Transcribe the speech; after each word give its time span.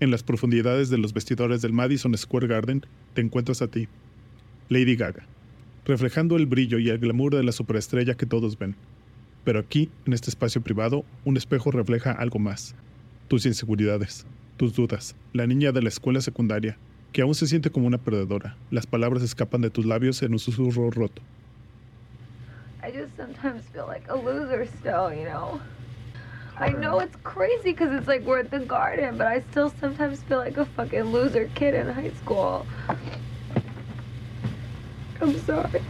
En 0.00 0.10
las 0.10 0.22
profundidades 0.22 0.90
de 0.90 0.98
los 0.98 1.14
vestidores 1.14 1.62
del 1.62 1.72
Madison 1.72 2.16
Square 2.16 2.46
Garden 2.46 2.84
te 3.14 3.20
encuentras 3.20 3.62
a 3.62 3.68
ti, 3.68 3.88
Lady 4.68 4.96
Gaga, 4.96 5.24
reflejando 5.84 6.36
el 6.36 6.46
brillo 6.46 6.78
y 6.78 6.90
el 6.90 6.98
glamour 6.98 7.34
de 7.34 7.42
la 7.42 7.52
superestrella 7.52 8.14
que 8.14 8.26
todos 8.26 8.58
ven. 8.58 8.74
Pero 9.44 9.60
aquí, 9.60 9.90
en 10.04 10.12
este 10.12 10.30
espacio 10.30 10.62
privado, 10.62 11.04
un 11.24 11.36
espejo 11.36 11.70
refleja 11.70 12.12
algo 12.12 12.38
más. 12.38 12.74
Tus 13.28 13.46
inseguridades, 13.46 14.26
tus 14.56 14.74
dudas, 14.74 15.14
la 15.32 15.46
niña 15.46 15.70
de 15.72 15.82
la 15.82 15.88
escuela 15.88 16.20
secundaria, 16.20 16.76
que 17.12 17.22
aún 17.22 17.34
se 17.34 17.46
siente 17.46 17.70
como 17.70 17.86
una 17.86 17.98
perdedora. 17.98 18.56
Las 18.70 18.86
palabras 18.86 19.22
escapan 19.22 19.60
de 19.60 19.70
tus 19.70 19.86
labios 19.86 20.22
en 20.22 20.32
un 20.32 20.38
susurro 20.38 20.90
roto. 20.90 21.22
I 22.82 22.90
just 22.90 23.16
sometimes 23.16 23.64
feel 23.72 23.86
like 23.86 24.06
a 24.10 24.16
loser 24.16 24.66
still? 24.66 25.08
I 26.56 26.70
know 26.70 27.00
it's 27.00 27.16
crazy 27.24 27.72
because 27.72 27.92
it's 27.92 28.06
like 28.06 28.22
we're 28.22 28.38
at 28.38 28.50
the 28.50 28.60
garden, 28.60 29.18
but 29.18 29.26
I 29.26 29.42
still 29.50 29.72
sometimes 29.80 30.22
feel 30.22 30.38
like 30.38 30.56
a 30.56 30.64
fucking 30.64 31.04
loser 31.04 31.50
kid 31.54 31.74
in 31.74 31.88
high 31.88 32.12
school. 32.22 32.64
I'm 35.20 35.36
sorry. 35.40 35.82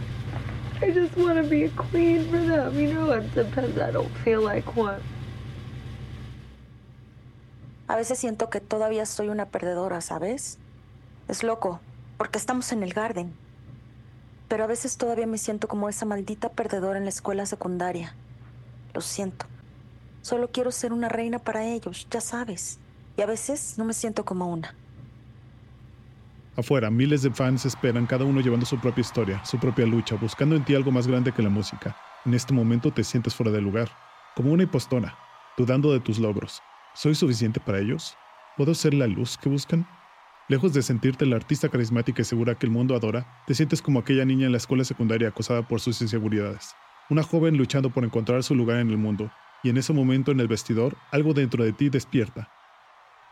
I 0.80 0.90
just 0.90 1.16
want 1.16 1.36
to 1.36 1.44
be 1.48 1.64
a 1.64 1.68
queen 1.70 2.30
for 2.30 2.38
them, 2.38 2.78
you 2.78 2.94
know, 2.94 3.10
and 3.10 3.30
sometimes 3.34 3.78
I 3.78 3.90
don't 3.90 4.10
feel 4.24 4.42
like 4.42 4.74
one. 4.74 5.02
A 7.86 7.96
veces 7.96 8.18
siento 8.18 8.48
que 8.48 8.60
todavía 8.60 9.04
soy 9.04 9.28
una 9.28 9.46
perdedora, 9.46 10.00
¿sabes? 10.00 10.58
Es 11.28 11.42
loco, 11.42 11.80
porque 12.16 12.38
estamos 12.38 12.72
en 12.72 12.82
el 12.82 12.94
garden. 12.94 13.34
Pero 14.48 14.64
a 14.64 14.66
veces 14.66 14.96
todavía 14.96 15.26
me 15.26 15.36
siento 15.36 15.68
como 15.68 15.90
esa 15.90 16.06
maldita 16.06 16.48
perdedora 16.48 16.98
en 16.98 17.04
la 17.04 17.10
escuela 17.10 17.44
secundaria. 17.44 18.14
Lo 18.94 19.02
siento. 19.02 19.46
Solo 20.24 20.48
quiero 20.48 20.72
ser 20.72 20.94
una 20.94 21.10
reina 21.10 21.38
para 21.38 21.66
ellos, 21.66 22.06
ya 22.10 22.22
sabes. 22.22 22.78
Y 23.14 23.20
a 23.20 23.26
veces 23.26 23.74
no 23.76 23.84
me 23.84 23.92
siento 23.92 24.24
como 24.24 24.50
una. 24.50 24.74
Afuera, 26.56 26.90
miles 26.90 27.20
de 27.20 27.30
fans 27.30 27.66
esperan, 27.66 28.06
cada 28.06 28.24
uno 28.24 28.40
llevando 28.40 28.64
su 28.64 28.78
propia 28.78 29.02
historia, 29.02 29.44
su 29.44 29.58
propia 29.58 29.84
lucha, 29.84 30.16
buscando 30.16 30.56
en 30.56 30.64
ti 30.64 30.74
algo 30.74 30.90
más 30.90 31.06
grande 31.06 31.30
que 31.30 31.42
la 31.42 31.50
música. 31.50 31.94
En 32.24 32.32
este 32.32 32.54
momento 32.54 32.90
te 32.90 33.04
sientes 33.04 33.34
fuera 33.34 33.52
de 33.52 33.60
lugar, 33.60 33.90
como 34.34 34.50
una 34.50 34.62
impostora, 34.62 35.14
dudando 35.58 35.92
de 35.92 36.00
tus 36.00 36.18
logros. 36.18 36.62
¿Soy 36.94 37.14
suficiente 37.14 37.60
para 37.60 37.80
ellos? 37.80 38.16
¿Puedo 38.56 38.74
ser 38.74 38.94
la 38.94 39.06
luz 39.06 39.36
que 39.36 39.50
buscan? 39.50 39.86
Lejos 40.48 40.72
de 40.72 40.80
sentirte 40.80 41.26
la 41.26 41.36
artista 41.36 41.68
carismática 41.68 42.22
y 42.22 42.24
segura 42.24 42.54
que 42.54 42.64
el 42.64 42.72
mundo 42.72 42.96
adora, 42.96 43.42
te 43.46 43.54
sientes 43.54 43.82
como 43.82 43.98
aquella 43.98 44.24
niña 44.24 44.46
en 44.46 44.52
la 44.52 44.58
escuela 44.58 44.84
secundaria 44.84 45.28
acosada 45.28 45.68
por 45.68 45.80
sus 45.80 46.00
inseguridades. 46.00 46.74
Una 47.10 47.22
joven 47.22 47.58
luchando 47.58 47.90
por 47.90 48.04
encontrar 48.04 48.42
su 48.42 48.54
lugar 48.54 48.78
en 48.78 48.88
el 48.88 48.96
mundo, 48.96 49.30
y 49.64 49.70
en 49.70 49.78
ese 49.78 49.92
momento 49.92 50.30
en 50.30 50.38
el 50.38 50.46
vestidor, 50.46 50.96
algo 51.10 51.34
dentro 51.34 51.64
de 51.64 51.72
ti 51.72 51.88
despierta. 51.88 52.48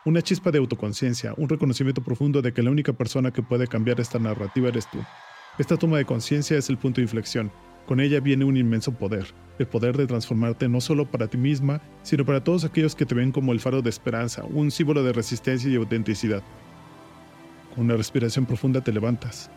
Una 0.05 0.23
chispa 0.23 0.51
de 0.51 0.59
autoconciencia, 0.59 1.35
un 1.37 1.49
reconocimiento 1.49 2.03
profundo 2.03 2.43
de 2.43 2.53
que 2.53 2.63
la 2.63 2.71
única 2.71 2.93
persona 2.93 3.31
que 3.31 3.43
puede 3.43 3.69
cambiar 3.69 4.01
esta 4.01 4.19
narrativa 4.19 4.69
eres 4.69 4.91
tú. 4.91 4.99
Esta 5.59 5.77
toma 5.77 5.99
de 5.99 6.07
conciencia 6.07 6.57
es 6.57 6.71
el 6.71 6.79
punto 6.79 6.97
de 6.97 7.03
inflexión. 7.03 7.53
Con 7.87 8.01
ella 8.01 8.19
viene 8.19 8.45
un 8.45 8.57
inmenso 8.57 8.93
poder, 8.93 9.27
el 9.59 9.67
poder 9.67 9.97
de 9.97 10.07
transformarte 10.07 10.69
no 10.69 10.81
solo 10.81 11.09
para 11.09 11.29
ti 11.29 11.37
misma, 11.37 11.81
sino 12.03 12.25
para 12.25 12.43
todos 12.43 12.65
aquellos 12.65 12.95
que 12.95 13.07
te 13.07 13.15
ven 13.15 13.31
como 13.31 13.53
el 13.53 13.61
faro 13.61 13.83
de 13.83 13.91
esperanza, 13.91 14.43
un 14.45 14.71
símbolo 14.71 15.05
de 15.05 15.13
resistencia 15.13 15.71
y 15.71 15.77
autenticidad. 15.77 16.43
Con 17.75 17.85
una 17.85 17.97
respiración 17.97 18.47
profunda 18.47 18.81
te 18.81 18.93
levantas. 18.93 19.51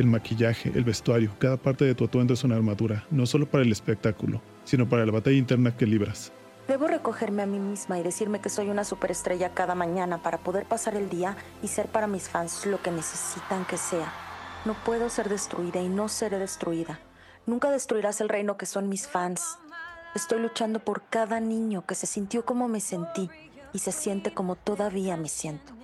El 0.00 0.06
maquillaje, 0.06 0.72
el 0.74 0.82
vestuario, 0.82 1.30
cada 1.38 1.58
parte 1.58 1.84
de 1.84 1.94
tu 1.94 2.06
atuendo 2.06 2.32
es 2.32 2.42
una 2.42 2.56
armadura, 2.56 3.04
no 3.10 3.26
solo 3.26 3.44
para 3.44 3.64
el 3.64 3.70
espectáculo, 3.70 4.40
sino 4.64 4.88
para 4.88 5.04
la 5.04 5.12
batalla 5.12 5.36
interna 5.36 5.76
que 5.76 5.84
libras. 5.84 6.32
Debo 6.66 6.86
recogerme 6.86 7.42
a 7.42 7.46
mí 7.46 7.58
misma 7.58 7.98
y 7.98 8.02
decirme 8.02 8.40
que 8.40 8.48
soy 8.48 8.70
una 8.70 8.84
superestrella 8.84 9.50
cada 9.52 9.74
mañana 9.74 10.22
para 10.22 10.38
poder 10.38 10.64
pasar 10.64 10.94
el 10.94 11.10
día 11.10 11.36
y 11.62 11.68
ser 11.68 11.88
para 11.88 12.06
mis 12.06 12.30
fans 12.30 12.64
lo 12.64 12.80
que 12.80 12.90
necesitan 12.90 13.66
que 13.66 13.76
sea. 13.76 14.10
No 14.64 14.72
puedo 14.72 15.10
ser 15.10 15.28
destruida 15.28 15.82
y 15.82 15.90
no 15.90 16.08
seré 16.08 16.38
destruida. 16.38 16.98
Nunca 17.44 17.70
destruirás 17.70 18.22
el 18.22 18.30
reino 18.30 18.56
que 18.56 18.64
son 18.64 18.88
mis 18.88 19.06
fans. 19.06 19.58
Estoy 20.14 20.40
luchando 20.40 20.80
por 20.80 21.02
cada 21.10 21.40
niño 21.40 21.84
que 21.84 21.94
se 21.94 22.06
sintió 22.06 22.46
como 22.46 22.68
me 22.68 22.80
sentí 22.80 23.28
y 23.74 23.80
se 23.80 23.92
siente 23.92 24.32
como 24.32 24.56
todavía 24.56 25.18
me 25.18 25.28
siento. 25.28 25.74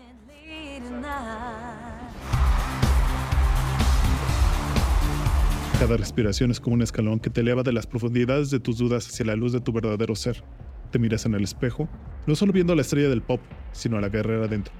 Cada 5.78 5.98
respiración 5.98 6.50
es 6.50 6.59
como 6.59 6.72
un 6.72 6.81
escalón 6.81 7.20
que 7.20 7.28
te 7.28 7.42
eleva 7.42 7.62
de 7.62 7.72
las 7.72 7.87
profundidades 7.87 8.50
de 8.50 8.60
tus 8.60 8.78
dudas 8.78 9.06
hacia 9.06 9.26
la 9.26 9.37
luz 9.37 9.53
de 9.53 9.60
tu 9.60 9.72
verdadero 9.72 10.16
ser. 10.16 10.42
Te 10.91 10.98
miras 10.98 11.26
en 11.26 11.34
el 11.34 11.44
espejo, 11.44 11.87
no 12.26 12.34
solo 12.34 12.54
viendo 12.54 12.72
a 12.72 12.76
la 12.76 12.81
estrella 12.81 13.10
del 13.10 13.20
pop, 13.20 13.42
sino 13.72 13.98
a 13.98 14.00
la 14.00 14.09
guerrera 14.09 14.48
dentro. 14.48 14.72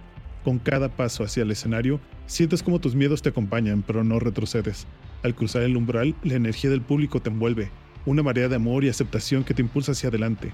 Con 0.43 0.59
cada 0.59 0.89
paso 0.89 1.23
hacia 1.23 1.43
el 1.43 1.51
escenario, 1.51 2.01
sientes 2.25 2.63
como 2.63 2.81
tus 2.81 2.95
miedos 2.95 3.21
te 3.21 3.29
acompañan, 3.29 3.85
pero 3.87 4.05
no 4.05 4.19
retrocedes. 4.19 4.87
Al 5.23 5.35
cruzar 5.35 5.65
el 5.65 5.77
umbral, 5.77 6.15
la 6.25 6.35
energía 6.35 6.71
del 6.71 6.81
público 6.81 7.21
te 7.21 7.29
envuelve, 7.29 7.69
una 8.07 8.23
marea 8.23 8.49
de 8.49 8.57
amor 8.57 8.83
y 8.83 8.89
aceptación 8.89 9.45
que 9.45 9.53
te 9.53 9.61
impulsa 9.61 9.93
hacia 9.93 10.09
adelante. 10.09 10.51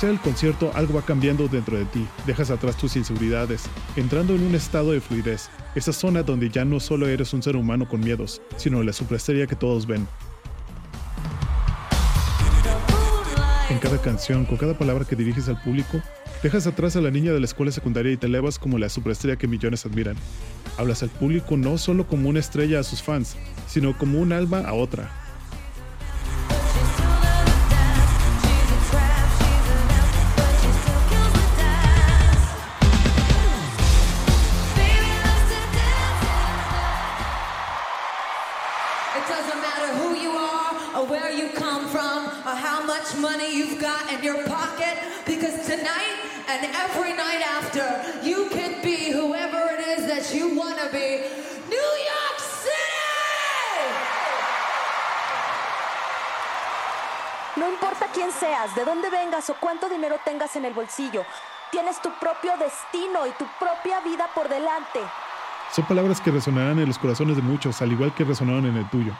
Iniciar 0.00 0.12
el 0.12 0.20
concierto 0.20 0.72
algo 0.74 0.94
va 0.94 1.02
cambiando 1.02 1.46
dentro 1.46 1.76
de 1.76 1.84
ti, 1.84 2.06
dejas 2.26 2.50
atrás 2.50 2.74
tus 2.74 2.96
inseguridades, 2.96 3.64
entrando 3.96 4.34
en 4.34 4.42
un 4.42 4.54
estado 4.54 4.92
de 4.92 5.00
fluidez, 5.02 5.50
esa 5.74 5.92
zona 5.92 6.22
donde 6.22 6.48
ya 6.48 6.64
no 6.64 6.80
solo 6.80 7.06
eres 7.06 7.34
un 7.34 7.42
ser 7.42 7.54
humano 7.54 7.86
con 7.86 8.00
miedos, 8.00 8.40
sino 8.56 8.82
la 8.82 8.94
superestrella 8.94 9.46
que 9.46 9.56
todos 9.56 9.86
ven. 9.86 10.08
En 13.68 13.78
cada 13.78 14.00
canción, 14.00 14.46
con 14.46 14.56
cada 14.56 14.72
palabra 14.72 15.04
que 15.04 15.16
diriges 15.16 15.50
al 15.50 15.60
público, 15.60 16.00
dejas 16.42 16.66
atrás 16.66 16.96
a 16.96 17.02
la 17.02 17.10
niña 17.10 17.34
de 17.34 17.40
la 17.40 17.46
escuela 17.46 17.70
secundaria 17.70 18.12
y 18.12 18.16
te 18.16 18.26
elevas 18.26 18.58
como 18.58 18.78
la 18.78 18.88
superestrella 18.88 19.36
que 19.36 19.48
millones 19.48 19.84
admiran. 19.84 20.16
Hablas 20.78 21.02
al 21.02 21.10
público 21.10 21.58
no 21.58 21.76
solo 21.76 22.06
como 22.06 22.30
una 22.30 22.40
estrella 22.40 22.80
a 22.80 22.84
sus 22.84 23.02
fans, 23.02 23.36
sino 23.68 23.98
como 23.98 24.18
un 24.18 24.32
alma 24.32 24.60
a 24.60 24.72
otra, 24.72 25.10
en 60.60 60.66
el 60.66 60.74
bolsillo, 60.74 61.24
tienes 61.70 62.00
tu 62.00 62.10
propio 62.20 62.52
destino 62.58 63.26
y 63.26 63.30
tu 63.32 63.46
propia 63.58 64.00
vida 64.00 64.28
por 64.34 64.48
delante. 64.48 65.00
Son 65.72 65.84
palabras 65.86 66.20
que 66.20 66.30
resonarán 66.30 66.78
en 66.78 66.86
los 66.86 66.98
corazones 66.98 67.36
de 67.36 67.42
muchos, 67.42 67.80
al 67.82 67.92
igual 67.92 68.14
que 68.14 68.24
resonaron 68.24 68.66
en 68.66 68.76
el 68.76 68.88
tuyo. 68.90 69.12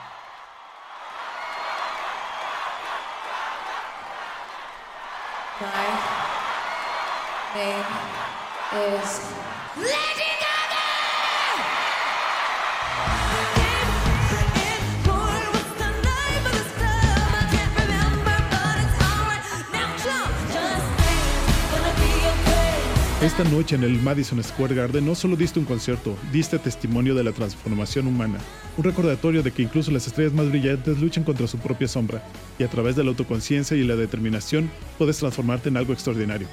Esta 23.41 23.55
noche 23.55 23.75
en 23.75 23.83
el 23.83 23.99
Madison 24.03 24.43
Square 24.43 24.75
Garden 24.75 25.03
no 25.03 25.15
solo 25.15 25.35
diste 25.35 25.57
un 25.57 25.65
concierto, 25.65 26.15
diste 26.31 26.59
testimonio 26.59 27.15
de 27.15 27.23
la 27.23 27.31
transformación 27.31 28.05
humana, 28.05 28.37
un 28.77 28.83
recordatorio 28.83 29.41
de 29.41 29.51
que 29.51 29.63
incluso 29.63 29.89
las 29.89 30.05
estrellas 30.05 30.31
más 30.31 30.47
brillantes 30.47 30.99
luchan 30.99 31.23
contra 31.23 31.47
su 31.47 31.57
propia 31.57 31.87
sombra, 31.87 32.23
y 32.59 32.63
a 32.63 32.67
través 32.67 32.95
de 32.95 33.03
la 33.03 33.09
autoconciencia 33.09 33.75
y 33.75 33.83
la 33.83 33.95
determinación 33.95 34.69
puedes 34.99 35.17
transformarte 35.17 35.69
en 35.69 35.77
algo 35.77 35.91
extraordinario. 35.91 36.47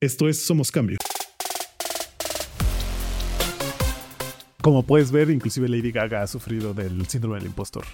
Esto 0.00 0.28
es 0.28 0.44
Somos 0.44 0.72
Cambio. 0.72 0.98
Como 4.64 4.82
puedes 4.82 5.12
ver, 5.12 5.28
inclusive 5.28 5.68
Lady 5.68 5.92
Gaga 5.92 6.22
ha 6.22 6.26
sufrido 6.26 6.72
del 6.72 7.04
síndrome 7.04 7.36
del 7.36 7.48
impostor. 7.48 7.84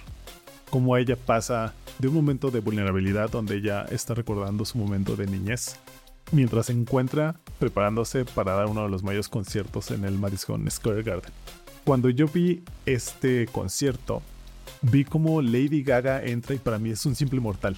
Como 0.69 0.95
ella 0.95 1.17
pasa 1.17 1.73
de 1.99 2.07
un 2.07 2.13
momento 2.13 2.49
de 2.49 2.61
vulnerabilidad 2.61 3.29
donde 3.29 3.57
ella 3.57 3.83
está 3.91 4.13
recordando 4.13 4.63
su 4.63 4.77
momento 4.77 5.17
de 5.17 5.27
niñez, 5.27 5.75
mientras 6.31 6.67
se 6.67 6.71
encuentra 6.71 7.35
preparándose 7.59 8.23
para 8.23 8.53
dar 8.53 8.67
uno 8.67 8.83
de 8.83 8.89
los 8.89 9.03
mayores 9.03 9.27
conciertos 9.27 9.91
en 9.91 10.05
el 10.05 10.17
Madison 10.17 10.65
Square 10.71 11.03
Garden. 11.03 11.33
Cuando 11.83 12.09
yo 12.09 12.25
vi 12.29 12.63
este 12.85 13.47
concierto, 13.47 14.21
vi 14.81 15.03
como 15.03 15.41
Lady 15.41 15.83
Gaga 15.83 16.23
entra 16.23 16.55
y 16.55 16.59
para 16.59 16.79
mí 16.79 16.91
es 16.91 17.05
un 17.05 17.15
simple 17.15 17.41
mortal. 17.41 17.75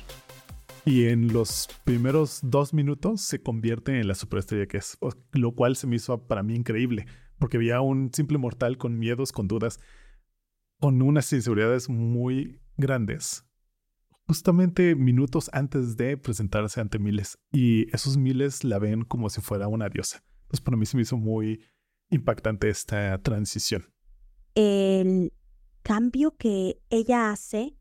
Y 0.86 1.06
en 1.06 1.34
los 1.34 1.68
primeros 1.84 2.42
dos 2.44 2.76
minutos 2.76 3.22
se 3.22 3.42
convierte 3.42 4.00
en 4.00 4.08
la 4.08 4.14
superestrella 4.14 4.68
que 4.68 4.78
es, 4.78 5.00
lo 5.32 5.54
cual 5.54 5.78
se 5.78 5.88
me 5.88 5.96
hizo 5.96 6.16
para 6.20 6.44
mí 6.44 6.54
increíble, 6.54 7.08
porque 7.44 7.58
veía 7.58 7.82
un 7.82 8.10
simple 8.14 8.38
mortal 8.38 8.78
con 8.78 8.98
miedos, 8.98 9.34
con 9.34 9.50
dudas, 9.50 9.78
con 10.80 11.02
unas 11.02 11.34
inseguridades 11.34 11.90
muy 11.90 12.62
grandes, 12.78 13.44
justamente 14.28 14.96
minutos 14.96 15.50
antes 15.52 15.98
de 15.98 16.16
presentarse 16.16 16.80
ante 16.80 17.00
miles. 17.00 17.38
Y 17.52 17.94
esos 17.94 18.16
miles 18.16 18.64
la 18.64 18.80
ven 18.80 19.04
como 19.04 19.30
si 19.30 19.42
fuera 19.42 19.68
una 19.68 19.90
diosa. 19.90 20.24
Entonces 20.44 20.62
para 20.62 20.78
mí 20.78 20.86
se 20.86 20.96
me 20.96 21.04
hizo 21.04 21.18
muy 21.18 21.66
impactante 22.10 22.70
esta 22.70 23.22
transición. 23.22 23.94
El 24.56 25.34
cambio 25.82 26.38
que 26.38 26.80
ella 26.90 27.30
hace 27.30 27.76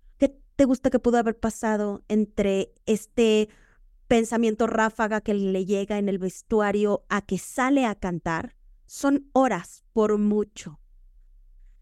te 0.57 0.65
gusta 0.65 0.91
que 0.91 0.99
pudo 0.99 1.19
haber 1.19 1.39
pasado 1.39 2.03
entre 2.09 2.75
este 2.87 3.49
pensamiento 4.09 4.67
ráfaga 4.67 5.21
que 5.21 5.35
le 5.35 5.65
llega 5.67 5.99
en 5.99 6.09
el 6.09 6.19
vestuario 6.19 7.05
a 7.09 7.23
que 7.23 7.39
sale 7.39 7.87
a 7.87 7.95
cantar? 7.95 8.57
Son 8.95 9.31
horas 9.33 9.85
por 9.95 10.19
mucho. 10.19 10.79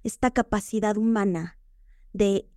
Esta 0.05 0.31
capacidad 0.31 0.97
humana 0.97 1.59
de 2.13 2.49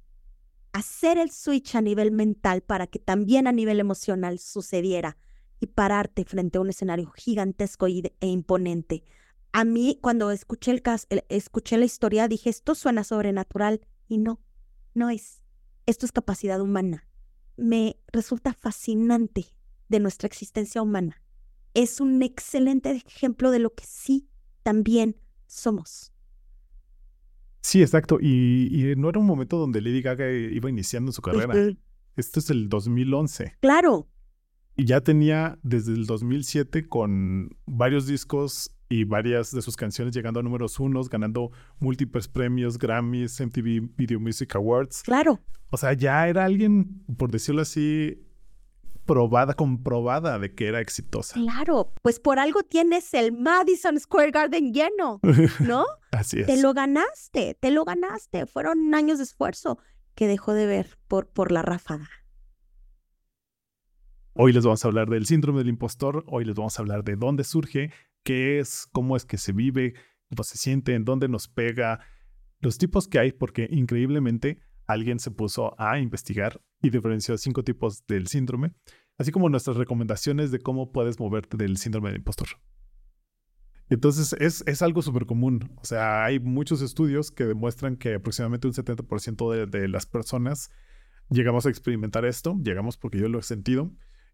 hacer 0.73 1.17
el 1.17 1.31
switch 1.31 1.73
a 1.73 1.81
nivel 1.81 2.11
mental 2.11 2.61
para 2.61 2.85
que 2.85 2.99
también 2.99 3.47
a 3.47 3.51
nivel 3.51 3.79
emocional 3.79 4.37
sucediera 4.37 5.17
y 5.59 5.65
pararte 5.65 6.23
frente 6.23 6.59
a 6.59 6.61
un 6.61 6.69
escenario 6.69 7.09
gigantesco 7.15 7.87
e 7.87 8.27
imponente. 8.27 9.03
A 9.53 9.65
mí, 9.65 9.97
cuando 9.99 10.29
escuché, 10.29 10.69
el, 10.69 10.83
escuché 11.29 11.77
la 11.79 11.85
historia, 11.85 12.27
dije, 12.27 12.51
esto 12.51 12.75
suena 12.75 13.03
sobrenatural 13.03 13.81
y 14.07 14.19
no, 14.19 14.39
no 14.93 15.09
es. 15.09 15.41
Esto 15.87 16.05
es 16.05 16.11
capacidad 16.11 16.61
humana. 16.61 17.07
Me 17.57 17.97
resulta 18.11 18.53
fascinante 18.53 19.47
de 19.89 19.99
nuestra 19.99 20.27
existencia 20.27 20.83
humana. 20.83 21.23
Es 21.73 21.99
un 21.99 22.21
excelente 22.21 22.91
ejemplo 22.91 23.49
de 23.49 23.57
lo 23.57 23.73
que 23.73 23.85
sí 23.87 24.29
también 24.63 25.15
somos. 25.45 26.11
Sí, 27.61 27.81
exacto. 27.81 28.19
Y, 28.19 28.93
no 28.97 29.09
era 29.09 29.19
un 29.19 29.25
momento 29.25 29.57
donde 29.57 29.81
Lady 29.81 30.01
Gaga 30.01 30.29
iba 30.31 30.69
iniciando 30.69 31.11
su 31.11 31.21
carrera. 31.21 31.53
Esto 32.15 32.39
es 32.39 32.49
el 32.49 32.69
2011. 32.69 33.55
Claro. 33.61 34.07
Y 34.75 34.85
ya 34.85 35.01
tenía 35.01 35.57
desde 35.63 35.93
el 35.93 36.05
2007 36.05 36.87
con 36.87 37.55
varios 37.65 38.07
discos 38.07 38.75
y 38.89 39.05
varias 39.05 39.51
de 39.51 39.61
sus 39.61 39.75
canciones 39.75 40.13
llegando 40.13 40.39
a 40.39 40.43
números 40.43 40.79
unos, 40.79 41.09
ganando 41.09 41.51
múltiples 41.79 42.27
premios, 42.27 42.77
Grammys, 42.77 43.39
MTV 43.39 43.95
Video 43.95 44.19
Music 44.19 44.55
Awards. 44.55 45.03
Claro. 45.03 45.39
O 45.69 45.77
sea, 45.77 45.93
ya 45.93 46.27
era 46.27 46.45
alguien, 46.45 47.03
por 47.17 47.31
decirlo 47.31 47.61
así, 47.61 48.23
probada, 49.05 49.53
comprobada 49.53 50.39
de 50.39 50.53
que 50.53 50.67
era 50.67 50.81
exitosa. 50.81 51.35
Claro, 51.35 51.93
pues 52.01 52.19
por 52.19 52.39
algo 52.39 52.63
tienes 52.63 53.13
el 53.13 53.31
Madison 53.31 53.99
Square 53.99 54.31
Garden 54.31 54.73
lleno, 54.73 55.19
¿no? 55.59 55.85
Así 56.11 56.41
es. 56.41 56.47
Te 56.47 56.61
lo 56.61 56.73
ganaste, 56.73 57.55
te 57.59 57.71
lo 57.71 57.85
ganaste. 57.85 58.45
Fueron 58.45 58.93
años 58.93 59.17
de 59.17 59.25
esfuerzo 59.25 59.77
que 60.15 60.27
dejó 60.27 60.53
de 60.53 60.65
ver 60.65 60.97
por, 61.07 61.27
por 61.27 61.51
la 61.51 61.61
ráfaga. 61.61 62.09
Hoy 64.35 64.51
les 64.51 64.63
vamos 64.63 64.83
a 64.83 64.87
hablar 64.87 65.09
del 65.09 65.27
síndrome 65.27 65.59
del 65.59 65.69
impostor, 65.69 66.23
hoy 66.27 66.43
les 66.43 66.55
vamos 66.55 66.77
a 66.77 66.81
hablar 66.81 67.03
de 67.03 67.15
dónde 67.15 67.43
surge, 67.43 67.91
qué 68.23 68.57
es, 68.57 68.87
cómo 68.91 69.15
es 69.15 69.25
que 69.25 69.37
se 69.37 69.51
vive, 69.51 69.93
cómo 70.29 70.43
se 70.43 70.57
siente, 70.57 70.95
en 70.95 71.05
dónde 71.05 71.27
nos 71.27 71.47
pega, 71.47 71.99
los 72.59 72.79
tipos 72.79 73.07
que 73.07 73.19
hay, 73.19 73.31
porque 73.31 73.67
increíblemente 73.69 74.59
alguien 74.87 75.19
se 75.19 75.31
puso 75.31 75.79
a 75.79 75.99
investigar 75.99 76.61
y 76.81 76.89
diferenció 76.89 77.37
cinco 77.37 77.63
tipos 77.63 78.05
del 78.07 78.27
síndrome, 78.27 78.73
así 79.17 79.31
como 79.31 79.49
nuestras 79.49 79.77
recomendaciones 79.77 80.51
de 80.51 80.59
cómo 80.59 80.91
puedes 80.91 81.19
moverte 81.19 81.57
del 81.57 81.77
síndrome 81.77 82.09
del 82.09 82.17
impostor. 82.19 82.49
Entonces 83.89 84.35
es, 84.39 84.63
es 84.65 84.81
algo 84.81 85.01
súper 85.01 85.25
común. 85.25 85.71
O 85.81 85.85
sea, 85.85 86.23
hay 86.23 86.39
muchos 86.39 86.81
estudios 86.81 87.31
que 87.31 87.45
demuestran 87.45 87.97
que 87.97 88.15
aproximadamente 88.15 88.67
un 88.67 88.73
70% 88.73 89.51
de, 89.51 89.65
de 89.67 89.87
las 89.87 90.05
personas 90.05 90.71
llegamos 91.29 91.65
a 91.65 91.69
experimentar 91.69 92.25
esto. 92.25 92.57
Llegamos 92.63 92.97
porque 92.97 93.19
yo 93.19 93.27
lo 93.27 93.39
he 93.39 93.43
sentido. 93.43 93.91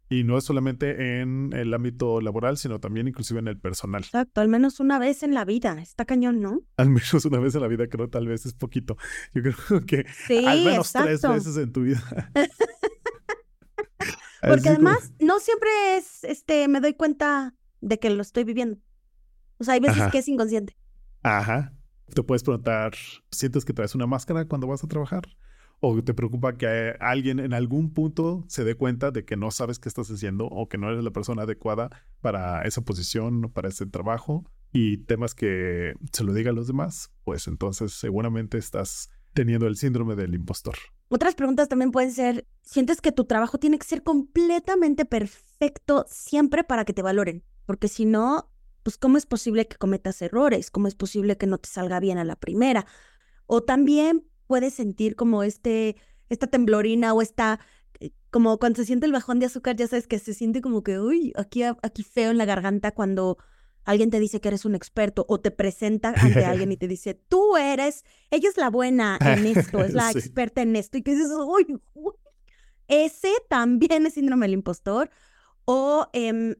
Y 0.10 0.24
no 0.24 0.40
es 0.40 0.44
solamente 0.44 1.22
en 1.22 1.54
el 1.54 1.72
ámbito 1.72 2.20
laboral, 2.20 2.58
sino 2.58 2.80
también 2.80 3.08
inclusive 3.08 3.40
en 3.40 3.48
el 3.48 3.60
personal. 3.60 4.02
Exacto, 4.04 4.42
al 4.42 4.50
menos 4.50 4.80
una 4.80 4.98
vez 4.98 5.22
en 5.22 5.36
la 5.36 5.46
vida. 5.46 5.80
Está 5.80 6.06
cañón, 6.06 6.42
¿no? 6.42 6.62
Al 6.78 6.90
menos 6.90 7.26
una 7.26 7.40
vez 7.40 7.54
en 7.54 7.62
la 7.62 7.68
vida, 7.68 7.88
creo 7.88 8.10
tal 8.10 8.28
vez 8.28 8.48
es 8.48 8.56
poquito. 8.56 8.98
Yo 9.36 9.44
creo 9.44 9.86
que 9.86 10.06
al 10.48 10.66
menos 10.66 10.92
tres 10.92 11.22
veces 11.22 11.58
en 11.58 11.72
tu 11.72 11.84
vida. 11.84 12.02
Porque 14.42 14.70
además 14.70 15.14
no 15.20 15.40
siempre 15.40 15.70
es, 15.98 16.24
este, 16.24 16.68
me 16.68 16.80
doy 16.80 16.94
cuenta 16.94 17.56
de 17.82 18.00
que 18.00 18.10
lo 18.10 18.22
estoy 18.22 18.46
viviendo. 18.46 18.80
O 19.58 19.64
sea, 19.64 19.74
hay 19.76 19.80
veces 19.80 20.10
que 20.12 20.20
es 20.20 20.28
inconsciente. 20.28 20.78
Ajá. 21.22 21.74
Te 22.14 22.24
puedes 22.24 22.44
preguntar, 22.44 22.94
¿sientes 23.30 23.66
que 23.66 23.74
traes 23.74 23.94
una 23.94 24.08
máscara 24.08 24.46
cuando 24.46 24.66
vas 24.66 24.84
a 24.84 24.88
trabajar? 24.88 25.24
O 25.80 26.02
te 26.04 26.14
preocupa 26.14 26.58
que 26.58 26.96
alguien 27.00 27.40
en 27.40 27.54
algún 27.54 27.94
punto 27.94 28.44
se 28.48 28.64
dé 28.64 28.76
cuenta 28.76 29.12
de 29.12 29.26
que 29.26 29.38
no 29.38 29.52
sabes 29.52 29.80
qué 29.80 29.90
estás 29.90 30.10
haciendo 30.10 30.46
o 30.46 30.68
que 30.68 30.78
no 30.78 30.90
eres 30.90 31.04
la 31.04 31.12
persona 31.12 31.44
adecuada 31.44 31.90
para 32.22 32.64
esa 32.64 32.82
posición 32.82 33.46
o 33.46 33.52
para 33.52 33.70
ese 33.70 33.86
trabajo 33.86 34.46
y 34.72 34.98
temas 34.98 35.36
que 35.36 35.94
se 36.12 36.24
lo 36.24 36.34
diga 36.34 36.52
a 36.52 36.54
los 36.54 36.68
demás, 36.68 37.12
pues 37.24 37.48
entonces 37.48 37.94
seguramente 37.94 38.58
estás 38.58 39.10
teniendo 39.34 39.68
el 39.68 39.78
síndrome 39.78 40.16
del 40.16 40.36
impostor. 40.36 40.76
Otras 41.08 41.34
preguntas 41.34 41.70
también 41.70 41.92
pueden 41.92 42.12
ser, 42.12 42.46
¿sientes 42.62 43.02
que 43.02 43.12
tu 43.12 43.26
trabajo 43.26 43.58
tiene 43.58 43.80
que 43.80 43.88
ser 43.88 44.04
completamente 44.04 45.06
perfecto 45.06 46.06
siempre 46.08 46.64
para 46.64 46.86
que 46.86 46.94
te 46.94 47.02
valoren? 47.02 47.44
Porque 47.66 47.88
si 47.88 48.06
no, 48.06 48.52
pues 48.84 48.98
¿cómo 48.98 49.18
es 49.18 49.26
posible 49.26 49.68
que 49.68 49.78
cometas 49.78 50.22
errores? 50.22 50.70
¿Cómo 50.70 50.88
es 50.88 50.96
posible 50.96 51.38
que 51.38 51.48
no 51.48 51.58
te 51.58 51.70
salga 51.70 52.00
bien 52.00 52.18
a 52.18 52.26
la 52.26 52.36
primera? 52.36 52.86
O 53.48 53.64
también 53.64 54.29
puedes 54.50 54.74
sentir 54.74 55.16
como 55.16 55.44
este, 55.44 55.96
esta 56.28 56.48
temblorina 56.48 57.14
o 57.14 57.22
esta, 57.22 57.60
eh, 58.00 58.10
como 58.32 58.58
cuando 58.58 58.78
se 58.78 58.86
siente 58.86 59.06
el 59.06 59.12
bajón 59.12 59.38
de 59.38 59.46
azúcar, 59.46 59.76
ya 59.76 59.88
sabes 59.88 60.08
que 60.08 60.18
se 60.18 60.34
siente 60.34 60.60
como 60.60 60.82
que, 60.82 61.00
uy, 61.00 61.34
aquí, 61.38 61.62
aquí 61.62 62.02
feo 62.02 62.32
en 62.32 62.40
la 62.40 62.46
garganta 62.46 62.92
cuando 62.92 63.38
alguien 63.86 64.10
te 64.10 64.20
dice 64.20 64.42
que 64.42 64.48
eres 64.48 64.66
un 64.66 64.74
experto 64.74 65.24
o 65.30 65.40
te 65.40 65.52
presenta 65.52 66.16
ante 66.18 66.46
alguien 66.46 66.72
y 66.72 66.78
te 66.78 66.88
dice, 66.88 67.14
tú 67.14 67.58
eres, 67.58 68.04
ella 68.32 68.50
es 68.50 68.58
la 68.58 68.72
buena 68.72 69.20
en 69.22 69.46
esto, 69.46 69.84
es 69.84 69.94
la 69.94 70.10
experta 70.10 70.64
en 70.64 70.76
esto, 70.76 70.98
y 70.98 71.04
que 71.04 71.12
dices, 71.12 71.30
uy, 71.32 71.80
ese 72.88 73.32
también 73.50 74.08
es 74.08 74.16
síndrome 74.16 74.48
del 74.48 74.54
impostor. 74.54 75.12
O 75.66 76.08
em, 76.12 76.56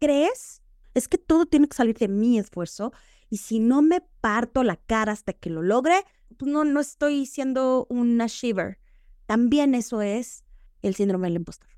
crees, 0.00 0.62
es 0.94 1.06
que 1.06 1.18
todo 1.18 1.44
tiene 1.44 1.68
que 1.68 1.76
salir 1.76 1.98
de 1.98 2.08
mi 2.08 2.38
esfuerzo 2.38 2.94
y 3.28 3.36
si 3.36 3.58
no 3.58 3.82
me 3.82 4.00
parto 4.22 4.64
la 4.64 4.76
cara 4.76 5.12
hasta 5.12 5.34
que 5.34 5.50
lo 5.50 5.60
logre, 5.60 6.02
pues, 6.36 6.50
no, 6.50 6.64
no 6.64 6.80
estoy 6.80 7.26
siendo 7.26 7.86
una 7.88 8.26
shiver. 8.26 8.78
También 9.26 9.74
eso 9.74 10.02
es 10.02 10.44
el 10.82 10.94
síndrome 10.94 11.28
del 11.28 11.36
impostor. 11.36 11.68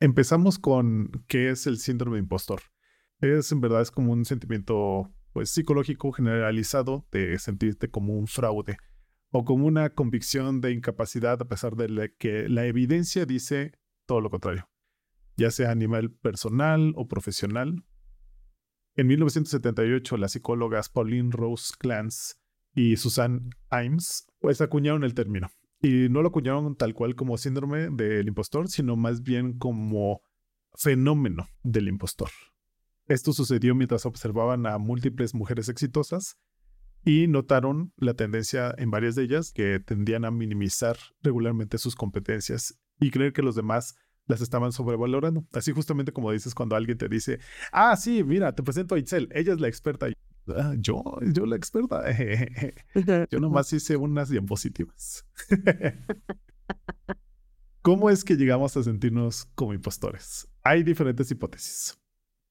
Empezamos 0.00 0.58
con 0.58 1.10
qué 1.28 1.50
es 1.50 1.66
el 1.66 1.78
síndrome 1.78 2.16
de 2.16 2.22
impostor. 2.22 2.62
Es 3.20 3.52
en 3.52 3.60
verdad 3.60 3.82
es 3.82 3.90
como 3.90 4.12
un 4.12 4.24
sentimiento 4.24 5.12
pues 5.32 5.50
psicológico 5.50 6.10
generalizado 6.10 7.06
de 7.12 7.38
sentirte 7.38 7.90
como 7.90 8.14
un 8.14 8.26
fraude 8.26 8.78
o 9.30 9.44
como 9.44 9.66
una 9.66 9.90
convicción 9.90 10.60
de 10.60 10.72
incapacidad 10.72 11.40
a 11.40 11.48
pesar 11.48 11.76
de 11.76 12.14
que 12.18 12.48
la 12.48 12.66
evidencia 12.66 13.26
dice 13.26 13.78
todo 14.06 14.20
lo 14.20 14.30
contrario, 14.30 14.68
ya 15.36 15.50
sea 15.50 15.70
a 15.70 15.74
nivel 15.74 16.10
personal 16.10 16.92
o 16.96 17.06
profesional. 17.06 17.84
En 18.96 19.06
1978, 19.06 20.16
las 20.16 20.32
psicólogas 20.32 20.88
Pauline 20.88 21.30
Rose 21.30 21.74
Clance 21.78 22.34
y 22.74 22.96
Susan 22.96 23.50
Imes, 23.70 24.26
pues 24.40 24.60
acuñaron 24.60 25.04
el 25.04 25.14
término. 25.14 25.50
Y 25.82 26.08
no 26.10 26.22
lo 26.22 26.28
acuñaron 26.28 26.76
tal 26.76 26.94
cual 26.94 27.14
como 27.14 27.38
síndrome 27.38 27.88
del 27.90 28.28
impostor, 28.28 28.68
sino 28.68 28.96
más 28.96 29.22
bien 29.22 29.58
como 29.58 30.20
fenómeno 30.74 31.48
del 31.62 31.88
impostor. 31.88 32.30
Esto 33.06 33.32
sucedió 33.32 33.74
mientras 33.74 34.06
observaban 34.06 34.66
a 34.66 34.78
múltiples 34.78 35.34
mujeres 35.34 35.68
exitosas 35.68 36.36
y 37.04 37.26
notaron 37.28 37.92
la 37.96 38.14
tendencia 38.14 38.74
en 38.76 38.90
varias 38.90 39.14
de 39.14 39.24
ellas 39.24 39.52
que 39.52 39.80
tendían 39.80 40.24
a 40.24 40.30
minimizar 40.30 40.96
regularmente 41.22 41.78
sus 41.78 41.96
competencias 41.96 42.78
y 43.00 43.10
creer 43.10 43.32
que 43.32 43.42
los 43.42 43.56
demás 43.56 43.96
las 44.26 44.42
estaban 44.42 44.70
sobrevalorando. 44.72 45.44
Así 45.52 45.72
justamente 45.72 46.12
como 46.12 46.30
dices 46.30 46.54
cuando 46.54 46.76
alguien 46.76 46.98
te 46.98 47.08
dice, 47.08 47.40
ah, 47.72 47.96
sí, 47.96 48.22
mira, 48.22 48.54
te 48.54 48.62
presento 48.62 48.94
a 48.94 48.98
Itzel, 48.98 49.28
ella 49.32 49.54
es 49.54 49.60
la 49.60 49.68
experta. 49.68 50.06
Ah, 50.48 50.74
yo, 50.78 51.02
yo 51.32 51.46
la 51.46 51.56
experta. 51.56 52.02
Yo 53.30 53.38
nomás 53.38 53.72
hice 53.72 53.96
unas 53.96 54.28
diapositivas. 54.28 55.24
¿Cómo 57.82 58.10
es 58.10 58.24
que 58.24 58.36
llegamos 58.36 58.76
a 58.76 58.82
sentirnos 58.82 59.46
como 59.54 59.72
impostores? 59.72 60.48
Hay 60.62 60.82
diferentes 60.82 61.30
hipótesis. 61.30 61.98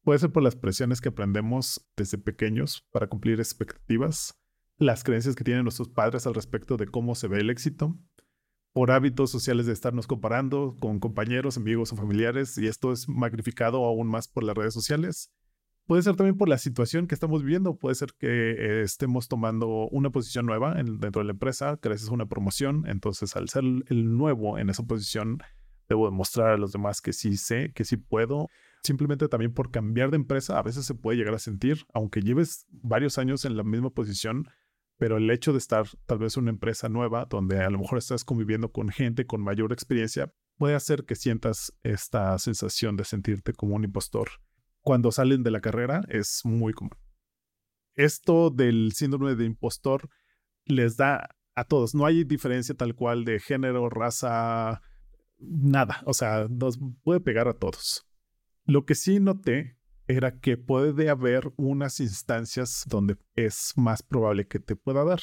Puede 0.03 0.19
ser 0.19 0.31
por 0.31 0.41
las 0.43 0.55
presiones 0.55 1.01
que 1.01 1.09
aprendemos 1.09 1.87
desde 1.95 2.17
pequeños 2.17 2.87
para 2.91 3.07
cumplir 3.07 3.39
expectativas, 3.39 4.33
las 4.77 5.03
creencias 5.03 5.35
que 5.35 5.43
tienen 5.43 5.63
nuestros 5.63 5.89
padres 5.89 6.25
al 6.25 6.33
respecto 6.33 6.77
de 6.77 6.87
cómo 6.87 7.15
se 7.15 7.27
ve 7.27 7.39
el 7.39 7.49
éxito, 7.49 7.99
por 8.73 8.91
hábitos 8.91 9.29
sociales 9.29 9.65
de 9.65 9.73
estarnos 9.73 10.07
comparando 10.07 10.77
con 10.79 10.99
compañeros, 10.99 11.57
amigos 11.57 11.91
o 11.91 11.95
familiares, 11.95 12.57
y 12.57 12.67
esto 12.67 12.91
es 12.91 13.09
magnificado 13.09 13.83
aún 13.85 14.07
más 14.07 14.27
por 14.27 14.43
las 14.43 14.55
redes 14.55 14.73
sociales. 14.73 15.31
Puede 15.89 16.03
ser 16.03 16.15
también 16.15 16.37
por 16.37 16.47
la 16.47 16.59
situación 16.59 17.07
que 17.07 17.15
estamos 17.15 17.41
viviendo, 17.41 17.75
puede 17.75 17.95
ser 17.95 18.13
que 18.13 18.83
estemos 18.83 19.27
tomando 19.27 19.87
una 19.87 20.11
posición 20.11 20.45
nueva 20.45 20.75
dentro 20.75 21.21
de 21.21 21.23
la 21.23 21.31
empresa, 21.31 21.79
gracias 21.81 22.11
a 22.11 22.13
una 22.13 22.27
promoción, 22.27 22.83
entonces 22.85 23.35
al 23.35 23.49
ser 23.49 23.63
el 23.63 24.15
nuevo 24.15 24.59
en 24.59 24.69
esa 24.69 24.83
posición, 24.83 25.39
debo 25.87 26.07
demostrar 26.07 26.49
a 26.49 26.57
los 26.57 26.73
demás 26.73 27.01
que 27.01 27.11
sí 27.11 27.37
sé, 27.37 27.71
que 27.73 27.85
sí 27.85 27.97
puedo. 27.97 28.49
Simplemente 28.83 29.27
también 29.29 29.51
por 29.51 29.71
cambiar 29.71 30.11
de 30.11 30.17
empresa, 30.17 30.59
a 30.59 30.61
veces 30.61 30.85
se 30.85 30.93
puede 30.93 31.17
llegar 31.17 31.33
a 31.33 31.39
sentir, 31.39 31.87
aunque 31.91 32.21
lleves 32.21 32.67
varios 32.69 33.17
años 33.17 33.43
en 33.45 33.57
la 33.57 33.63
misma 33.63 33.89
posición, 33.89 34.47
pero 34.99 35.17
el 35.17 35.27
hecho 35.31 35.53
de 35.53 35.57
estar 35.57 35.87
tal 36.05 36.19
vez 36.19 36.37
en 36.37 36.43
una 36.43 36.51
empresa 36.51 36.87
nueva 36.87 37.25
donde 37.25 37.63
a 37.63 37.69
lo 37.71 37.79
mejor 37.79 37.97
estás 37.97 38.23
conviviendo 38.23 38.71
con 38.71 38.89
gente 38.89 39.25
con 39.25 39.41
mayor 39.41 39.73
experiencia 39.73 40.31
puede 40.55 40.75
hacer 40.75 41.05
que 41.05 41.15
sientas 41.15 41.73
esta 41.81 42.37
sensación 42.37 42.95
de 42.95 43.05
sentirte 43.05 43.53
como 43.53 43.75
un 43.75 43.85
impostor. 43.85 44.29
Cuando 44.81 45.11
salen 45.11 45.43
de 45.43 45.51
la 45.51 45.61
carrera 45.61 46.01
es 46.09 46.41
muy 46.43 46.73
común. 46.73 46.97
Esto 47.95 48.49
del 48.49 48.93
síndrome 48.93 49.35
de 49.35 49.45
impostor 49.45 50.09
les 50.65 50.97
da 50.97 51.35
a 51.55 51.65
todos, 51.65 51.93
no 51.93 52.05
hay 52.05 52.23
diferencia 52.23 52.75
tal 52.75 52.95
cual 52.95 53.25
de 53.25 53.39
género, 53.39 53.89
raza, 53.89 54.81
nada, 55.37 56.01
o 56.05 56.13
sea, 56.13 56.47
nos 56.49 56.79
puede 57.03 57.19
pegar 57.19 57.47
a 57.47 57.53
todos. 57.53 58.05
Lo 58.65 58.85
que 58.85 58.95
sí 58.95 59.19
noté 59.19 59.77
era 60.07 60.39
que 60.39 60.57
puede 60.57 61.09
haber 61.09 61.51
unas 61.57 61.99
instancias 61.99 62.85
donde 62.87 63.17
es 63.35 63.73
más 63.75 64.01
probable 64.01 64.47
que 64.47 64.59
te 64.59 64.75
pueda 64.75 65.03
dar, 65.03 65.19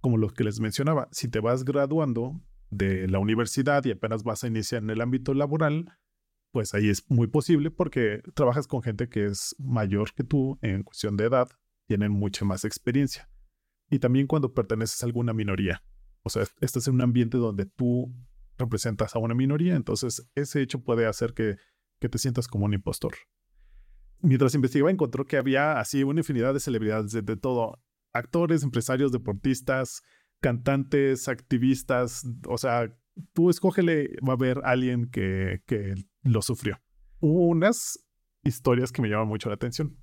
como 0.00 0.16
lo 0.16 0.30
que 0.30 0.44
les 0.44 0.60
mencionaba, 0.60 1.08
si 1.12 1.28
te 1.28 1.40
vas 1.40 1.64
graduando 1.64 2.40
de 2.70 3.08
la 3.08 3.18
universidad 3.18 3.84
y 3.84 3.92
apenas 3.92 4.24
vas 4.24 4.44
a 4.44 4.48
iniciar 4.48 4.82
en 4.82 4.90
el 4.90 5.00
ámbito 5.00 5.32
laboral, 5.32 5.98
pues 6.50 6.74
ahí 6.74 6.88
es 6.88 7.04
muy 7.10 7.26
posible 7.26 7.70
porque 7.70 8.22
trabajas 8.34 8.66
con 8.66 8.82
gente 8.82 9.08
que 9.08 9.26
es 9.26 9.54
mayor 9.58 10.12
que 10.14 10.24
tú 10.24 10.58
en 10.62 10.82
cuestión 10.82 11.16
de 11.16 11.24
edad, 11.24 11.48
tienen 11.86 12.12
mucha 12.12 12.44
más 12.44 12.64
experiencia. 12.64 13.28
Y 13.90 13.98
también 13.98 14.26
cuando 14.26 14.52
perteneces 14.52 15.02
a 15.02 15.06
alguna 15.06 15.32
minoría. 15.32 15.82
O 16.22 16.30
sea, 16.30 16.44
estás 16.60 16.86
en 16.88 16.94
un 16.94 17.00
ambiente 17.02 17.38
donde 17.38 17.64
tú 17.64 18.14
representas 18.58 19.14
a 19.14 19.18
una 19.18 19.34
minoría, 19.34 19.76
entonces 19.76 20.28
ese 20.34 20.60
hecho 20.60 20.82
puede 20.82 21.06
hacer 21.06 21.32
que, 21.32 21.56
que 22.00 22.08
te 22.08 22.18
sientas 22.18 22.48
como 22.48 22.66
un 22.66 22.74
impostor 22.74 23.14
mientras 24.20 24.54
investigaba 24.54 24.90
encontró 24.90 25.26
que 25.26 25.36
había 25.36 25.78
así 25.78 26.02
una 26.02 26.20
infinidad 26.20 26.54
de 26.54 26.60
celebridades 26.60 27.12
de, 27.12 27.36
todo, 27.36 27.80
actores, 28.12 28.62
empresarios, 28.62 29.12
deportistas, 29.12 30.02
cantantes, 30.40 31.28
activistas, 31.28 32.26
o 32.46 32.58
sea, 32.58 32.94
tú 33.32 33.50
escógele, 33.50 34.16
va 34.26 34.32
a 34.32 34.36
haber 34.36 34.60
alguien 34.64 35.10
que, 35.10 35.62
que 35.66 35.94
lo 36.32 36.42
sufrió. 36.42 36.80
Hubo 37.20 37.46
unas 37.46 37.98
historias 38.42 38.92
que 38.92 39.02
me 39.02 39.08
llaman 39.08 39.28
mucho 39.28 39.48
la 39.48 39.56
atención. 39.56 39.96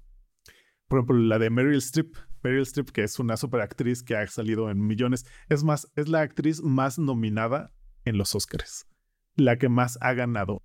Por 0.87 0.99
ejemplo, 0.99 1.17
la 1.17 1.39
de 1.39 1.49
Meryl 1.49 1.77
Streep. 1.77 2.15
Meryl 2.43 2.61
Streep, 2.61 2.89
que 2.89 3.03
es 3.03 3.17
una 3.19 3.37
super 3.37 3.61
actriz 3.61 4.03
que 4.03 4.15
ha 4.15 4.27
salido 4.27 4.69
en 4.69 4.85
millones. 4.85 5.25
Es 5.49 5.63
más, 5.63 5.91
es 5.95 6.07
la 6.09 6.21
actriz 6.21 6.61
más 6.61 6.99
nominada 6.99 7.73
en 8.03 8.17
los 8.17 8.35
Oscars. 8.35 8.87
La 9.35 9.57
que 9.57 9.69
más 9.69 9.97
ha 10.01 10.13
ganado. 10.13 10.63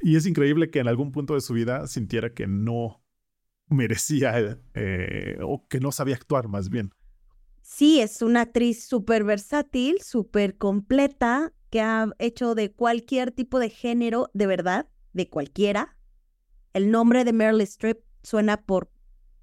Y 0.00 0.16
es 0.16 0.26
increíble 0.26 0.70
que 0.70 0.80
en 0.80 0.88
algún 0.88 1.12
punto 1.12 1.34
de 1.34 1.40
su 1.40 1.54
vida 1.54 1.86
sintiera 1.86 2.32
que 2.32 2.46
no 2.46 3.02
merecía 3.68 4.58
eh, 4.74 5.38
o 5.42 5.66
que 5.68 5.80
no 5.80 5.92
sabía 5.92 6.14
actuar 6.14 6.48
más 6.48 6.68
bien. 6.68 6.90
Sí, 7.62 8.00
es 8.00 8.22
una 8.22 8.42
actriz 8.42 8.86
súper 8.86 9.24
versátil, 9.24 10.00
súper 10.00 10.56
completa, 10.56 11.52
que 11.70 11.80
ha 11.80 12.08
hecho 12.18 12.54
de 12.54 12.72
cualquier 12.72 13.32
tipo 13.32 13.58
de 13.58 13.70
género, 13.70 14.30
de 14.34 14.46
verdad, 14.46 14.88
de 15.12 15.28
cualquiera. 15.28 15.96
El 16.72 16.90
nombre 16.90 17.24
de 17.24 17.32
Meryl 17.32 17.60
Streep 17.62 17.98
suena 18.22 18.58
por 18.58 18.90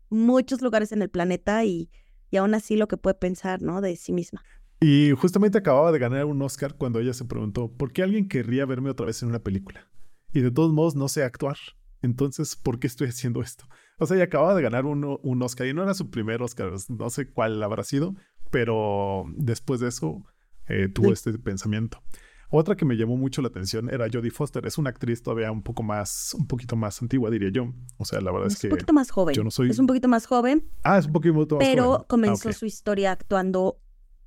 muchos 0.10 0.62
lugares 0.62 0.91
en 0.91 1.01
el 1.01 1.10
planeta 1.10 1.65
y, 1.65 1.89
y 2.32 2.38
aún 2.38 2.53
así 2.53 2.75
lo 2.75 2.88
que 2.88 2.98
puede 2.98 3.15
pensar, 3.15 3.62
¿no? 3.62 3.82
De 3.82 3.96
sí 3.96 4.12
misma. 4.12 4.44
Y 4.79 5.12
justamente 5.12 5.58
acababa 5.58 5.91
de 5.91 6.00
ganar 6.00 6.25
un 6.25 6.41
Oscar 6.41 6.75
cuando 6.75 7.00
ella 7.00 7.13
se 7.13 7.25
preguntó, 7.25 7.72
¿por 7.72 7.91
qué 7.94 8.03
alguien 8.03 8.27
querría 8.27 8.65
verme 8.65 8.89
otra 8.89 9.05
vez 9.05 9.22
en 9.24 9.29
una 9.29 9.39
película? 9.39 9.89
y 10.36 10.41
de 10.41 10.51
todos 10.51 10.74
modos 10.74 10.96
no 10.96 11.08
sé 11.08 11.24
actuar. 11.24 11.58
Entonces, 12.01 12.55
¿por 12.55 12.77
qué 12.77 12.88
estoy 12.88 13.08
haciendo 13.08 13.41
esto? 13.41 13.65
O 13.98 14.05
sea, 14.05 14.15
ella 14.15 14.25
acababa 14.25 14.53
de 14.53 14.62
ganar 14.62 14.86
un, 14.86 15.17
un 15.24 15.41
Oscar 15.41 15.65
y 15.65 15.74
no 15.74 15.82
era 15.82 15.94
su 15.94 16.12
primer 16.12 16.41
Oscar, 16.41 16.74
no 16.89 17.10
sé 17.10 17.29
cuál 17.29 17.63
habrá 17.63 17.84
sido, 17.84 18.15
pero 18.51 19.24
después 19.38 19.79
de 19.79 19.88
eso 19.88 20.25
eh, 20.68 20.90
tuvo 20.90 21.14
este 21.14 21.34
pensamiento. 21.38 22.02
Otra 22.50 22.76
que 22.76 22.86
me 22.86 22.96
llamó 22.96 23.18
mucho 23.18 23.42
la 23.42 23.48
atención 23.48 23.90
era 23.90 24.08
Jodie 24.12 24.32
Foster. 24.32 24.66
Es 24.66 24.78
una 24.78 24.92
actriz 24.92 25.22
todavía 25.22 25.52
un 25.52 25.64
poco 25.64 25.84
más, 25.84 26.34
un 26.38 26.48
poquito 26.48 26.76
más 26.76 27.02
antigua, 27.02 27.30
diría 27.30 27.50
yo. 27.52 27.74
O 27.98 28.06
sea, 28.06 28.22
la 28.22 28.32
verdad 28.32 28.48
es, 28.48 28.60
que. 28.60 28.68
Es 28.68 28.72
un 28.74 28.78
poquito 28.78 28.94
más 28.94 29.12
joven. 29.12 29.36
Yo 29.36 29.44
no 29.44 29.52
soy. 29.52 29.70
Es 29.70 29.80
un 29.80 29.88
poquito 29.88 30.08
más 30.08 30.26
joven. 30.26 30.70
Ah, 30.84 30.98
es 30.98 31.08
un 31.08 31.14
poquito 31.14 31.34
más 31.34 31.48
joven. 31.48 31.68
Pero 31.68 32.06
comenzó 32.08 32.54
su 32.54 32.66
historia 32.66 33.12
actuando 33.12 33.80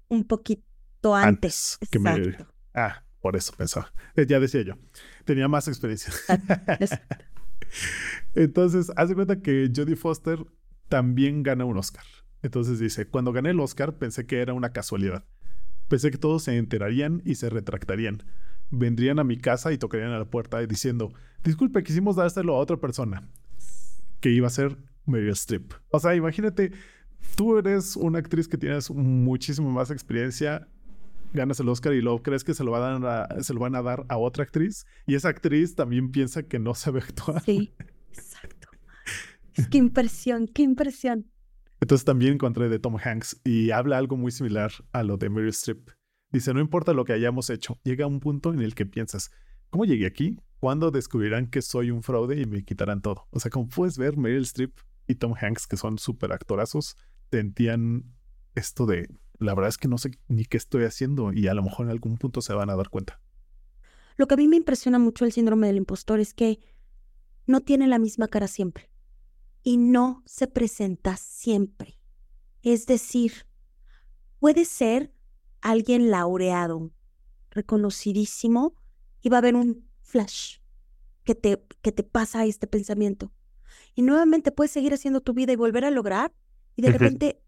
un 0.09 0.25
poquito 0.25 1.14
antes. 1.14 1.78
que 1.90 1.99
me... 1.99 2.37
Ah, 2.75 3.04
por 3.21 3.37
eso 3.37 3.52
pensaba. 3.57 3.92
Eh, 4.16 4.26
ya 4.26 4.40
decía 4.40 4.62
yo. 4.62 4.75
Tenía 5.25 5.49
más 5.49 5.68
experiencia. 5.68 6.12
Entonces, 8.35 8.92
haz 8.97 9.09
de 9.09 9.14
cuenta 9.14 9.40
que 9.40 9.71
Jodie 9.75 9.97
Foster 9.97 10.45
también 10.88 11.42
gana 11.42 11.64
un 11.64 11.78
Oscar. 11.78 12.04
Entonces 12.42 12.78
dice, 12.78 13.09
cuando 13.09 13.33
gané 13.33 13.50
el 13.50 13.61
Oscar 13.61 13.99
pensé 13.99 14.26
que 14.26 14.40
era 14.40 14.52
una 14.52 14.73
casualidad. 14.73 15.25
Pensé 15.88 16.11
que 16.11 16.18
todos 16.18 16.45
se 16.45 16.57
enterarían 16.57 17.23
y 17.25 17.37
se 17.37 17.50
retractarían. 17.50 18.23
Vendrían 18.71 19.18
a 19.18 19.25
mi 19.25 19.38
casa 19.38 19.73
y 19.73 19.78
tocarían 19.78 20.11
a 20.11 20.18
la 20.18 20.26
puerta 20.26 20.59
diciendo, 20.66 21.12
disculpe, 21.42 21.83
quisimos 21.83 22.16
dárselo 22.16 22.54
a 22.54 22.59
otra 22.59 22.76
persona. 22.76 23.28
Que 24.21 24.30
iba 24.30 24.47
a 24.47 24.50
ser 24.50 24.76
Meryl 25.07 25.30
Streep. 25.30 25.73
O 25.90 26.00
sea, 26.00 26.14
imagínate, 26.14 26.73
tú 27.37 27.59
eres 27.59 27.97
una 27.97 28.18
actriz 28.18 28.49
que 28.49 28.59
tienes 28.59 28.90
muchísimo 28.90 29.71
más 29.71 29.90
experiencia 29.90 30.68
ganas 31.33 31.61
el 31.61 31.68
Oscar 31.68 31.92
y 31.92 32.00
luego 32.00 32.23
crees 32.23 32.45
que 32.45 32.54
se 32.54 32.64
lo, 32.64 32.71
van 32.71 33.04
a, 33.04 33.28
se 33.42 33.54
lo 33.54 33.61
van 33.61 33.75
a 33.75 33.83
dar 33.83 34.04
a 34.09 34.16
otra 34.16 34.45
actriz 34.45 34.87
y 35.07 35.14
esa 35.14 35.28
actriz 35.28 35.75
también 35.75 36.11
piensa 36.11 36.42
que 36.42 36.59
no 36.59 36.75
sabe 36.75 37.00
actuar. 37.00 37.42
Sí, 37.45 37.73
exacto. 38.12 38.68
qué 39.71 39.78
impresión, 39.78 40.47
qué 40.49 40.62
impresión. 40.62 41.26
Entonces 41.80 42.04
también 42.04 42.35
encontré 42.35 42.68
de 42.68 42.78
Tom 42.78 42.97
Hanks 43.02 43.40
y 43.44 43.70
habla 43.70 43.99
algo 43.99 44.16
muy 44.16 44.32
similar 44.32 44.73
a 44.92 45.02
lo 45.02 45.16
de 45.16 45.30
Meryl 45.30 45.50
Streep. 45.50 45.90
Dice, 46.30 46.52
no 46.52 46.61
importa 46.61 46.92
lo 46.92 47.04
que 47.04 47.12
hayamos 47.12 47.50
hecho, 47.50 47.78
llega 47.85 48.06
un 48.06 48.20
punto 48.20 48.52
en 48.52 48.61
el 48.61 48.75
que 48.75 48.85
piensas, 48.85 49.30
¿cómo 49.70 49.85
llegué 49.85 50.06
aquí? 50.06 50.38
¿Cuándo 50.58 50.90
descubrirán 50.90 51.47
que 51.47 51.62
soy 51.62 51.90
un 51.90 52.02
fraude 52.02 52.40
y 52.40 52.47
me 52.47 52.64
quitarán 52.64 53.00
todo? 53.00 53.28
O 53.30 53.40
sea, 53.40 53.50
como 53.50 53.68
puedes 53.68 53.97
ver, 53.97 54.16
Meryl 54.16 54.42
Streep 54.42 54.76
y 55.06 55.14
Tom 55.14 55.35
Hanks, 55.40 55.66
que 55.66 55.76
son 55.76 55.99
súper 55.99 56.32
actorazos, 56.32 56.97
sentían 57.30 58.04
esto 58.54 58.85
de 58.85 59.08
la 59.38 59.54
verdad 59.54 59.68
es 59.68 59.78
que 59.78 59.87
no 59.88 59.99
sé 59.99 60.18
ni 60.26 60.44
qué 60.44 60.56
estoy 60.56 60.85
haciendo 60.85 61.32
y 61.32 61.47
a 61.47 61.54
lo 61.54 61.62
mejor 61.62 61.87
en 61.87 61.92
algún 61.92 62.18
punto 62.18 62.40
se 62.40 62.52
van 62.54 62.70
a 62.70 62.76
dar 62.76 62.88
cuenta. 62.88 63.20
Lo 64.16 64.26
que 64.26 64.35
a 64.35 64.37
mí 64.37 64.49
me 64.49 64.56
impresiona 64.56 64.99
mucho 64.99 65.25
el 65.25 65.32
síndrome 65.32 65.68
del 65.68 65.76
impostor 65.76 66.18
es 66.18 66.35
que 66.35 66.58
no 67.47 67.61
tiene 67.61 67.87
la 67.87 68.00
misma 68.00 68.26
cara 68.26 68.49
siempre 68.49 68.88
y 69.68 69.76
no 69.76 70.22
se 70.25 70.46
presenta 70.46 71.18
siempre. 71.18 72.00
Es 72.62 72.87
decir, 72.87 73.44
puede 74.38 74.64
ser 74.64 75.12
alguien 75.60 76.10
laureado, 76.10 76.90
reconocidísimo, 77.50 78.75
y 79.20 79.28
va 79.28 79.37
a 79.37 79.40
haber 79.40 79.56
un 79.56 79.87
flash 80.00 80.60
que 81.22 81.34
te, 81.34 81.62
que 81.82 81.92
te 81.92 82.02
pasa 82.02 82.46
este 82.46 82.66
pensamiento. 82.66 83.30
Y 83.94 84.00
nuevamente 84.00 84.52
puedes 84.52 84.70
seguir 84.70 84.94
haciendo 84.94 85.20
tu 85.20 85.34
vida 85.34 85.52
y 85.52 85.56
volver 85.56 85.84
a 85.84 85.90
lograr, 85.90 86.32
y 86.75 86.80
de 86.80 86.90
repente 86.90 87.42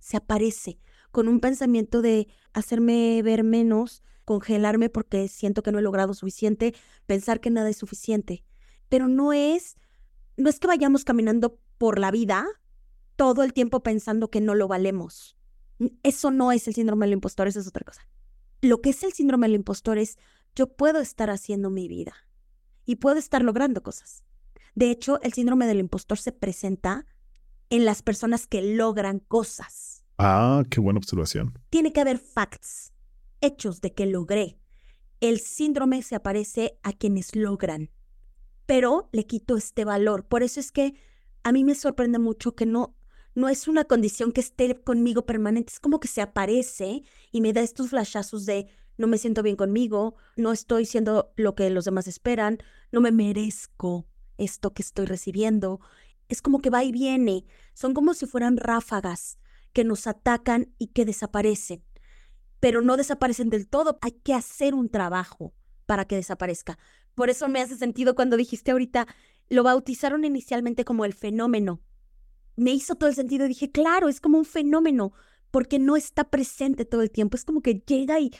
se 0.00 0.18
aparece 0.18 0.80
con 1.12 1.28
un 1.28 1.40
pensamiento 1.40 2.02
de 2.02 2.28
hacerme 2.52 3.22
ver 3.22 3.42
menos, 3.42 4.02
congelarme 4.26 4.90
porque 4.90 5.28
siento 5.28 5.62
que 5.62 5.72
no 5.72 5.78
he 5.78 5.82
logrado 5.82 6.12
suficiente, 6.12 6.74
pensar 7.06 7.40
que 7.40 7.48
nada 7.48 7.70
es 7.70 7.78
suficiente. 7.78 8.44
Pero 8.90 9.08
no 9.08 9.32
es, 9.32 9.78
no 10.36 10.48
es 10.48 10.58
que 10.58 10.66
vayamos 10.66 11.04
caminando 11.04 11.58
por 11.78 11.98
la 11.98 12.10
vida 12.10 12.46
todo 13.16 13.42
el 13.42 13.52
tiempo 13.52 13.82
pensando 13.82 14.30
que 14.30 14.40
no 14.40 14.54
lo 14.54 14.68
valemos. 14.68 15.36
Eso 16.02 16.30
no 16.30 16.52
es 16.52 16.68
el 16.68 16.74
síndrome 16.74 17.06
del 17.06 17.14
impostor, 17.14 17.48
eso 17.48 17.60
es 17.60 17.66
otra 17.66 17.84
cosa. 17.84 18.08
Lo 18.60 18.80
que 18.80 18.90
es 18.90 19.02
el 19.02 19.12
síndrome 19.12 19.46
del 19.46 19.56
impostor 19.56 19.98
es 19.98 20.18
yo 20.54 20.68
puedo 20.68 21.00
estar 21.00 21.30
haciendo 21.30 21.70
mi 21.70 21.88
vida 21.88 22.14
y 22.84 22.96
puedo 22.96 23.16
estar 23.16 23.42
logrando 23.42 23.82
cosas. 23.82 24.24
De 24.74 24.90
hecho, 24.90 25.20
el 25.22 25.32
síndrome 25.32 25.66
del 25.66 25.80
impostor 25.80 26.18
se 26.18 26.32
presenta 26.32 27.06
en 27.70 27.84
las 27.84 28.02
personas 28.02 28.46
que 28.46 28.62
logran 28.62 29.18
cosas. 29.18 30.04
Ah, 30.18 30.62
qué 30.70 30.80
buena 30.80 30.98
observación. 30.98 31.58
Tiene 31.70 31.92
que 31.92 32.00
haber 32.00 32.18
facts, 32.18 32.92
hechos 33.40 33.80
de 33.80 33.92
que 33.92 34.06
logré. 34.06 34.58
El 35.20 35.40
síndrome 35.40 36.02
se 36.02 36.14
aparece 36.14 36.78
a 36.82 36.92
quienes 36.92 37.34
logran, 37.34 37.90
pero 38.72 39.10
le 39.12 39.26
quito 39.26 39.58
este 39.58 39.84
valor. 39.84 40.24
Por 40.24 40.42
eso 40.42 40.58
es 40.58 40.72
que 40.72 40.94
a 41.42 41.52
mí 41.52 41.62
me 41.62 41.74
sorprende 41.74 42.18
mucho 42.18 42.54
que 42.54 42.64
no, 42.64 42.96
no 43.34 43.50
es 43.50 43.68
una 43.68 43.84
condición 43.84 44.32
que 44.32 44.40
esté 44.40 44.80
conmigo 44.80 45.26
permanente, 45.26 45.74
es 45.74 45.78
como 45.78 46.00
que 46.00 46.08
se 46.08 46.22
aparece 46.22 47.02
y 47.30 47.42
me 47.42 47.52
da 47.52 47.60
estos 47.60 47.90
flashazos 47.90 48.46
de 48.46 48.68
no 48.96 49.08
me 49.08 49.18
siento 49.18 49.42
bien 49.42 49.56
conmigo, 49.56 50.16
no 50.36 50.52
estoy 50.52 50.86
siendo 50.86 51.34
lo 51.36 51.54
que 51.54 51.68
los 51.68 51.84
demás 51.84 52.06
esperan, 52.06 52.60
no 52.92 53.02
me 53.02 53.12
merezco 53.12 54.06
esto 54.38 54.72
que 54.72 54.80
estoy 54.80 55.04
recibiendo. 55.04 55.80
Es 56.30 56.40
como 56.40 56.62
que 56.62 56.70
va 56.70 56.82
y 56.82 56.92
viene, 56.92 57.44
son 57.74 57.92
como 57.92 58.14
si 58.14 58.24
fueran 58.24 58.56
ráfagas 58.56 59.36
que 59.74 59.84
nos 59.84 60.06
atacan 60.06 60.72
y 60.78 60.86
que 60.86 61.04
desaparecen, 61.04 61.84
pero 62.58 62.80
no 62.80 62.96
desaparecen 62.96 63.50
del 63.50 63.68
todo, 63.68 63.98
hay 64.00 64.12
que 64.12 64.32
hacer 64.32 64.72
un 64.72 64.88
trabajo 64.88 65.52
para 65.84 66.06
que 66.06 66.16
desaparezca. 66.16 66.78
Por 67.14 67.30
eso 67.30 67.48
me 67.48 67.60
hace 67.60 67.76
sentido 67.76 68.14
cuando 68.14 68.36
dijiste 68.36 68.70
ahorita, 68.70 69.06
lo 69.48 69.62
bautizaron 69.62 70.24
inicialmente 70.24 70.84
como 70.84 71.04
el 71.04 71.12
fenómeno. 71.12 71.80
Me 72.56 72.72
hizo 72.72 72.94
todo 72.94 73.08
el 73.08 73.16
sentido, 73.16 73.48
dije, 73.48 73.70
claro, 73.70 74.08
es 74.08 74.20
como 74.20 74.38
un 74.38 74.44
fenómeno, 74.44 75.12
porque 75.52 75.78
no 75.78 75.96
está 75.96 76.30
presente 76.30 76.84
todo 76.84 77.02
el 77.02 77.10
tiempo. 77.10 77.36
Es 77.36 77.44
como 77.44 77.60
que 77.60 77.82
llega 77.86 78.18
y, 78.18 78.32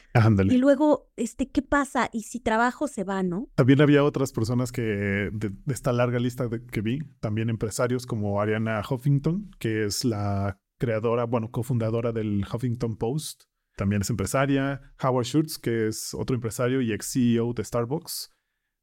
y 0.49 0.57
luego, 0.57 1.11
este, 1.15 1.49
¿qué 1.49 1.61
pasa? 1.61 2.09
Y 2.11 2.23
si 2.23 2.39
trabajo 2.39 2.87
se 2.87 3.03
va, 3.03 3.23
¿no? 3.23 3.49
También 3.55 3.81
había 3.81 4.03
otras 4.03 4.33
personas 4.33 4.71
que, 4.71 4.81
de, 4.81 5.51
esta 5.67 5.93
larga 5.93 6.19
lista 6.19 6.49
que 6.49 6.81
vi, 6.81 6.99
también 7.19 7.49
empresarios 7.49 8.05
como 8.05 8.41
Ariana 8.41 8.81
Huffington, 8.87 9.51
que 9.59 9.85
es 9.85 10.03
la 10.03 10.57
creadora, 10.79 11.25
bueno, 11.25 11.51
cofundadora 11.51 12.11
del 12.11 12.45
Huffington 12.51 12.97
Post. 12.97 13.43
También 13.77 14.01
es 14.01 14.09
empresaria. 14.09 14.81
Howard 15.01 15.25
Schultz, 15.25 15.57
que 15.57 15.87
es 15.87 16.13
otro 16.13 16.35
empresario 16.35 16.81
y 16.81 16.91
ex 16.91 17.11
CEO 17.11 17.53
de 17.53 17.63
Starbucks. 17.63 18.31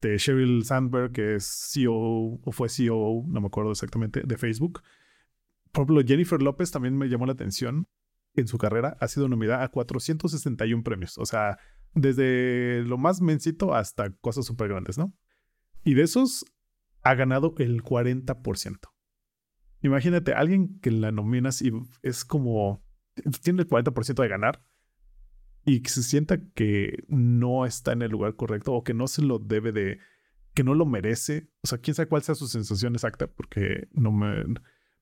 De 0.00 0.16
Sheryl 0.16 0.64
Sandberg, 0.64 1.12
que 1.12 1.36
es 1.36 1.70
CEO 1.72 1.92
o 2.42 2.52
fue 2.52 2.68
CEO, 2.68 3.24
no 3.26 3.40
me 3.40 3.48
acuerdo 3.48 3.70
exactamente, 3.70 4.22
de 4.24 4.38
Facebook. 4.38 4.82
Por 5.72 5.82
ejemplo, 5.82 6.02
Jennifer 6.06 6.40
López 6.40 6.70
también 6.70 6.96
me 6.96 7.08
llamó 7.08 7.26
la 7.26 7.32
atención 7.32 7.86
en 8.34 8.48
su 8.48 8.58
carrera 8.58 8.96
ha 9.00 9.08
sido 9.08 9.28
nominada 9.28 9.64
a 9.64 9.68
461 9.68 10.82
premios. 10.82 11.18
O 11.18 11.26
sea, 11.26 11.58
desde 11.94 12.82
lo 12.84 12.98
más 12.98 13.20
mensito 13.20 13.74
hasta 13.74 14.10
cosas 14.16 14.46
súper 14.46 14.68
grandes, 14.68 14.98
¿no? 14.98 15.12
Y 15.82 15.94
de 15.94 16.02
esos 16.02 16.44
ha 17.02 17.14
ganado 17.14 17.54
el 17.58 17.82
40%. 17.82 18.78
Imagínate, 19.82 20.34
alguien 20.34 20.78
que 20.80 20.90
la 20.90 21.10
nominas 21.10 21.62
y 21.62 21.72
es 22.02 22.24
como, 22.24 22.84
tiene 23.42 23.62
el 23.62 23.68
40% 23.68 24.22
de 24.22 24.28
ganar 24.28 24.62
y 25.70 25.82
que 25.82 25.90
se 25.90 26.02
sienta 26.02 26.40
que 26.54 27.04
no 27.06 27.64
está 27.64 27.92
en 27.92 28.02
el 28.02 28.10
lugar 28.10 28.34
correcto 28.34 28.72
o 28.72 28.82
que 28.82 28.92
no 28.92 29.06
se 29.06 29.22
lo 29.22 29.38
debe 29.38 29.70
de, 29.70 30.00
que 30.52 30.64
no 30.64 30.74
lo 30.74 30.84
merece. 30.84 31.48
O 31.62 31.68
sea, 31.68 31.78
quién 31.78 31.94
sabe 31.94 32.08
cuál 32.08 32.22
sea 32.22 32.34
su 32.34 32.48
sensación 32.48 32.94
exacta 32.94 33.28
porque 33.28 33.88
no 33.92 34.10
me, 34.10 34.42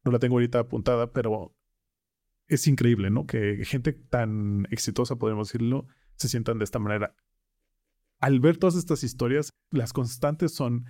no 0.04 0.12
la 0.12 0.18
tengo 0.18 0.34
ahorita 0.34 0.58
apuntada, 0.58 1.14
pero 1.14 1.56
es 2.48 2.66
increíble, 2.66 3.08
¿no? 3.08 3.26
Que 3.26 3.64
gente 3.64 3.94
tan 3.94 4.66
exitosa, 4.70 5.16
podemos 5.16 5.48
decirlo, 5.48 5.86
se 6.16 6.28
sientan 6.28 6.58
de 6.58 6.64
esta 6.64 6.78
manera. 6.78 7.16
Al 8.18 8.38
ver 8.38 8.58
todas 8.58 8.76
estas 8.76 9.04
historias, 9.04 9.48
las 9.70 9.94
constantes 9.94 10.52
son, 10.52 10.84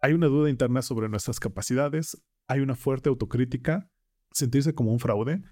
hay 0.00 0.12
una 0.12 0.26
duda 0.26 0.50
interna 0.50 0.82
sobre 0.82 1.08
nuestras 1.08 1.40
capacidades, 1.40 2.22
hay 2.48 2.60
una 2.60 2.74
fuerte 2.74 3.08
autocrítica, 3.08 3.90
sentirse 4.30 4.74
como 4.74 4.92
un 4.92 5.00
fraude, 5.00 5.42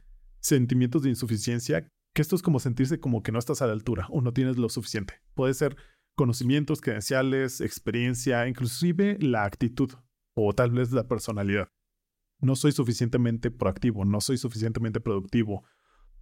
sentimientos 0.40 1.02
de 1.02 1.08
insuficiencia, 1.08 1.90
que 2.12 2.22
esto 2.22 2.36
es 2.36 2.42
como 2.42 2.60
sentirse 2.60 3.00
como 3.00 3.22
que 3.22 3.32
no 3.32 3.38
estás 3.38 3.62
a 3.62 3.66
la 3.66 3.72
altura 3.72 4.06
o 4.10 4.20
no 4.20 4.32
tienes 4.32 4.56
lo 4.56 4.68
suficiente. 4.68 5.14
Puede 5.34 5.54
ser 5.54 5.76
conocimientos, 6.14 6.80
credenciales, 6.80 7.60
experiencia, 7.60 8.46
inclusive 8.48 9.16
la 9.20 9.44
actitud 9.44 9.92
o 10.34 10.52
tal 10.52 10.70
vez 10.70 10.92
la 10.92 11.08
personalidad 11.08 11.68
no 12.40 12.56
soy 12.56 12.72
suficientemente 12.72 13.50
proactivo, 13.50 14.04
no 14.04 14.20
soy 14.20 14.38
suficientemente 14.38 15.00
productivo 15.00 15.64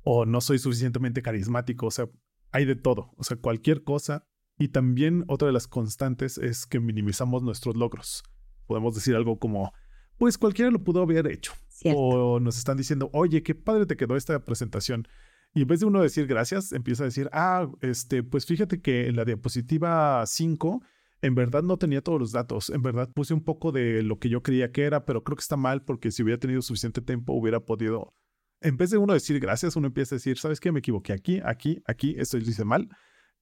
o 0.02 0.26
no 0.26 0.40
soy 0.40 0.58
suficientemente 0.58 1.22
carismático, 1.22 1.86
o 1.86 1.90
sea, 1.90 2.08
hay 2.50 2.64
de 2.64 2.76
todo, 2.76 3.12
o 3.16 3.24
sea, 3.24 3.36
cualquier 3.36 3.84
cosa. 3.84 4.26
Y 4.60 4.68
también 4.68 5.24
otra 5.28 5.46
de 5.46 5.52
las 5.52 5.68
constantes 5.68 6.36
es 6.36 6.66
que 6.66 6.80
minimizamos 6.80 7.42
nuestros 7.42 7.76
logros. 7.76 8.24
Podemos 8.66 8.94
decir 8.94 9.14
algo 9.14 9.38
como, 9.38 9.72
pues 10.16 10.36
cualquiera 10.36 10.70
lo 10.72 10.82
pudo 10.82 11.02
haber 11.02 11.28
hecho. 11.28 11.52
O 11.94 12.40
nos 12.40 12.58
están 12.58 12.76
diciendo, 12.76 13.08
oye, 13.12 13.44
qué 13.44 13.54
padre 13.54 13.86
te 13.86 13.96
quedó 13.96 14.16
esta 14.16 14.44
presentación. 14.44 15.06
Y 15.54 15.62
en 15.62 15.68
vez 15.68 15.80
de 15.80 15.87
uno 15.87 16.02
decir 16.02 16.26
gracias, 16.26 16.72
empieza 16.72 17.04
a 17.04 17.06
decir, 17.06 17.28
ah, 17.32 17.68
este, 17.80 18.22
pues 18.22 18.46
fíjate 18.46 18.80
que 18.80 19.08
en 19.08 19.16
la 19.16 19.24
diapositiva 19.24 20.24
5 20.26 20.82
en 21.20 21.34
verdad 21.34 21.62
no 21.62 21.78
tenía 21.78 22.02
todos 22.02 22.20
los 22.20 22.32
datos. 22.32 22.70
En 22.70 22.82
verdad 22.82 23.11
puse 23.12 23.34
un 23.34 23.42
poco 23.42 23.72
de 23.72 24.02
lo 24.02 24.18
que 24.18 24.28
yo 24.28 24.42
creía 24.42 24.70
que 24.70 24.84
era, 24.84 25.04
pero 25.04 25.24
creo 25.24 25.37
que 25.37 25.42
está 25.42 25.56
mal 25.56 25.82
porque 25.84 26.11
si 26.11 26.22
hubiera 26.22 26.38
tenido 26.38 26.62
suficiente 26.62 27.00
tiempo 27.00 27.32
hubiera 27.32 27.61
podido... 27.61 28.14
En 28.61 28.76
vez 28.76 28.90
de 28.90 28.98
uno 28.98 29.12
decir 29.12 29.38
gracias, 29.40 29.76
uno 29.76 29.87
empieza 29.87 30.14
a 30.14 30.18
decir, 30.18 30.38
¿sabes 30.38 30.61
qué? 30.61 30.72
Me 30.72 30.80
equivoqué 30.80 31.12
aquí, 31.12 31.40
aquí, 31.44 31.82
aquí, 31.87 32.14
esto 32.18 32.38
lo 32.38 32.42
hice 32.44 32.64
mal 32.64 32.88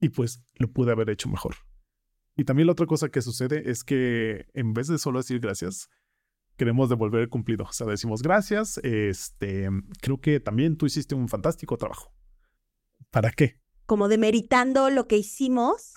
y 0.01 0.11
pues 0.11 0.42
lo 0.57 0.71
pude 0.71 0.92
haber 0.92 1.11
hecho 1.11 1.29
mejor. 1.29 1.57
Y 2.37 2.45
también 2.45 2.66
la 2.66 2.73
otra 2.73 2.87
cosa 2.87 3.09
que 3.09 3.23
sucede 3.23 3.71
es 3.71 3.83
que 3.83 4.47
en 4.53 4.75
vez 4.75 4.88
de 4.88 4.99
solo 4.99 5.21
decir 5.21 5.40
gracias, 5.40 5.88
queremos 6.57 6.88
devolver 6.88 7.23
el 7.23 7.29
cumplido. 7.29 7.64
O 7.64 7.73
sea, 7.73 7.87
decimos 7.87 8.23
gracias, 8.23 8.79
este, 8.79 9.69
creo 10.01 10.21
que 10.21 10.40
también 10.40 10.77
tú 10.77 10.87
hiciste 10.87 11.14
un 11.14 11.29
fantástico 11.29 11.77
trabajo. 11.77 12.12
¿Para 13.11 13.31
qué? 13.31 13.61
como 13.87 14.09
demeritando 14.09 14.90
lo 14.90 15.07
que 15.07 15.16
hicimos 15.16 15.92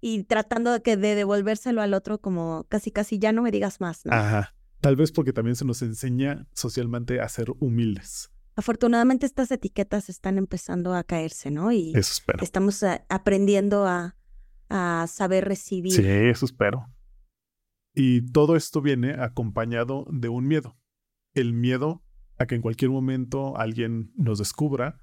y 0.00 0.24
tratando 0.24 0.72
de, 0.72 0.82
que 0.82 0.96
de 0.96 1.14
devolvérselo 1.14 1.80
al 1.80 1.94
otro 1.94 2.20
como 2.20 2.66
casi 2.68 2.90
casi 2.90 3.18
ya 3.18 3.32
no 3.32 3.40
me 3.40 3.50
digas 3.50 3.80
más. 3.80 4.04
¿no? 4.04 4.12
Ajá. 4.12 4.54
Tal 4.80 4.96
vez 4.96 5.12
porque 5.12 5.32
también 5.32 5.56
se 5.56 5.64
nos 5.64 5.80
enseña 5.80 6.46
socialmente 6.52 7.20
a 7.20 7.28
ser 7.28 7.50
humildes. 7.60 8.30
Afortunadamente 8.56 9.26
estas 9.26 9.50
etiquetas 9.50 10.08
están 10.08 10.38
empezando 10.38 10.94
a 10.94 11.02
caerse, 11.04 11.50
¿no? 11.50 11.72
Y 11.72 11.90
eso 11.90 12.12
espero. 12.12 12.42
estamos 12.42 12.82
eh, 12.82 13.04
aprendiendo 13.08 13.86
a, 13.86 14.16
a 14.68 15.06
saber 15.08 15.46
recibir. 15.46 15.92
Sí, 15.92 16.06
eso 16.06 16.44
espero. 16.44 16.86
Y 17.94 18.22
todo 18.32 18.56
esto 18.56 18.82
viene 18.82 19.12
acompañado 19.12 20.06
de 20.10 20.28
un 20.28 20.46
miedo. 20.46 20.76
El 21.32 21.52
miedo 21.52 22.02
a 22.38 22.46
que 22.46 22.56
en 22.56 22.62
cualquier 22.62 22.90
momento 22.90 23.56
alguien 23.56 24.12
nos 24.16 24.38
descubra 24.38 25.00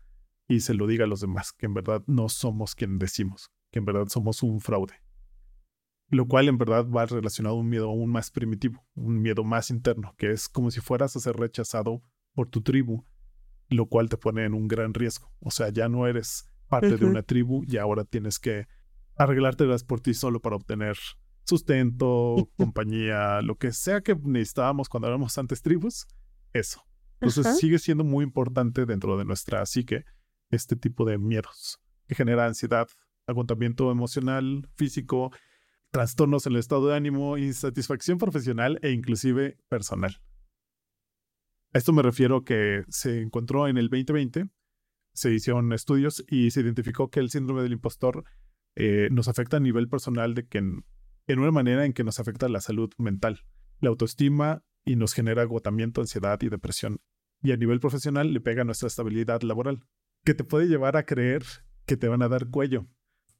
y 0.47 0.59
se 0.59 0.73
lo 0.73 0.87
diga 0.87 1.05
a 1.05 1.07
los 1.07 1.21
demás, 1.21 1.53
que 1.53 1.65
en 1.65 1.73
verdad 1.73 2.03
no 2.07 2.27
somos 2.27 2.75
quien 2.75 2.99
decimos, 2.99 3.51
que 3.71 3.79
en 3.79 3.85
verdad 3.85 4.07
somos 4.07 4.43
un 4.43 4.59
fraude. 4.59 4.95
Lo 6.09 6.27
cual 6.27 6.49
en 6.49 6.57
verdad 6.57 6.85
va 6.89 7.05
relacionado 7.05 7.55
a 7.55 7.59
un 7.59 7.69
miedo 7.69 7.89
aún 7.89 8.11
más 8.11 8.31
primitivo, 8.31 8.85
un 8.95 9.21
miedo 9.21 9.45
más 9.45 9.69
interno, 9.69 10.13
que 10.17 10.31
es 10.31 10.49
como 10.49 10.69
si 10.69 10.81
fueras 10.81 11.15
a 11.15 11.21
ser 11.21 11.37
rechazado 11.37 12.03
por 12.33 12.49
tu 12.49 12.61
tribu, 12.61 13.05
lo 13.69 13.85
cual 13.85 14.09
te 14.09 14.17
pone 14.17 14.43
en 14.43 14.53
un 14.53 14.67
gran 14.67 14.93
riesgo. 14.93 15.31
O 15.39 15.51
sea, 15.51 15.69
ya 15.69 15.87
no 15.87 16.05
eres 16.07 16.51
parte 16.67 16.97
de 16.97 17.05
una 17.05 17.23
tribu 17.23 17.63
y 17.65 17.77
ahora 17.77 18.03
tienes 18.03 18.39
que 18.39 18.67
arreglártelas 19.15 19.85
por 19.85 20.01
ti 20.01 20.13
solo 20.13 20.41
para 20.41 20.57
obtener 20.57 20.97
sustento, 21.43 22.49
compañía, 22.57 23.41
lo 23.41 23.55
que 23.55 23.71
sea 23.71 24.01
que 24.01 24.15
necesitábamos 24.15 24.89
cuando 24.89 25.07
éramos 25.07 25.37
antes 25.37 25.61
tribus, 25.61 26.07
eso. 26.53 26.83
Entonces 27.19 27.59
sigue 27.59 27.77
siendo 27.77 28.03
muy 28.03 28.23
importante 28.23 28.85
dentro 28.85 29.17
de 29.17 29.25
nuestra 29.25 29.63
psique 29.65 30.05
este 30.49 30.75
tipo 30.75 31.05
de 31.05 31.19
miedos 31.19 31.79
que 32.07 32.15
genera 32.15 32.45
ansiedad, 32.45 32.87
agotamiento 33.27 33.91
emocional, 33.91 34.67
físico, 34.75 35.31
trastornos 35.91 36.45
en 36.47 36.53
el 36.53 36.59
estado 36.59 36.87
de 36.87 36.95
ánimo, 36.95 37.37
insatisfacción 37.37 38.17
profesional 38.17 38.79
e 38.81 38.91
inclusive 38.91 39.57
personal. 39.69 40.21
A 41.73 41.77
esto 41.77 41.93
me 41.93 42.01
refiero 42.01 42.43
que 42.43 42.83
se 42.89 43.21
encontró 43.21 43.67
en 43.67 43.77
el 43.77 43.87
2020, 43.89 44.49
se 45.13 45.33
hicieron 45.33 45.71
estudios 45.73 46.23
y 46.27 46.51
se 46.51 46.61
identificó 46.61 47.09
que 47.09 47.19
el 47.19 47.29
síndrome 47.29 47.61
del 47.61 47.73
impostor 47.73 48.25
eh, 48.75 49.09
nos 49.11 49.27
afecta 49.27 49.57
a 49.57 49.61
nivel 49.61 49.87
personal 49.87 50.33
de 50.33 50.47
que 50.47 50.61
en, 51.31 51.39
una 51.39 51.51
manera 51.51 51.85
en 51.85 51.93
que 51.93 52.03
nos 52.03 52.19
afecta 52.19 52.47
la 52.49 52.61
salud 52.61 52.91
mental, 52.97 53.41
la 53.79 53.89
autoestima 53.89 54.63
y 54.85 54.95
nos 54.95 55.13
genera 55.13 55.41
agotamiento, 55.41 56.01
ansiedad 56.01 56.39
y 56.41 56.49
depresión. 56.49 56.99
Y 57.41 57.51
a 57.51 57.57
nivel 57.57 57.79
profesional 57.79 58.33
le 58.33 58.41
pega 58.41 58.63
nuestra 58.63 58.87
estabilidad 58.87 59.41
laboral 59.41 59.79
que 60.23 60.33
te 60.33 60.43
puede 60.43 60.67
llevar 60.67 60.97
a 60.97 61.05
creer 61.05 61.43
que 61.85 61.97
te 61.97 62.07
van 62.07 62.21
a 62.21 62.29
dar 62.29 62.49
cuello 62.49 62.87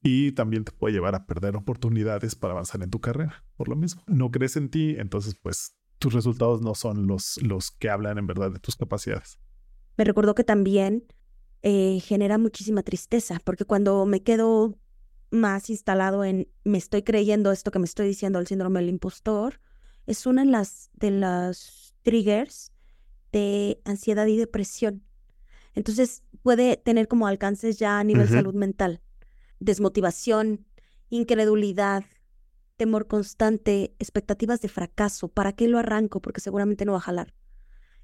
y 0.02 0.32
también 0.32 0.64
te 0.64 0.72
puede 0.72 0.94
llevar 0.94 1.16
a 1.16 1.26
perder 1.26 1.56
oportunidades 1.56 2.36
para 2.36 2.54
avanzar 2.54 2.82
en 2.82 2.90
tu 2.90 3.00
carrera. 3.00 3.46
Por 3.56 3.70
lo 3.70 3.76
mismo, 3.76 4.04
no 4.08 4.32
crees 4.32 4.56
en 4.56 4.70
ti, 4.70 4.96
entonces 4.98 5.36
pues 5.36 5.76
tus 6.00 6.14
resultados 6.14 6.62
no 6.62 6.74
son 6.74 7.06
los, 7.06 7.40
los 7.44 7.72
que 7.72 7.90
hablan 7.90 8.18
en 8.18 8.26
verdad 8.26 8.52
de 8.52 8.60
tus 8.60 8.76
capacidades. 8.76 9.40
Me 9.98 10.04
recuerdo 10.04 10.34
que 10.34 10.44
también 10.44 11.04
eh, 11.62 12.00
genera 12.00 12.40
muchísima 12.40 12.82
tristeza, 12.82 13.40
porque 13.44 13.66
cuando 13.66 14.06
me 14.08 14.24
quedo 14.24 14.80
más 15.32 15.70
instalado 15.70 16.24
en 16.24 16.48
me 16.64 16.78
estoy 16.78 17.04
creyendo 17.04 17.52
esto 17.52 17.72
que 17.72 17.80
me 17.80 17.86
estoy 17.86 18.08
diciendo 18.08 18.40
el 18.40 18.48
síndrome 18.48 18.80
del 18.80 18.90
impostor, 18.90 19.60
es 20.06 20.26
una 20.26 20.44
de 20.44 20.52
las, 20.52 20.90
de 20.94 21.12
las 21.12 21.96
triggers 22.04 22.72
de 23.32 23.82
ansiedad 23.86 24.28
y 24.28 24.38
depresión. 24.38 25.04
Entonces 25.74 26.24
puede 26.44 26.78
tener 26.78 27.08
como 27.08 27.28
alcances 27.28 27.80
ya 27.80 28.00
a 28.00 28.04
nivel 28.04 28.28
salud 28.28 28.54
mental, 28.54 29.02
desmotivación, 29.60 30.66
incredulidad, 31.10 32.04
temor 32.78 33.08
constante, 33.08 33.96
expectativas 34.00 34.62
de 34.62 34.68
fracaso. 34.68 35.30
¿Para 35.30 35.54
qué 35.54 35.68
lo 35.68 35.78
arranco? 35.78 36.22
Porque 36.22 36.42
seguramente 36.42 36.84
no 36.84 36.94
va 36.94 36.98
a 36.98 37.02
jalar. 37.02 37.34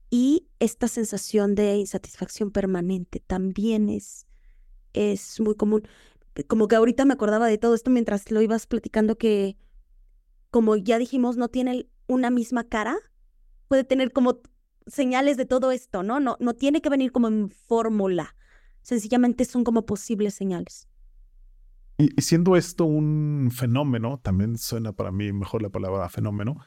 Y 0.10 0.48
esta 0.60 0.88
sensación 0.88 1.56
de 1.56 1.76
insatisfacción 1.76 2.52
permanente 2.52 3.20
también 3.20 3.90
es, 3.90 4.28
es 4.94 5.40
muy 5.40 5.56
común. 5.56 5.88
Como 6.46 6.68
que 6.68 6.76
ahorita 6.76 7.06
me 7.06 7.14
acordaba 7.14 7.48
de 7.48 7.58
todo 7.58 7.74
esto 7.74 7.90
mientras 7.90 8.30
lo 8.32 8.42
ibas 8.42 8.68
platicando 8.68 9.18
que, 9.18 9.58
como 10.52 10.76
ya 10.76 10.98
dijimos, 10.98 11.38
no 11.38 11.48
tiene 11.48 11.88
una 12.08 12.30
misma 12.30 12.64
cara, 12.64 12.96
puede 13.68 13.84
tener 13.84 14.12
como 14.12 14.42
señales 14.86 15.38
de 15.38 15.46
todo 15.46 15.72
esto, 15.72 16.04
¿no? 16.04 16.20
No, 16.20 16.38
no 16.40 16.54
tiene 16.54 16.82
que 16.82 16.90
venir 16.90 17.12
como 17.12 17.28
en 17.28 17.50
fórmula. 17.50 18.36
Sencillamente 18.82 19.46
son 19.46 19.64
como 19.64 19.86
posibles 19.86 20.34
señales. 20.34 20.88
Y, 21.98 22.22
siendo 22.22 22.56
esto 22.56 22.86
un 22.86 23.50
fenómeno, 23.52 24.20
también 24.20 24.58
suena 24.58 24.94
para 24.94 25.12
mí 25.12 25.34
mejor 25.34 25.62
la 25.62 25.70
palabra 25.70 26.08
fenómeno, 26.10 26.58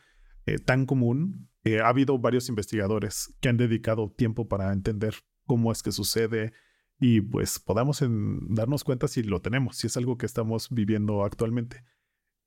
eh, 0.47 0.59
tan 0.59 0.87
común, 0.87 1.49
eh, 1.65 1.81
ha 1.81 1.89
habido 1.89 2.19
varios 2.19 2.49
investigadores 2.49 3.33
que 3.41 3.49
han 3.49 3.57
dedicado 3.57 4.11
tiempo 4.11 4.49
para 4.49 4.73
entender 4.73 5.15
cómo 5.47 5.71
es 5.71 5.83
que 5.83 5.93
sucede 5.93 6.53
y 7.01 7.23
pues 7.23 7.59
podamos 7.59 8.03
darnos 8.03 8.85
cuenta 8.85 9.09
si 9.09 9.23
lo 9.23 9.41
tenemos, 9.41 9.77
si 9.77 9.87
es 9.87 9.97
algo 9.97 10.19
que 10.19 10.27
estamos 10.27 10.69
viviendo 10.71 11.25
actualmente. 11.25 11.83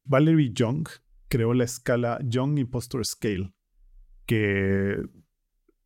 Valerie 0.06 0.54
Young 0.54 0.88
creó 1.28 1.56
la 1.56 1.64
escala 1.64 2.20
Young 2.24 2.60
Impostor 2.60 3.04
Scale, 3.04 3.52
que 4.28 5.02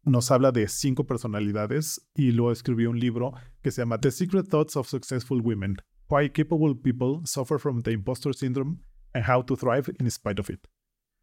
nos 0.03 0.31
habla 0.31 0.51
de 0.51 0.67
cinco 0.67 1.07
personalidades 1.07 2.09
y 2.13 2.31
luego 2.31 2.51
escribió 2.51 2.89
un 2.89 2.99
libro 2.99 3.33
que 3.61 3.71
se 3.71 3.81
llama 3.81 4.01
The 4.01 4.11
Secret 4.11 4.49
Thoughts 4.49 4.75
of 4.75 4.89
Successful 4.89 5.41
Women, 5.41 5.77
Why 6.09 6.29
Capable 6.29 6.75
People 6.75 7.21
Suffer 7.25 7.59
from 7.59 7.81
the 7.81 7.91
Impostor 7.91 8.35
Syndrome 8.35 8.79
and 9.13 9.23
How 9.29 9.45
to 9.45 9.55
Thrive 9.55 9.93
in 9.97 10.11
Spite 10.11 10.41
of 10.41 10.49
It, 10.49 10.67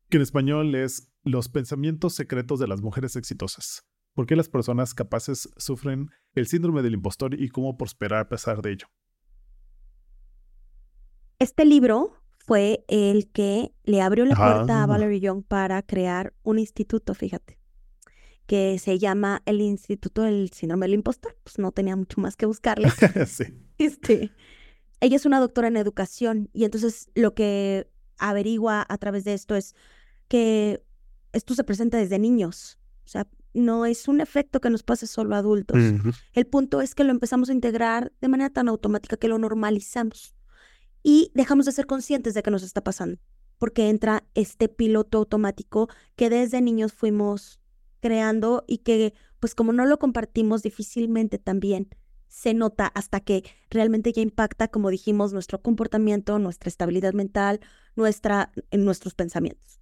que 0.08 0.16
en 0.16 0.22
español 0.22 0.74
es 0.74 1.12
Los 1.24 1.50
pensamientos 1.50 2.14
secretos 2.14 2.58
de 2.58 2.68
las 2.68 2.80
mujeres 2.80 3.16
exitosas. 3.16 3.86
¿Por 4.14 4.26
qué 4.26 4.36
las 4.36 4.48
personas 4.48 4.94
capaces 4.94 5.48
sufren 5.56 6.10
el 6.34 6.46
síndrome 6.46 6.82
del 6.82 6.94
impostor 6.94 7.38
y 7.38 7.48
cómo 7.48 7.76
prosperar 7.76 8.20
a 8.20 8.28
pesar 8.28 8.62
de 8.62 8.72
ello? 8.72 8.86
Este 11.38 11.64
libro 11.64 12.14
fue 12.38 12.84
el 12.88 13.30
que 13.30 13.72
le 13.82 14.00
abrió 14.00 14.24
la 14.24 14.36
puerta 14.36 14.82
a 14.82 14.86
Valerie 14.86 15.20
Young 15.20 15.42
para 15.42 15.82
crear 15.82 16.32
un 16.42 16.58
instituto, 16.58 17.14
fíjate 17.14 17.58
que 18.46 18.78
se 18.78 18.98
llama 18.98 19.42
el 19.46 19.60
Instituto 19.60 20.22
del 20.22 20.50
Síndrome 20.50 20.86
del 20.86 20.94
Impostor. 20.94 21.36
Pues 21.42 21.58
no 21.58 21.72
tenía 21.72 21.96
mucho 21.96 22.20
más 22.20 22.36
que 22.36 22.46
buscarle. 22.46 22.90
sí. 23.26 23.44
Este, 23.78 24.32
ella 25.00 25.16
es 25.16 25.26
una 25.26 25.40
doctora 25.40 25.68
en 25.68 25.76
educación 25.76 26.50
y 26.52 26.64
entonces 26.64 27.08
lo 27.14 27.34
que 27.34 27.88
averigua 28.18 28.84
a 28.88 28.98
través 28.98 29.24
de 29.24 29.34
esto 29.34 29.56
es 29.56 29.74
que 30.28 30.82
esto 31.32 31.54
se 31.54 31.64
presenta 31.64 31.98
desde 31.98 32.18
niños. 32.18 32.78
O 33.04 33.08
sea, 33.08 33.26
no 33.54 33.86
es 33.86 34.08
un 34.08 34.20
efecto 34.20 34.60
que 34.60 34.68
nos 34.68 34.82
pase 34.82 35.06
solo 35.06 35.34
a 35.34 35.38
adultos. 35.38 35.78
El 36.32 36.46
punto 36.46 36.80
es 36.80 36.94
que 36.94 37.04
lo 37.04 37.10
empezamos 37.10 37.48
a 37.48 37.52
integrar 37.52 38.12
de 38.20 38.28
manera 38.28 38.50
tan 38.50 38.68
automática 38.68 39.16
que 39.16 39.28
lo 39.28 39.38
normalizamos 39.38 40.34
y 41.02 41.30
dejamos 41.34 41.66
de 41.66 41.72
ser 41.72 41.86
conscientes 41.86 42.34
de 42.34 42.42
que 42.42 42.50
nos 42.50 42.62
está 42.62 42.82
pasando, 42.82 43.20
porque 43.58 43.88
entra 43.88 44.24
este 44.34 44.68
piloto 44.68 45.18
automático 45.18 45.88
que 46.16 46.30
desde 46.30 46.60
niños 46.60 46.92
fuimos 46.92 47.60
creando 48.00 48.64
y 48.66 48.78
que 48.78 49.14
pues 49.40 49.54
como 49.54 49.72
no 49.72 49.86
lo 49.86 49.98
compartimos 49.98 50.62
difícilmente 50.62 51.38
también 51.38 51.88
se 52.34 52.52
nota 52.52 52.88
hasta 52.88 53.20
que 53.20 53.44
realmente 53.70 54.12
ya 54.12 54.20
impacta, 54.20 54.66
como 54.66 54.90
dijimos, 54.90 55.32
nuestro 55.32 55.62
comportamiento, 55.62 56.40
nuestra 56.40 56.68
estabilidad 56.68 57.12
mental, 57.12 57.60
nuestra, 57.94 58.50
en 58.72 58.84
nuestros 58.84 59.14
pensamientos. 59.14 59.80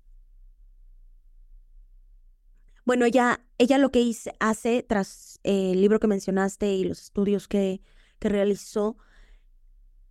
Bueno, 2.84 3.04
ella, 3.04 3.44
ella 3.58 3.78
lo 3.78 3.92
que 3.92 4.10
hace 4.40 4.82
tras 4.82 5.38
el 5.44 5.80
libro 5.80 6.00
que 6.00 6.08
mencionaste 6.08 6.74
y 6.74 6.84
los 6.84 7.00
estudios 7.00 7.46
que, 7.46 7.80
que 8.18 8.28
realizó, 8.28 8.96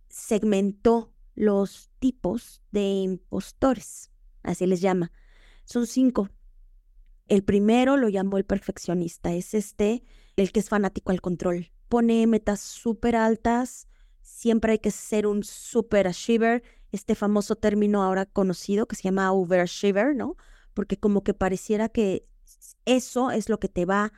segmentó 0.08 1.12
los 1.34 1.90
tipos 1.98 2.62
de 2.70 2.82
impostores, 2.82 4.10
así 4.42 4.66
les 4.66 4.80
llama. 4.80 5.12
Son 5.64 5.86
cinco. 5.86 6.30
El 7.28 7.44
primero 7.44 7.96
lo 7.96 8.08
llamó 8.08 8.36
el 8.36 8.44
perfeccionista, 8.44 9.32
es 9.32 9.54
este, 9.54 10.02
el 10.36 10.52
que 10.52 10.60
es 10.60 10.68
fanático 10.68 11.12
al 11.12 11.20
control. 11.20 11.72
Pone 11.88 12.26
metas 12.26 12.60
súper 12.60 13.16
altas, 13.16 13.86
siempre 14.22 14.72
hay 14.72 14.78
que 14.78 14.90
ser 14.90 15.26
un 15.26 15.44
super 15.44 16.08
achiever, 16.08 16.62
este 16.90 17.14
famoso 17.14 17.56
término 17.56 18.02
ahora 18.02 18.26
conocido 18.26 18.86
que 18.86 18.96
se 18.96 19.04
llama 19.04 19.32
overachiever, 19.32 20.14
¿no? 20.14 20.36
Porque 20.74 20.98
como 20.98 21.22
que 21.22 21.32
pareciera 21.32 21.88
que 21.88 22.26
eso 22.84 23.30
es 23.30 23.48
lo 23.48 23.58
que 23.58 23.68
te 23.68 23.84
va 23.84 24.12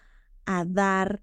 a 0.46 0.64
dar 0.64 1.22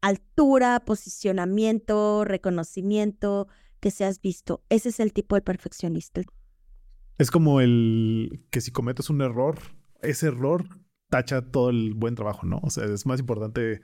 altura, 0.00 0.80
posicionamiento, 0.84 2.24
reconocimiento, 2.24 3.48
que 3.80 3.90
seas 3.90 4.20
visto. 4.20 4.62
Ese 4.68 4.90
es 4.90 5.00
el 5.00 5.12
tipo 5.12 5.34
de 5.34 5.42
perfeccionista. 5.42 6.22
Es 7.18 7.30
como 7.30 7.60
el 7.60 8.46
que 8.50 8.60
si 8.60 8.70
cometes 8.70 9.10
un 9.10 9.22
error, 9.22 9.58
ese 10.02 10.28
error 10.28 10.64
tacha 11.08 11.50
todo 11.50 11.70
el 11.70 11.94
buen 11.94 12.14
trabajo, 12.14 12.46
¿no? 12.46 12.60
O 12.62 12.70
sea, 12.70 12.84
es 12.84 13.06
más 13.06 13.20
importante 13.20 13.80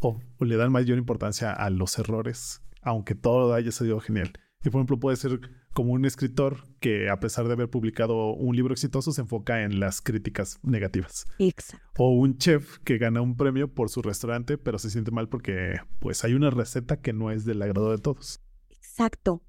o, 0.00 0.20
le 0.40 0.56
dan 0.56 0.72
mayor 0.72 0.98
importancia 0.98 1.52
a 1.52 1.70
los 1.70 1.98
errores, 1.98 2.62
aunque 2.82 3.14
todo 3.14 3.54
haya 3.54 3.72
sido 3.72 3.98
genial. 4.00 4.32
Y 4.64 4.70
por 4.70 4.80
ejemplo, 4.80 4.98
puede 4.98 5.16
ser 5.16 5.40
como 5.76 5.92
un 5.92 6.06
escritor 6.06 6.64
que 6.80 7.10
a 7.10 7.20
pesar 7.20 7.46
de 7.48 7.52
haber 7.52 7.68
publicado 7.68 8.32
un 8.32 8.56
libro 8.56 8.72
exitoso 8.72 9.12
se 9.12 9.20
enfoca 9.20 9.62
en 9.62 9.78
las 9.78 10.00
críticas 10.00 10.58
negativas. 10.62 11.26
Exacto. 11.38 11.86
O 11.98 12.14
un 12.14 12.38
chef 12.38 12.78
que 12.78 12.96
gana 12.96 13.20
un 13.20 13.36
premio 13.36 13.74
por 13.74 13.90
su 13.90 14.00
restaurante, 14.00 14.56
pero 14.56 14.78
se 14.78 14.88
siente 14.88 15.10
mal 15.10 15.28
porque 15.28 15.80
pues 15.98 16.24
hay 16.24 16.32
una 16.32 16.48
receta 16.48 17.02
que 17.02 17.12
no 17.12 17.30
es 17.30 17.44
del 17.44 17.60
agrado 17.60 17.90
de 17.90 17.98
todos. 17.98 18.40
Exacto. 18.70 19.42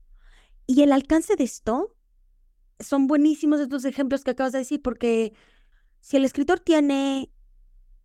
Y 0.66 0.82
el 0.82 0.92
alcance 0.92 1.38
de 1.38 1.46
esto 1.46 1.96
son 2.78 3.08
buenísimos 3.08 3.62
estos 3.62 3.86
ejemplos 3.86 4.26
que 4.26 4.32
acabas 4.32 4.52
de 4.52 4.60
decir 4.60 4.82
porque 4.82 5.32
si 6.02 6.18
el 6.18 6.26
escritor 6.26 6.60
tiene 6.60 7.32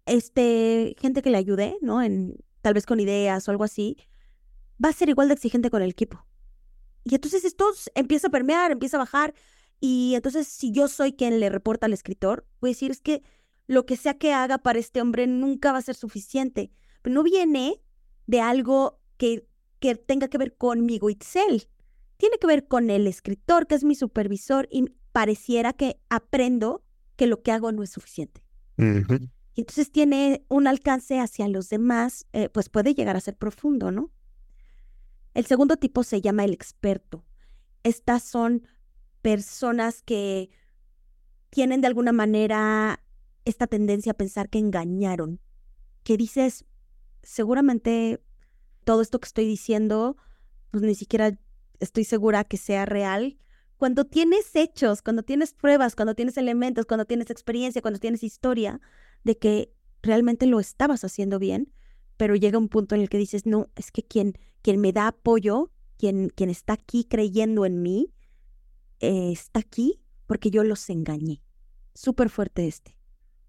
este 0.06 0.94
gente 1.00 1.22
que 1.22 1.30
le 1.30 1.38
ayude, 1.38 1.76
¿no? 1.82 2.00
En 2.00 2.36
tal 2.60 2.74
vez 2.74 2.86
con 2.86 3.00
ideas 3.00 3.48
o 3.48 3.50
algo 3.50 3.64
así, 3.64 3.96
va 4.82 4.90
a 4.90 4.92
ser 4.92 5.08
igual 5.08 5.26
de 5.26 5.34
exigente 5.34 5.70
con 5.70 5.82
el 5.82 5.90
equipo. 5.90 6.24
Y 7.04 7.14
entonces 7.14 7.44
esto 7.44 7.66
empieza 7.94 8.28
a 8.28 8.30
permear, 8.30 8.70
empieza 8.70 8.96
a 8.96 9.00
bajar. 9.00 9.34
Y 9.80 10.14
entonces, 10.14 10.46
si 10.46 10.70
yo 10.70 10.88
soy 10.88 11.12
quien 11.12 11.40
le 11.40 11.48
reporta 11.48 11.86
al 11.86 11.92
escritor, 11.92 12.46
voy 12.60 12.70
a 12.70 12.72
decir 12.72 12.90
es 12.90 13.00
que 13.00 13.22
lo 13.66 13.86
que 13.86 13.96
sea 13.96 14.14
que 14.14 14.32
haga 14.32 14.58
para 14.58 14.78
este 14.78 15.00
hombre 15.00 15.26
nunca 15.26 15.72
va 15.72 15.78
a 15.78 15.82
ser 15.82 15.94
suficiente. 15.94 16.70
Pero 17.02 17.14
no 17.14 17.22
viene 17.22 17.80
de 18.26 18.40
algo 18.40 19.00
que, 19.16 19.46
que 19.80 19.96
tenga 19.96 20.28
que 20.28 20.38
ver 20.38 20.56
conmigo, 20.56 21.10
Itzel. 21.10 21.68
Tiene 22.16 22.38
que 22.38 22.46
ver 22.46 22.68
con 22.68 22.90
el 22.90 23.06
escritor, 23.06 23.66
que 23.66 23.74
es 23.74 23.82
mi 23.82 23.96
supervisor, 23.96 24.68
y 24.70 24.84
pareciera 25.10 25.72
que 25.72 26.00
aprendo 26.08 26.84
que 27.16 27.26
lo 27.26 27.42
que 27.42 27.50
hago 27.50 27.72
no 27.72 27.82
es 27.82 27.90
suficiente. 27.90 28.44
Y 29.54 29.60
entonces 29.60 29.90
tiene 29.92 30.44
un 30.48 30.66
alcance 30.66 31.18
hacia 31.20 31.46
los 31.48 31.68
demás, 31.68 32.26
eh, 32.32 32.48
pues 32.48 32.68
puede 32.68 32.94
llegar 32.94 33.16
a 33.16 33.20
ser 33.20 33.36
profundo, 33.36 33.90
¿no? 33.90 34.10
El 35.34 35.46
segundo 35.46 35.76
tipo 35.76 36.04
se 36.04 36.20
llama 36.20 36.44
el 36.44 36.52
experto. 36.52 37.24
Estas 37.82 38.22
son 38.22 38.66
personas 39.22 40.02
que 40.02 40.50
tienen 41.50 41.80
de 41.80 41.86
alguna 41.86 42.12
manera 42.12 43.02
esta 43.44 43.66
tendencia 43.66 44.12
a 44.12 44.16
pensar 44.16 44.48
que 44.48 44.58
engañaron, 44.58 45.40
que 46.04 46.16
dices, 46.16 46.64
seguramente 47.22 48.22
todo 48.84 49.02
esto 49.02 49.20
que 49.20 49.26
estoy 49.26 49.46
diciendo, 49.46 50.16
pues 50.70 50.82
ni 50.82 50.94
siquiera 50.94 51.38
estoy 51.80 52.04
segura 52.04 52.44
que 52.44 52.56
sea 52.56 52.86
real, 52.86 53.38
cuando 53.76 54.04
tienes 54.04 54.54
hechos, 54.54 55.02
cuando 55.02 55.24
tienes 55.24 55.54
pruebas, 55.54 55.96
cuando 55.96 56.14
tienes 56.14 56.36
elementos, 56.36 56.86
cuando 56.86 57.04
tienes 57.04 57.30
experiencia, 57.30 57.82
cuando 57.82 57.98
tienes 57.98 58.22
historia 58.22 58.80
de 59.24 59.36
que 59.38 59.72
realmente 60.02 60.46
lo 60.46 60.60
estabas 60.60 61.04
haciendo 61.04 61.38
bien, 61.38 61.72
pero 62.16 62.36
llega 62.36 62.58
un 62.58 62.68
punto 62.68 62.94
en 62.94 63.00
el 63.00 63.08
que 63.08 63.18
dices, 63.18 63.46
no, 63.46 63.68
es 63.76 63.90
que 63.90 64.02
quien, 64.02 64.34
quien 64.62 64.80
me 64.80 64.92
da 64.92 65.08
apoyo, 65.08 65.70
quien, 65.98 66.28
quien 66.30 66.50
está 66.50 66.74
aquí 66.74 67.04
creyendo 67.04 67.66
en 67.66 67.82
mí, 67.82 68.12
eh, 69.00 69.32
está 69.32 69.60
aquí 69.60 70.00
porque 70.26 70.50
yo 70.50 70.64
los 70.64 70.88
engañé. 70.90 71.42
Súper 71.94 72.30
fuerte 72.30 72.66
este. 72.66 72.96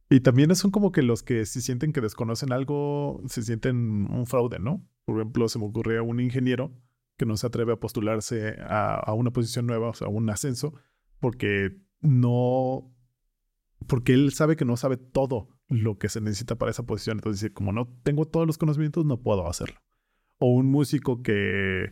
Y 0.10 0.20
también 0.20 0.56
son 0.56 0.72
como 0.72 0.92
que 0.92 1.02
los 1.02 1.24
que 1.24 1.46
si 1.46 1.62
sienten 1.62 1.94
que 1.94 2.02
desconocen 2.02 2.52
algo, 2.52 3.22
se 3.28 3.42
sienten 3.42 4.12
un 4.12 4.26
fraude, 4.28 4.60
¿no? 4.60 4.86
Por 5.06 5.18
ejemplo, 5.18 5.48
se 5.50 5.60
me 5.60 5.66
ocurre 5.66 5.98
a 5.98 6.04
un 6.04 6.20
ingeniero 6.20 6.72
que 7.18 7.26
no 7.26 7.38
se 7.38 7.48
atreve 7.48 7.74
a 7.74 7.80
postularse 7.80 8.58
a, 8.62 9.14
una 9.14 9.32
posición 9.32 9.66
nueva, 9.66 9.90
o 9.90 9.94
sea, 9.94 10.08
a 10.08 10.10
un 10.10 10.30
ascenso, 10.30 10.74
porque 11.20 11.78
no, 12.02 12.94
porque 13.88 14.14
él 14.14 14.34
sabe 14.34 14.56
que 14.56 14.66
no 14.66 14.78
sabe 14.78 14.98
todo 14.98 15.50
lo 15.82 15.98
que 15.98 16.10
se 16.10 16.22
necesita 16.22 16.56
para 16.56 16.72
esa 16.72 16.84
posición. 16.84 17.18
Entonces, 17.18 17.52
como 17.52 17.72
no 17.72 17.88
tengo 18.04 18.26
todos 18.26 18.46
los 18.46 18.58
conocimientos, 18.58 19.06
no 19.06 19.22
puedo 19.22 19.48
hacerlo. 19.48 19.80
O 20.38 20.48
un 20.48 20.68
músico 20.68 21.22
que 21.22 21.92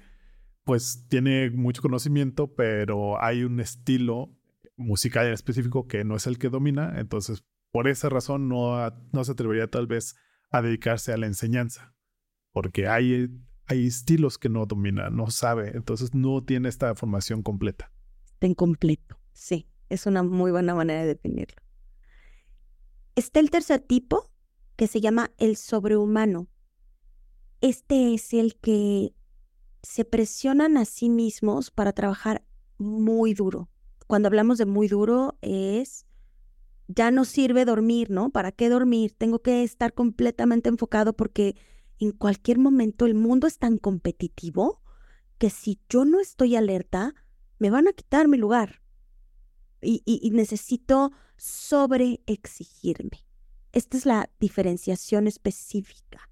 pues 0.63 1.07
tiene 1.09 1.49
mucho 1.49 1.81
conocimiento, 1.81 2.53
pero 2.53 3.21
hay 3.21 3.43
un 3.43 3.59
estilo 3.59 4.29
musical 4.77 5.27
en 5.27 5.33
específico 5.33 5.87
que 5.87 6.03
no 6.03 6.15
es 6.15 6.27
el 6.27 6.37
que 6.37 6.49
domina, 6.49 6.99
entonces 6.99 7.43
por 7.71 7.87
esa 7.87 8.09
razón 8.09 8.49
no, 8.49 8.77
no 9.11 9.23
se 9.23 9.31
atrevería 9.31 9.67
tal 9.67 9.87
vez 9.87 10.15
a 10.49 10.61
dedicarse 10.61 11.13
a 11.13 11.17
la 11.17 11.27
enseñanza, 11.27 11.95
porque 12.51 12.87
hay, 12.87 13.29
hay 13.65 13.87
estilos 13.87 14.37
que 14.37 14.49
no 14.49 14.65
domina, 14.65 15.09
no 15.09 15.29
sabe, 15.29 15.71
entonces 15.75 16.13
no 16.13 16.43
tiene 16.43 16.69
esta 16.69 16.93
formación 16.95 17.43
completa. 17.43 17.91
Está 18.25 18.47
incompleto, 18.47 19.17
sí, 19.31 19.67
es 19.89 20.05
una 20.05 20.23
muy 20.23 20.51
buena 20.51 20.75
manera 20.75 21.01
de 21.01 21.07
definirlo. 21.07 21.61
Está 23.15 23.39
el 23.39 23.49
tercer 23.49 23.79
tipo, 23.79 24.31
que 24.75 24.87
se 24.87 25.01
llama 25.01 25.31
el 25.37 25.57
sobrehumano. 25.57 26.47
Este 27.59 28.13
es 28.13 28.33
el 28.33 28.55
que 28.55 29.13
se 29.83 30.05
presionan 30.05 30.77
a 30.77 30.85
sí 30.85 31.09
mismos 31.09 31.71
para 31.71 31.93
trabajar 31.93 32.43
muy 32.77 33.33
duro. 33.33 33.69
Cuando 34.07 34.27
hablamos 34.27 34.57
de 34.57 34.65
muy 34.65 34.87
duro 34.87 35.37
es, 35.41 36.05
ya 36.87 37.11
no 37.11 37.25
sirve 37.25 37.65
dormir, 37.65 38.09
¿no? 38.09 38.29
¿Para 38.29 38.51
qué 38.51 38.69
dormir? 38.69 39.13
Tengo 39.17 39.39
que 39.39 39.63
estar 39.63 39.93
completamente 39.93 40.69
enfocado 40.69 41.13
porque 41.13 41.55
en 41.99 42.11
cualquier 42.11 42.59
momento 42.59 43.05
el 43.05 43.13
mundo 43.13 43.47
es 43.47 43.59
tan 43.59 43.77
competitivo 43.77 44.81
que 45.37 45.49
si 45.49 45.79
yo 45.89 46.05
no 46.05 46.19
estoy 46.19 46.55
alerta, 46.55 47.13
me 47.59 47.69
van 47.69 47.87
a 47.87 47.93
quitar 47.93 48.27
mi 48.27 48.37
lugar. 48.37 48.81
Y, 49.81 50.03
y, 50.05 50.19
y 50.21 50.31
necesito 50.31 51.11
sobreexigirme. 51.37 53.25
Esta 53.71 53.97
es 53.97 54.05
la 54.05 54.29
diferenciación 54.39 55.27
específica. 55.27 56.29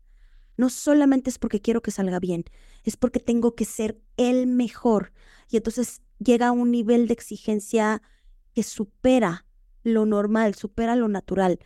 No 0.57 0.69
solamente 0.69 1.29
es 1.29 1.39
porque 1.39 1.61
quiero 1.61 1.81
que 1.81 1.91
salga 1.91 2.19
bien, 2.19 2.43
es 2.83 2.97
porque 2.97 3.19
tengo 3.19 3.55
que 3.55 3.65
ser 3.65 3.99
el 4.17 4.45
mejor. 4.45 5.13
Y 5.49 5.57
entonces 5.57 6.01
llega 6.19 6.49
a 6.49 6.51
un 6.51 6.69
nivel 6.69 7.07
de 7.07 7.13
exigencia 7.13 8.01
que 8.53 8.63
supera 8.63 9.45
lo 9.83 10.05
normal, 10.05 10.55
supera 10.55 10.97
lo 10.97 11.07
natural. 11.07 11.59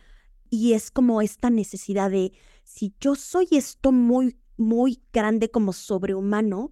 Y 0.48 0.74
es 0.74 0.92
como 0.92 1.22
esta 1.22 1.50
necesidad 1.50 2.10
de, 2.10 2.32
si 2.62 2.94
yo 3.00 3.16
soy 3.16 3.48
esto 3.50 3.90
muy, 3.90 4.38
muy 4.56 5.02
grande 5.12 5.50
como 5.50 5.72
sobrehumano, 5.72 6.70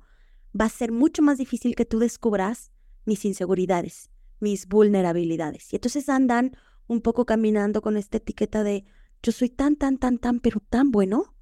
va 0.59 0.67
a 0.67 0.71
ser 0.71 0.93
mucho 0.93 1.23
más 1.23 1.39
difícil 1.39 1.75
que 1.75 1.85
tú 1.85 1.99
descubras 1.99 2.71
mis 3.05 3.25
inseguridades, 3.25 4.11
mis 4.43 4.67
vulnerabilidades. 4.67 5.73
Y 5.73 5.77
entonces 5.77 6.09
andan 6.09 6.57
un 6.87 7.01
poco 7.01 7.25
caminando 7.25 7.81
con 7.81 7.97
esta 7.97 8.19
etiqueta 8.19 8.63
de, 8.63 8.85
yo 9.23 9.33
soy 9.33 9.49
tan, 9.49 9.77
tan, 9.77 9.99
tan, 9.99 10.19
tan, 10.19 10.41
pero 10.41 10.61
tan 10.61 10.91
bueno 10.91 11.35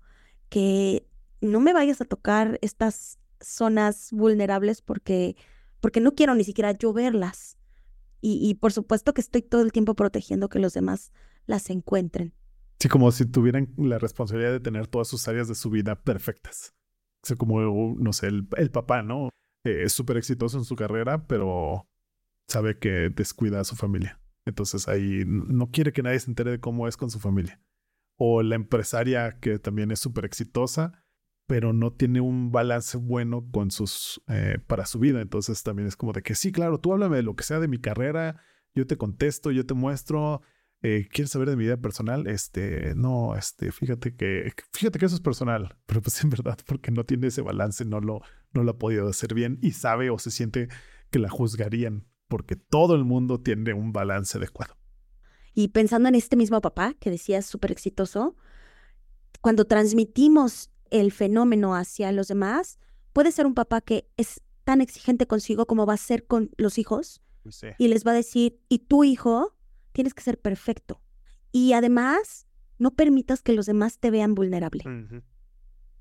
que 0.48 1.08
no 1.40 1.60
me 1.60 1.72
vayas 1.72 2.00
a 2.00 2.04
tocar 2.04 2.58
estas 2.62 3.18
zonas 3.40 4.10
vulnerables 4.12 4.82
porque, 4.82 5.36
porque 5.80 6.00
no 6.00 6.14
quiero 6.14 6.34
ni 6.34 6.44
siquiera 6.44 6.72
yo 6.72 6.92
verlas. 6.92 7.56
Y, 8.20 8.38
y 8.46 8.54
por 8.54 8.72
supuesto 8.72 9.14
que 9.14 9.22
estoy 9.22 9.42
todo 9.42 9.62
el 9.62 9.72
tiempo 9.72 9.94
protegiendo 9.94 10.50
que 10.50 10.58
los 10.58 10.74
demás 10.74 11.10
las 11.46 11.70
encuentren. 11.70 12.34
Sí, 12.78 12.88
como 12.88 13.10
si 13.12 13.24
tuvieran 13.24 13.72
la 13.76 13.98
responsabilidad 13.98 14.52
de 14.52 14.60
tener 14.60 14.86
todas 14.86 15.08
sus 15.08 15.26
áreas 15.26 15.48
de 15.48 15.54
su 15.54 15.70
vida 15.70 16.02
perfectas. 16.02 16.74
O 17.22 17.26
sea, 17.26 17.36
como, 17.36 17.94
no 17.98 18.12
sé, 18.12 18.26
el, 18.26 18.46
el 18.56 18.70
papá, 18.70 19.02
¿no? 19.02 19.30
Eh, 19.64 19.82
es 19.84 19.92
súper 19.92 20.16
exitoso 20.16 20.58
en 20.58 20.64
su 20.64 20.76
carrera, 20.76 21.26
pero 21.26 21.86
sabe 22.50 22.78
que 22.78 23.10
descuida 23.10 23.60
a 23.60 23.64
su 23.64 23.76
familia. 23.76 24.20
Entonces 24.44 24.88
ahí 24.88 25.22
no 25.26 25.70
quiere 25.70 25.92
que 25.92 26.02
nadie 26.02 26.18
se 26.18 26.30
entere 26.30 26.50
de 26.52 26.60
cómo 26.60 26.88
es 26.88 26.96
con 26.96 27.10
su 27.10 27.20
familia. 27.20 27.60
O 28.16 28.42
la 28.42 28.56
empresaria 28.56 29.38
que 29.40 29.58
también 29.58 29.90
es 29.90 30.00
súper 30.00 30.24
exitosa, 30.24 31.04
pero 31.46 31.72
no 31.72 31.92
tiene 31.92 32.20
un 32.20 32.52
balance 32.52 32.96
bueno 32.96 33.48
con 33.50 33.70
sus 33.70 34.22
eh, 34.28 34.58
para 34.66 34.86
su 34.86 34.98
vida. 34.98 35.20
Entonces 35.20 35.62
también 35.62 35.88
es 35.88 35.96
como 35.96 36.12
de 36.12 36.22
que 36.22 36.34
sí, 36.34 36.52
claro, 36.52 36.78
tú 36.78 36.92
háblame 36.92 37.16
de 37.16 37.22
lo 37.22 37.34
que 37.34 37.44
sea 37.44 37.60
de 37.60 37.68
mi 37.68 37.78
carrera, 37.78 38.40
yo 38.74 38.86
te 38.86 38.96
contesto, 38.96 39.50
yo 39.50 39.66
te 39.66 39.74
muestro. 39.74 40.42
Eh, 40.82 41.08
¿Quieres 41.12 41.30
saber 41.30 41.50
de 41.50 41.56
mi 41.56 41.64
vida 41.64 41.76
personal? 41.76 42.26
Este, 42.26 42.94
no, 42.94 43.36
este, 43.36 43.70
fíjate 43.70 44.14
que, 44.14 44.52
fíjate 44.72 44.98
que 44.98 45.06
eso 45.06 45.14
es 45.14 45.20
personal, 45.20 45.76
pero 45.86 46.00
pues 46.00 46.22
en 46.22 46.30
verdad, 46.30 46.58
porque 46.66 46.90
no 46.90 47.04
tiene 47.04 47.26
ese 47.26 47.42
balance, 47.42 47.84
no 47.84 48.00
lo, 48.00 48.22
no 48.52 48.62
lo 48.62 48.70
ha 48.70 48.78
podido 48.78 49.08
hacer 49.08 49.34
bien 49.34 49.58
y 49.60 49.72
sabe 49.72 50.08
o 50.08 50.18
se 50.18 50.30
siente 50.30 50.68
que 51.10 51.18
la 51.18 51.28
juzgarían, 51.28 52.06
porque 52.30 52.56
todo 52.56 52.94
el 52.94 53.04
mundo 53.04 53.40
tiene 53.40 53.74
un 53.74 53.92
balance 53.92 54.38
adecuado. 54.38 54.76
Y 55.52 55.68
pensando 55.68 56.08
en 56.08 56.14
este 56.14 56.36
mismo 56.36 56.60
papá 56.60 56.94
que 56.98 57.10
decía 57.10 57.42
súper 57.42 57.72
exitoso, 57.72 58.36
cuando 59.42 59.64
transmitimos 59.66 60.70
el 60.90 61.10
fenómeno 61.12 61.74
hacia 61.74 62.12
los 62.12 62.28
demás, 62.28 62.78
puede 63.12 63.32
ser 63.32 63.46
un 63.46 63.54
papá 63.54 63.80
que 63.80 64.08
es 64.16 64.40
tan 64.64 64.80
exigente 64.80 65.26
consigo 65.26 65.66
como 65.66 65.84
va 65.86 65.94
a 65.94 65.98
ser 65.98 66.26
con 66.26 66.50
los 66.56 66.78
hijos 66.78 67.20
Pues 67.42 67.56
sí. 67.56 67.66
y 67.78 67.88
les 67.88 68.06
va 68.06 68.12
a 68.12 68.14
decir, 68.14 68.60
y 68.68 68.78
tu 68.78 69.02
hijo 69.02 69.56
tienes 69.92 70.14
que 70.14 70.22
ser 70.22 70.40
perfecto. 70.40 71.02
Y 71.52 71.72
además, 71.72 72.46
no 72.78 72.92
permitas 72.92 73.42
que 73.42 73.52
los 73.52 73.66
demás 73.66 73.98
te 73.98 74.10
vean 74.12 74.34
vulnerable. 74.36 74.84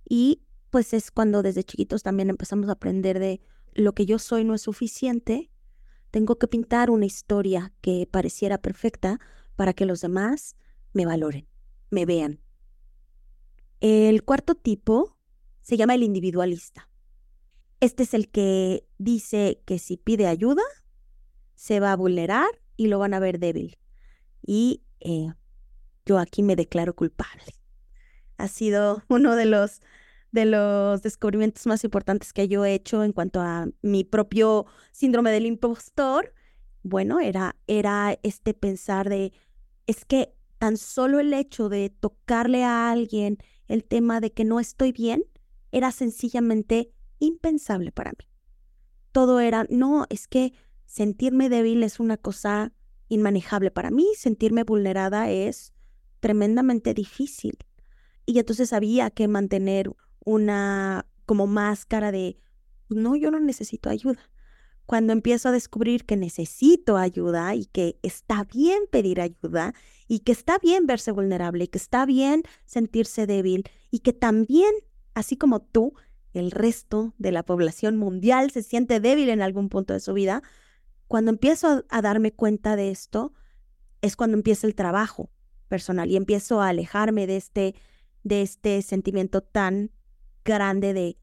Y 0.08 0.44
pues 0.70 0.94
es 0.94 1.10
cuando 1.10 1.42
desde 1.42 1.64
chiquitos 1.64 2.04
también 2.04 2.30
empezamos 2.30 2.70
a 2.70 2.74
aprender 2.74 3.18
de 3.18 3.42
lo 3.74 3.94
que 3.94 4.06
yo 4.06 4.20
soy 4.20 4.44
no 4.44 4.54
es 4.54 4.62
suficiente, 4.62 5.50
tengo 6.12 6.38
que 6.38 6.48
pintar 6.48 6.90
una 6.90 7.06
historia 7.06 7.74
que 7.82 8.08
pareciera 8.10 8.58
perfecta 8.58 9.20
para 9.56 9.74
que 9.74 9.86
los 9.86 10.02
demás 10.02 10.56
me 10.94 11.06
valoren, 11.06 11.48
me 11.90 12.06
vean. 12.06 12.42
El 13.80 14.24
cuarto 14.24 14.56
tipo 14.56 15.18
se 15.62 15.78
llama 15.78 15.96
el 15.96 16.04
individualista. 16.04 16.90
Este 17.80 18.04
es 18.04 18.14
el 18.14 18.30
que 18.30 18.86
dice 18.98 19.62
que 19.66 19.80
si 19.80 19.98
pide 19.98 20.28
ayuda, 20.28 20.64
se 21.56 21.80
va 21.80 21.92
a 21.92 21.96
vulnerar 21.96 22.50
y 22.76 22.88
lo 22.88 23.00
van 23.00 23.14
a 23.14 23.20
ver 23.20 23.40
débil. 23.40 23.78
Y 24.46 24.84
eh, 25.00 25.34
yo 26.06 26.18
aquí 26.18 26.44
me 26.44 26.56
declaro 26.56 26.96
culpable. 26.96 27.54
Ha 28.38 28.48
sido 28.48 29.04
uno 29.10 29.36
de 29.36 29.46
los, 29.46 29.82
de 30.32 30.46
los 30.46 31.02
descubrimientos 31.02 31.66
más 31.66 31.84
importantes 31.84 32.34
que 32.34 32.48
yo 32.48 32.66
he 32.66 32.74
hecho 32.74 33.04
en 33.04 33.14
cuanto 33.14 33.42
a 33.42 33.68
mi 33.82 34.04
propio 34.04 34.66
síndrome 34.92 35.32
del 35.32 35.46
impostor. 35.46 36.34
Bueno, 36.84 37.20
era, 37.20 37.56
era 37.68 38.18
este 38.24 38.54
pensar 38.54 39.10
de, 39.10 39.34
es 39.88 40.06
que 40.06 40.34
tan 40.58 40.78
solo 40.78 41.20
el 41.20 41.34
hecho 41.34 41.70
de 41.70 41.90
tocarle 41.90 42.64
a 42.64 42.92
alguien 42.92 43.38
el 43.68 43.84
tema 43.84 44.20
de 44.20 44.32
que 44.32 44.46
no 44.46 44.60
estoy 44.60 44.92
bien 44.92 45.24
era 45.72 45.92
sencillamente 45.92 46.92
impensable 47.20 47.92
para 47.92 48.12
mí. 48.12 48.28
Todo 49.12 49.40
era, 49.40 49.66
no, 49.70 50.06
es 50.10 50.28
que 50.28 50.54
sentirme 50.86 51.50
débil 51.50 51.84
es 51.84 52.00
una 52.00 52.18
cosa 52.18 52.74
inmanejable 53.08 53.72
para 53.72 53.92
mí, 53.92 54.08
sentirme 54.16 54.64
vulnerada 54.64 55.30
es 55.30 55.74
tremendamente 56.20 56.94
difícil. 56.94 57.58
Y 58.26 58.38
entonces 58.38 58.74
había 58.74 59.10
que 59.10 59.28
mantener 59.28 59.92
una 60.26 61.06
como 61.26 61.48
máscara 61.48 62.12
de, 62.12 62.38
no, 62.90 63.16
yo 63.16 63.32
no 63.32 63.40
necesito 63.40 63.90
ayuda. 63.90 64.20
Cuando 64.86 65.14
empiezo 65.14 65.50
a 65.50 65.52
descubrir 65.52 66.06
que 66.06 66.18
necesito 66.18 66.98
ayuda 66.98 67.54
y 67.54 67.66
que 67.66 68.00
está 68.02 68.44
bien 68.46 68.80
pedir 68.90 69.22
ayuda 69.22 69.76
y 70.08 70.22
que 70.22 70.32
está 70.32 70.58
bien 70.58 70.88
verse 70.88 71.12
vulnerable 71.12 71.66
y 71.66 71.68
que 71.68 71.78
está 71.78 72.08
bien 72.08 72.42
sentirse 72.66 73.28
débil 73.28 73.66
y 73.92 74.00
que 74.00 74.14
también, 74.14 74.74
así 75.14 75.38
como 75.38 75.62
tú, 75.62 75.94
el 76.34 76.50
resto 76.50 77.14
de 77.20 77.32
la 77.32 77.44
población 77.44 77.98
mundial 77.98 78.50
se 78.50 78.64
siente 78.64 79.00
débil 79.00 79.30
en 79.30 79.44
algún 79.44 79.70
punto 79.70 79.94
de 79.94 80.00
su 80.00 80.14
vida, 80.14 80.42
cuando 81.08 81.30
empiezo 81.30 81.68
a, 81.68 81.86
a 81.90 82.02
darme 82.02 82.32
cuenta 82.32 82.76
de 82.76 82.90
esto, 82.90 83.34
es 84.02 84.16
cuando 84.16 84.38
empieza 84.38 84.66
el 84.66 84.76
trabajo 84.76 85.30
personal 85.68 86.10
y 86.10 86.16
empiezo 86.16 86.62
a 86.62 86.70
alejarme 86.70 87.28
de 87.28 87.38
este, 87.38 87.76
de 88.24 88.42
este 88.42 88.82
sentimiento 88.82 89.42
tan 89.42 89.92
grande 90.44 90.94
de 90.94 91.18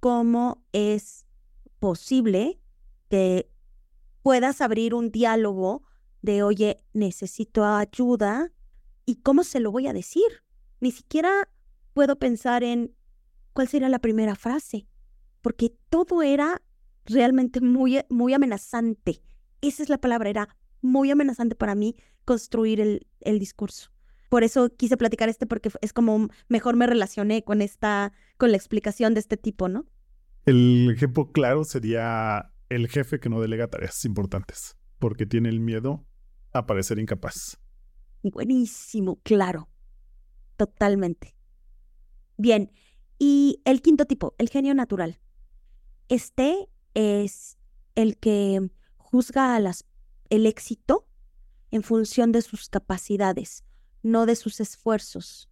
cómo 0.00 0.64
es 0.72 1.26
posible 1.78 2.60
que 3.08 3.50
puedas 4.22 4.60
abrir 4.60 4.94
un 4.94 5.10
diálogo 5.10 5.82
de, 6.22 6.42
oye, 6.42 6.84
necesito 6.92 7.64
ayuda 7.64 8.52
y 9.06 9.16
cómo 9.16 9.44
se 9.44 9.60
lo 9.60 9.70
voy 9.72 9.86
a 9.86 9.92
decir. 9.92 10.44
Ni 10.80 10.92
siquiera 10.92 11.48
puedo 11.94 12.16
pensar 12.16 12.62
en 12.62 12.94
cuál 13.52 13.68
sería 13.68 13.88
la 13.88 13.98
primera 13.98 14.34
frase, 14.34 14.86
porque 15.40 15.74
todo 15.88 16.22
era 16.22 16.62
realmente 17.04 17.60
muy, 17.60 18.00
muy 18.08 18.34
amenazante. 18.34 19.22
Esa 19.60 19.82
es 19.82 19.88
la 19.88 19.98
palabra, 19.98 20.30
era 20.30 20.56
muy 20.82 21.10
amenazante 21.10 21.54
para 21.54 21.74
mí 21.74 21.96
construir 22.24 22.80
el, 22.80 23.06
el 23.20 23.38
discurso. 23.38 23.90
Por 24.30 24.44
eso 24.44 24.70
quise 24.74 24.96
platicar 24.96 25.28
este 25.28 25.44
porque 25.44 25.70
es 25.82 25.92
como 25.92 26.28
mejor 26.48 26.76
me 26.76 26.86
relacioné 26.86 27.44
con 27.44 27.60
esta, 27.60 28.12
con 28.38 28.52
la 28.52 28.56
explicación 28.56 29.12
de 29.12 29.20
este 29.20 29.36
tipo, 29.36 29.68
¿no? 29.68 29.84
El 30.46 30.90
ejemplo 30.94 31.32
claro 31.32 31.64
sería 31.64 32.52
el 32.68 32.88
jefe 32.88 33.18
que 33.20 33.28
no 33.28 33.40
delega 33.40 33.68
tareas 33.68 34.04
importantes 34.04 34.78
porque 34.98 35.26
tiene 35.26 35.48
el 35.48 35.60
miedo 35.60 36.06
a 36.52 36.64
parecer 36.64 36.98
incapaz. 36.98 37.58
Buenísimo, 38.22 39.20
claro. 39.22 39.68
totalmente. 40.56 41.34
Bien, 42.36 42.70
y 43.18 43.60
el 43.64 43.82
quinto 43.82 44.04
tipo, 44.04 44.34
el 44.38 44.48
genio 44.48 44.74
natural. 44.74 45.18
Este 46.08 46.68
es 46.94 47.58
el 47.94 48.16
que 48.16 48.70
juzga 48.96 49.56
a 49.56 49.60
las, 49.60 49.86
el 50.28 50.46
éxito 50.46 51.06
en 51.70 51.82
función 51.82 52.30
de 52.30 52.42
sus 52.42 52.68
capacidades, 52.68 53.64
no 54.02 54.26
de 54.26 54.36
sus 54.36 54.60
esfuerzos. 54.60 55.48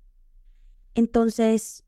Entonces, 0.95 1.85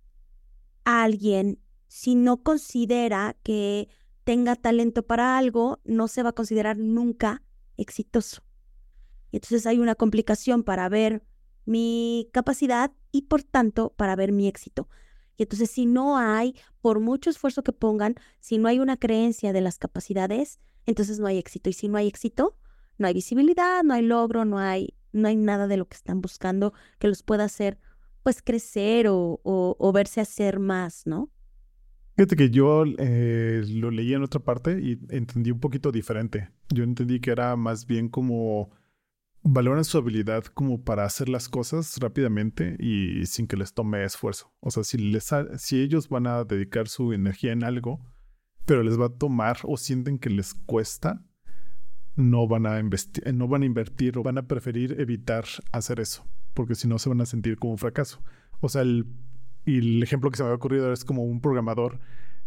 alguien, 0.84 1.58
si 1.88 2.14
no 2.14 2.42
considera 2.42 3.36
que 3.42 3.88
tenga 4.24 4.56
talento 4.56 5.04
para 5.04 5.38
algo, 5.38 5.80
no 5.84 6.08
se 6.08 6.22
va 6.22 6.30
a 6.30 6.34
considerar 6.34 6.76
nunca 6.76 7.42
exitoso. 7.76 8.42
Y 9.30 9.36
entonces 9.36 9.66
hay 9.66 9.78
una 9.78 9.94
complicación 9.94 10.62
para 10.62 10.88
ver 10.88 11.24
mi 11.64 12.28
capacidad 12.32 12.92
y 13.12 13.22
por 13.22 13.42
tanto 13.42 13.90
para 13.90 14.16
ver 14.16 14.32
mi 14.32 14.48
éxito. 14.48 14.88
Y 15.36 15.44
entonces 15.44 15.70
si 15.70 15.86
no 15.86 16.18
hay, 16.18 16.54
por 16.80 17.00
mucho 17.00 17.30
esfuerzo 17.30 17.62
que 17.62 17.72
pongan, 17.72 18.16
si 18.40 18.58
no 18.58 18.68
hay 18.68 18.78
una 18.78 18.96
creencia 18.96 19.52
de 19.52 19.60
las 19.60 19.78
capacidades, 19.78 20.58
entonces 20.86 21.18
no 21.18 21.26
hay 21.26 21.38
éxito. 21.38 21.70
Y 21.70 21.72
si 21.72 21.88
no 21.88 21.96
hay 21.96 22.08
éxito, 22.08 22.56
no 22.98 23.06
hay 23.06 23.14
visibilidad, 23.14 23.82
no 23.82 23.94
hay 23.94 24.02
logro, 24.02 24.44
no 24.44 24.58
hay, 24.58 24.94
no 25.12 25.28
hay 25.28 25.36
nada 25.36 25.66
de 25.66 25.76
lo 25.76 25.88
que 25.88 25.96
están 25.96 26.20
buscando 26.20 26.72
que 26.98 27.08
los 27.08 27.22
pueda 27.22 27.44
hacer 27.44 27.78
pues 28.22 28.42
crecer 28.42 29.08
o, 29.08 29.40
o, 29.42 29.92
verse 29.92 30.20
hacer 30.20 30.58
más, 30.58 31.06
¿no? 31.06 31.30
Fíjate 32.16 32.36
que 32.36 32.50
yo 32.50 32.84
eh, 32.98 33.62
lo 33.66 33.90
leí 33.90 34.12
en 34.12 34.22
otra 34.22 34.40
parte 34.40 34.78
y 34.80 34.98
entendí 35.08 35.50
un 35.50 35.60
poquito 35.60 35.90
diferente. 35.90 36.50
Yo 36.68 36.84
entendí 36.84 37.20
que 37.20 37.30
era 37.30 37.56
más 37.56 37.86
bien 37.86 38.08
como 38.08 38.70
valoran 39.42 39.84
su 39.84 39.96
habilidad 39.96 40.44
como 40.44 40.82
para 40.82 41.04
hacer 41.04 41.28
las 41.30 41.48
cosas 41.48 41.96
rápidamente 41.98 42.76
y 42.78 43.24
sin 43.26 43.46
que 43.46 43.56
les 43.56 43.72
tome 43.72 44.04
esfuerzo. 44.04 44.52
O 44.60 44.70
sea, 44.70 44.84
si, 44.84 44.98
les 44.98 45.30
si 45.56 45.80
ellos 45.80 46.08
van 46.08 46.26
a 46.26 46.44
dedicar 46.44 46.88
su 46.88 47.12
energía 47.14 47.52
en 47.52 47.64
algo, 47.64 48.00
pero 48.66 48.82
les 48.82 49.00
va 49.00 49.06
a 49.06 49.16
tomar 49.16 49.58
o 49.64 49.76
sienten 49.76 50.18
que 50.18 50.30
les 50.30 50.52
cuesta, 50.52 51.24
no 52.20 52.46
van 52.46 52.66
a, 52.66 52.80
no 52.82 53.48
van 53.48 53.62
a 53.62 53.66
invertir 53.66 54.18
o 54.18 54.22
van 54.22 54.38
a 54.38 54.46
preferir 54.46 55.00
evitar 55.00 55.44
hacer 55.72 56.00
eso, 56.00 56.24
porque 56.54 56.74
si 56.74 56.86
no 56.86 56.98
se 56.98 57.08
van 57.08 57.20
a 57.20 57.26
sentir 57.26 57.56
como 57.58 57.72
un 57.72 57.78
fracaso. 57.78 58.22
O 58.60 58.68
sea, 58.68 58.82
el, 58.82 59.06
el 59.66 60.02
ejemplo 60.02 60.30
que 60.30 60.36
se 60.36 60.44
me 60.44 60.50
ha 60.50 60.54
ocurrido 60.54 60.92
es 60.92 61.04
como 61.04 61.24
un 61.24 61.40
programador 61.40 61.98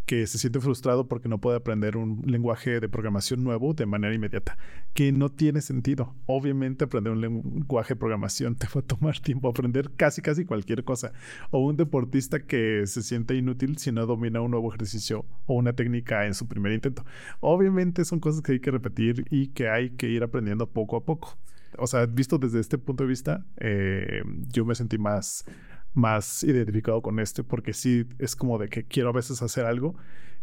que 0.06 0.28
se 0.28 0.38
siente 0.38 0.60
frustrado 0.60 1.08
porque 1.08 1.30
no 1.30 1.39
puede 1.39 1.58
aprender 1.58 1.96
un 1.98 2.22
lenguaje 2.26 2.80
de 2.80 2.89
programación 2.89 3.44
nuevo 3.44 3.74
de 3.74 3.86
manera 3.86 4.13
inmediata, 4.13 4.58
que 4.94 5.12
no 5.12 5.30
tiene 5.30 5.62
sentido. 5.62 6.13
Obviamente 6.26 6.86
aprender 6.86 7.13
un 7.13 7.22
lenguaje 7.22 7.94
de 7.94 8.00
programación 8.00 8.56
te 8.56 8.68
va 8.68 8.82
a 8.82 8.84
tomar 8.84 9.20
tiempo 9.20 9.50
aprender 9.50 9.92
casi 9.96 10.22
casi 10.22 10.46
cualquier 10.46 10.84
cosa. 10.84 11.13
O 11.52 11.60
un 11.60 11.78
deportista 11.78 12.39
que 12.46 12.84
se 12.86 13.02
siente 13.02 13.36
inútil 13.36 13.78
si 13.78 13.92
no 13.92 14.06
domina 14.06 14.42
un 14.42 14.52
nuevo 14.52 14.74
ejercicio 14.74 15.26
o 15.46 15.56
una 15.56 15.74
técnica 15.74 16.26
en 16.26 16.34
su 16.34 16.48
primer 16.48 16.74
intento. 16.74 17.06
Obviamente 17.39 18.06
son 18.06 18.20
cosas 18.20 18.42
que 18.42 18.54
hay 18.54 18.60
que 18.60 18.72
repetir 18.72 19.26
y 19.30 19.48
que 19.48 19.70
hay 19.70 19.92
que 19.92 20.10
ir 20.10 20.24
aprendiendo 20.24 20.70
poco 20.70 20.98
a 20.98 21.06
poco. 21.06 21.38
O 21.78 21.88
sea, 21.88 22.06
visto 22.06 22.38
desde 22.38 22.60
este 22.60 22.78
punto 22.78 23.04
de 23.04 23.10
vista, 23.10 23.46
eh, 23.58 24.22
yo 24.50 24.66
me 24.66 24.76
sentí 24.76 24.98
más 24.98 25.46
más 25.94 26.44
identificado 26.44 27.02
con 27.02 27.20
este 27.20 27.44
porque 27.44 27.74
sí 27.74 28.06
es 28.20 28.36
como 28.36 28.58
de 28.58 28.70
que 28.70 28.84
quiero 28.84 29.10
a 29.10 29.14
veces 29.14 29.42
hacer 29.42 29.66
algo 29.66 29.96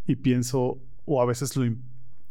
y 0.07 0.17
pienso 0.17 0.79
o 1.05 1.21
a 1.21 1.27
veces 1.27 1.57
lo, 1.57 1.65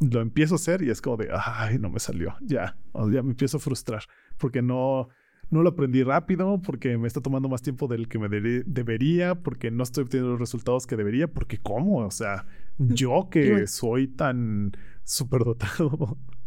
lo 0.00 0.20
empiezo 0.20 0.54
a 0.54 0.56
hacer 0.56 0.82
y 0.82 0.90
es 0.90 1.02
como 1.02 1.16
de, 1.18 1.28
ay, 1.32 1.78
no 1.78 1.90
me 1.90 2.00
salió, 2.00 2.34
ya, 2.40 2.76
ya 2.94 3.22
me 3.22 3.30
empiezo 3.30 3.58
a 3.58 3.60
frustrar 3.60 4.02
porque 4.38 4.62
no, 4.62 5.08
no 5.50 5.62
lo 5.62 5.70
aprendí 5.70 6.02
rápido, 6.02 6.60
porque 6.62 6.96
me 6.96 7.06
está 7.06 7.20
tomando 7.20 7.48
más 7.48 7.62
tiempo 7.62 7.88
del 7.88 8.08
que 8.08 8.18
me 8.18 8.28
debería, 8.28 9.34
porque 9.34 9.70
no 9.70 9.82
estoy 9.82 10.04
obteniendo 10.04 10.30
los 10.30 10.40
resultados 10.40 10.86
que 10.86 10.96
debería, 10.96 11.28
porque 11.28 11.58
¿cómo? 11.58 11.98
O 11.98 12.10
sea, 12.10 12.46
yo 12.78 13.28
que 13.30 13.66
soy 13.66 14.08
tan 14.08 14.72
superdotado 15.04 16.16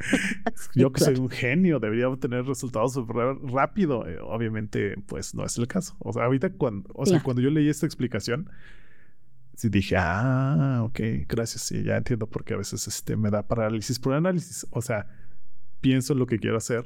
Yo 0.74 0.92
que 0.92 1.04
soy 1.04 1.16
un 1.16 1.28
genio, 1.28 1.78
debería 1.78 2.08
obtener 2.08 2.44
resultados 2.44 2.94
súper 2.94 3.36
rápido. 3.44 4.06
Eh, 4.06 4.18
obviamente, 4.20 4.96
pues 5.06 5.34
no 5.34 5.44
es 5.44 5.56
el 5.58 5.66
caso. 5.66 5.96
O 5.98 6.12
sea, 6.12 6.24
ahorita 6.24 6.50
cuando, 6.50 6.90
o 6.94 7.06
sea, 7.06 7.22
cuando 7.22 7.42
yo 7.42 7.50
leí 7.50 7.68
esta 7.68 7.86
explicación, 7.86 8.50
sí 9.54 9.68
dije, 9.68 9.96
ah, 9.98 10.80
ok, 10.84 11.00
gracias, 11.28 11.62
sí, 11.62 11.82
ya 11.82 11.96
entiendo 11.96 12.26
por 12.26 12.44
qué 12.44 12.54
a 12.54 12.56
veces 12.56 12.88
este, 12.88 13.16
me 13.16 13.30
da 13.30 13.46
parálisis 13.46 13.98
por 13.98 14.14
análisis. 14.14 14.66
O 14.70 14.80
sea, 14.80 15.06
pienso 15.80 16.14
en 16.14 16.18
lo 16.18 16.26
que 16.26 16.38
quiero 16.38 16.56
hacer, 16.56 16.84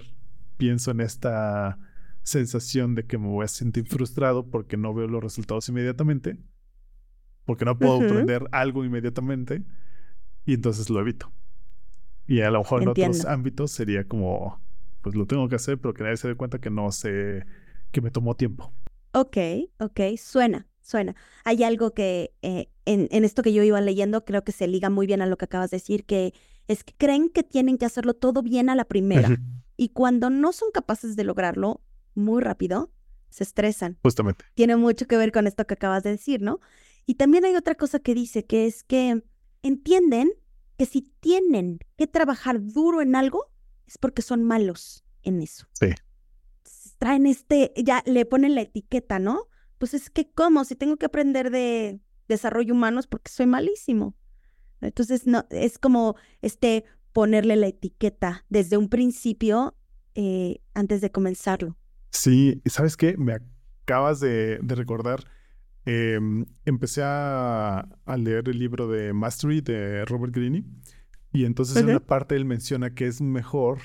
pienso 0.57 0.91
en 0.91 1.01
esta 1.01 1.79
sensación 2.23 2.95
de 2.95 3.07
que 3.07 3.19
me 3.19 3.29
voy 3.29 3.45
a 3.45 3.49
sentir 3.49 3.87
frustrado 3.87 4.51
porque 4.51 4.77
no 4.77 4.95
veo 4.95 5.07
los 5.07 5.23
resultados 5.23 5.69
inmediatamente, 5.69 6.39
porque 7.45 7.65
no 7.65 7.79
puedo 7.79 7.97
aprender 7.97 8.49
algo 8.51 8.85
inmediatamente, 8.85 9.63
y 10.47 10.55
entonces 10.55 10.91
lo 10.91 11.01
evito. 11.01 11.33
Y 12.27 12.41
a 12.41 12.51
lo 12.51 12.61
mejor 12.61 12.83
en 12.83 12.89
otros 12.89 13.25
ámbitos 13.25 13.71
sería 13.71 14.07
como, 14.07 14.61
pues 15.03 15.15
lo 15.15 15.27
tengo 15.27 15.49
que 15.49 15.57
hacer, 15.57 15.79
pero 15.79 15.95
que 15.95 16.03
nadie 16.03 16.17
se 16.17 16.29
dé 16.29 16.35
cuenta 16.35 16.59
que 16.59 16.71
no 16.71 16.91
sé, 16.93 17.45
que 17.91 18.01
me 18.01 18.11
tomó 18.11 18.35
tiempo. 18.35 18.73
Ok, 19.13 19.37
ok, 19.79 20.01
suena, 20.17 20.67
suena. 20.81 21.15
Hay 21.45 21.63
algo 21.63 21.93
que 21.93 22.35
eh, 22.43 22.69
en, 22.85 23.09
en, 23.11 23.25
esto 23.25 23.43
que 23.43 23.53
yo 23.53 23.63
iba 23.63 23.81
leyendo 23.81 24.25
creo 24.25 24.43
que 24.43 24.53
se 24.53 24.67
liga 24.67 24.91
muy 24.91 25.07
bien 25.07 25.23
a 25.23 25.27
lo 25.27 25.37
que 25.37 25.45
acabas 25.45 25.71
de 25.71 25.77
decir, 25.77 26.05
que 26.05 26.33
es 26.67 26.83
que 26.85 26.95
creen 26.97 27.29
que 27.29 27.43
tienen 27.43 27.79
que 27.79 27.85
hacerlo 27.85 28.15
todo 28.15 28.43
bien 28.43 28.71
a 28.71 28.75
la 28.75 28.85
primera. 28.85 29.29
Y 29.77 29.91
cuando 29.91 30.31
no 30.31 30.53
son 30.53 30.71
capaces 30.73 31.17
de 31.17 31.25
lograrlo 31.25 31.81
muy 32.15 32.41
rápido, 32.43 32.91
se 33.29 33.45
estresan. 33.45 33.99
Justamente. 34.03 34.45
Tiene 34.55 34.77
mucho 34.77 35.07
que 35.07 35.17
ver 35.17 35.33
con 35.33 35.47
esto 35.47 35.67
que 35.67 35.75
acabas 35.75 36.05
de 36.05 36.11
decir, 36.11 36.41
¿no? 36.41 36.61
Y 37.07 37.17
también 37.17 37.45
hay 37.45 37.55
otra 37.57 37.75
cosa 37.75 37.99
que 37.99 38.15
dice, 38.15 38.45
que 38.45 38.67
es 38.67 38.85
que 38.85 39.23
entienden 39.63 40.33
que 40.77 40.87
si 40.87 41.03
tienen 41.21 41.79
que 41.97 42.07
trabajar 42.07 42.61
duro 42.61 43.01
en 43.01 43.17
algo, 43.17 43.51
es 43.87 43.99
porque 43.99 44.23
son 44.23 44.45
malos 44.45 45.05
en 45.23 45.41
eso. 45.43 45.67
Sí. 45.73 45.89
Traen 46.99 47.27
este, 47.27 47.73
ya 47.77 48.03
le 48.07 48.25
ponen 48.25 48.55
la 48.55 48.63
etiqueta, 48.63 49.19
¿no? 49.19 49.47
Pues 49.79 49.95
es 49.95 50.11
que, 50.11 50.31
¿cómo? 50.31 50.65
Si 50.65 50.77
tengo 50.77 50.97
que 50.97 51.07
aprender 51.07 51.51
de 51.51 52.01
desarrollo 52.29 52.75
humano 52.75 53.01
es 53.01 53.07
porque 53.07 53.31
soy 53.31 53.47
malísimo. 53.47 54.15
Entonces, 54.81 55.27
no, 55.27 55.47
es 55.51 55.79
como 55.79 56.17
este 56.43 56.85
ponerle 57.13 57.57
la 57.57 57.69
etiqueta 57.69 58.45
desde 58.49 58.77
un 58.77 58.89
principio 58.89 59.77
eh, 60.15 60.61
antes 60.75 61.01
de 61.01 61.11
comenzarlo. 61.11 61.77
Sí, 62.11 62.63
¿sabes 62.67 62.97
qué? 62.97 63.17
Me 63.17 63.35
acabas 63.85 64.21
de, 64.21 64.59
de 64.63 64.75
recordar 64.75 65.25
Em, 65.87 66.47
empecé 66.65 67.03
a, 67.05 67.87
leer 68.17 68.49
el 68.49 68.59
libro 68.59 68.89
de 68.89 69.13
Mastery 69.13 69.61
de 69.61 70.05
Robert 70.07 70.35
Greene 70.35 70.65
y 71.33 71.45
entonces 71.45 71.77
en 71.77 71.91
una 71.91 72.01
parte 72.01 72.37
él 72.37 72.47
menciona 72.47 72.95
que 72.95 73.07
es 73.07 73.21
mejor 73.21 73.81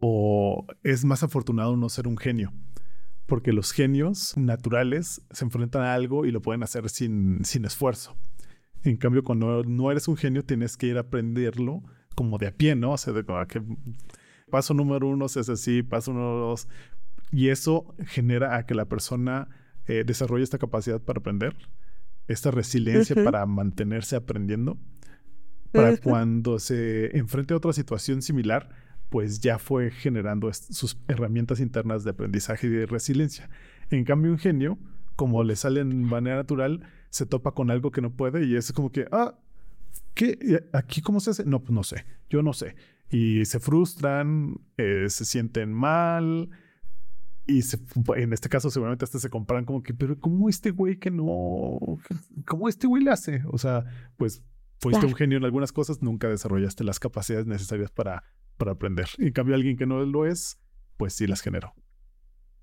o 0.00 0.66
es 0.82 1.04
más 1.04 1.22
afortunado 1.22 1.76
no 1.76 1.88
ser 1.88 2.08
un 2.08 2.16
genio. 2.16 2.52
Porque 3.26 3.52
los 3.52 3.70
genios 3.70 4.36
naturales 4.36 5.22
se 5.30 5.44
enfrentan 5.44 5.82
a 5.82 5.94
algo 5.94 6.26
y 6.26 6.32
lo 6.32 6.42
pueden 6.42 6.64
hacer 6.64 6.88
sin, 6.88 7.44
sin 7.44 7.64
esfuerzo. 7.64 8.16
En 8.82 8.96
cambio, 8.96 9.22
cuando 9.22 9.62
no 9.62 9.90
eres 9.92 10.08
un 10.08 10.16
genio, 10.16 10.44
tienes 10.44 10.76
que 10.76 10.86
ir 10.86 10.96
a 10.96 11.00
aprenderlo 11.00 11.82
como 12.16 12.38
de 12.38 12.48
a 12.48 12.52
pie, 12.52 12.74
¿no? 12.74 12.92
O 12.92 12.98
sea, 12.98 13.12
de 13.12 13.24
que 13.46 13.62
paso 14.50 14.74
número 14.74 15.06
uno 15.06 15.26
es 15.26 15.36
así, 15.36 15.82
paso 15.82 16.12
número 16.12 16.38
dos. 16.38 16.66
Y 17.30 17.48
eso 17.48 17.94
genera 18.06 18.56
a 18.56 18.66
que 18.66 18.74
la 18.74 18.86
persona 18.86 19.48
eh, 19.90 20.04
desarrolla 20.04 20.44
esta 20.44 20.58
capacidad 20.58 21.00
para 21.02 21.18
aprender, 21.18 21.56
esta 22.28 22.52
resiliencia 22.52 23.16
para 23.24 23.44
mantenerse 23.44 24.14
aprendiendo, 24.14 24.78
para 25.72 25.96
cuando 25.96 26.60
se 26.60 27.16
enfrente 27.18 27.54
a 27.54 27.56
otra 27.56 27.72
situación 27.72 28.22
similar, 28.22 28.68
pues 29.08 29.40
ya 29.40 29.58
fue 29.58 29.90
generando 29.90 30.48
sus 30.52 30.96
herramientas 31.08 31.58
internas 31.58 32.04
de 32.04 32.10
aprendizaje 32.10 32.68
y 32.68 32.70
de 32.70 32.86
resiliencia. 32.86 33.50
En 33.90 34.04
cambio, 34.04 34.30
un 34.30 34.38
genio, 34.38 34.78
como 35.16 35.42
le 35.42 35.56
sale 35.56 35.80
en 35.80 36.04
manera 36.04 36.36
natural, 36.36 36.86
se 37.08 37.26
topa 37.26 37.50
con 37.50 37.72
algo 37.72 37.90
que 37.90 38.00
no 38.00 38.12
puede 38.12 38.46
y 38.46 38.54
es 38.54 38.70
como 38.72 38.92
que, 38.92 39.06
ah, 39.10 39.40
¿qué? 40.14 40.68
¿Aquí 40.72 41.02
cómo 41.02 41.18
se 41.18 41.30
hace? 41.30 41.44
No, 41.44 41.58
pues 41.58 41.72
no 41.72 41.82
sé, 41.82 42.06
yo 42.28 42.44
no 42.44 42.52
sé. 42.52 42.76
Y 43.10 43.44
se 43.44 43.58
frustran, 43.58 44.54
eh, 44.76 45.06
se 45.08 45.24
sienten 45.24 45.72
mal, 45.72 46.48
y 47.46 47.60
en 48.16 48.32
este 48.32 48.48
caso 48.48 48.70
seguramente 48.70 49.04
hasta 49.04 49.18
se 49.18 49.30
comparan 49.30 49.64
como 49.64 49.82
que, 49.82 49.94
pero 49.94 50.18
¿cómo 50.18 50.48
este 50.48 50.70
güey 50.70 50.98
que 50.98 51.10
no? 51.10 51.78
¿Cómo 52.46 52.68
este 52.68 52.86
güey 52.86 53.02
le 53.02 53.10
hace? 53.10 53.42
O 53.50 53.58
sea, 53.58 53.84
pues 54.16 54.42
fuiste 54.78 55.06
un 55.06 55.14
genio 55.14 55.38
en 55.38 55.44
algunas 55.44 55.72
cosas, 55.72 56.02
nunca 56.02 56.28
desarrollaste 56.28 56.84
las 56.84 56.98
capacidades 56.98 57.46
necesarias 57.46 57.90
para, 57.90 58.24
para 58.56 58.72
aprender. 58.72 59.08
Y 59.18 59.26
en 59.26 59.32
cambio 59.32 59.54
alguien 59.54 59.76
que 59.76 59.86
no 59.86 60.04
lo 60.04 60.26
es, 60.26 60.58
pues 60.96 61.14
sí 61.14 61.26
las 61.26 61.40
generó. 61.40 61.74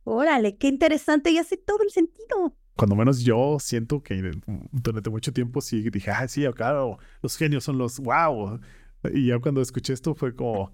Órale, 0.03 0.57
qué 0.57 0.67
interesante 0.67 1.31
y 1.31 1.37
hace 1.37 1.57
todo 1.57 1.79
el 1.83 1.89
sentido. 1.89 2.55
Cuando 2.75 2.95
menos 2.95 3.21
yo 3.21 3.57
siento 3.59 4.01
que 4.01 4.31
durante 4.71 5.09
mucho 5.09 5.33
tiempo 5.33 5.61
sí 5.61 5.89
dije, 5.89 6.11
ah, 6.11 6.27
sí, 6.27 6.45
claro, 6.55 6.97
los 7.21 7.35
genios 7.35 7.63
son 7.63 7.77
los 7.77 7.99
wow. 7.99 8.59
Y 9.13 9.27
ya 9.27 9.39
cuando 9.39 9.61
escuché 9.61 9.93
esto 9.93 10.15
fue 10.15 10.35
como 10.35 10.73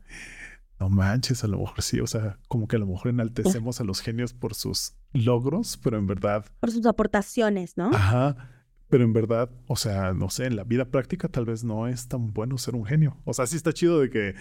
no 0.80 0.89
manches, 0.89 1.43
a 1.43 1.47
lo 1.47 1.59
mejor 1.59 1.82
sí, 1.82 1.99
o 1.99 2.07
sea, 2.07 2.38
como 2.47 2.67
que 2.67 2.76
a 2.76 2.80
lo 2.80 2.88
mejor 2.88 3.09
enaltecemos 3.09 3.80
a 3.80 3.84
los 3.84 4.01
genios 4.01 4.34
por 4.34 4.53
sus 4.55 4.95
logros, 5.13 5.78
pero 5.78 5.97
en 5.97 6.07
verdad, 6.07 6.45
Por 6.59 6.71
sus 6.71 6.86
aportaciones, 6.86 7.78
¿no? 7.78 7.88
ajá, 7.93 8.49
pero 8.89 9.03
en 9.03 9.13
verdad, 9.13 9.49
o 9.67 9.76
sea, 9.76 10.13
no 10.13 10.30
sé, 10.30 10.45
en 10.45 10.55
la 10.55 10.63
vida 10.63 10.86
práctica 10.86 11.28
tal 11.30 11.45
vez 11.45 11.63
no 11.63 11.88
es 11.88 12.07
tan 12.07 12.34
bueno 12.34 12.57
ser 12.57 12.76
un 12.76 12.86
genio. 12.86 13.17
O 13.26 13.34
sea, 13.34 13.47
sí 13.47 13.55
está 13.55 13.71
chido 13.74 13.99
de 13.99 14.09
que 14.09 14.36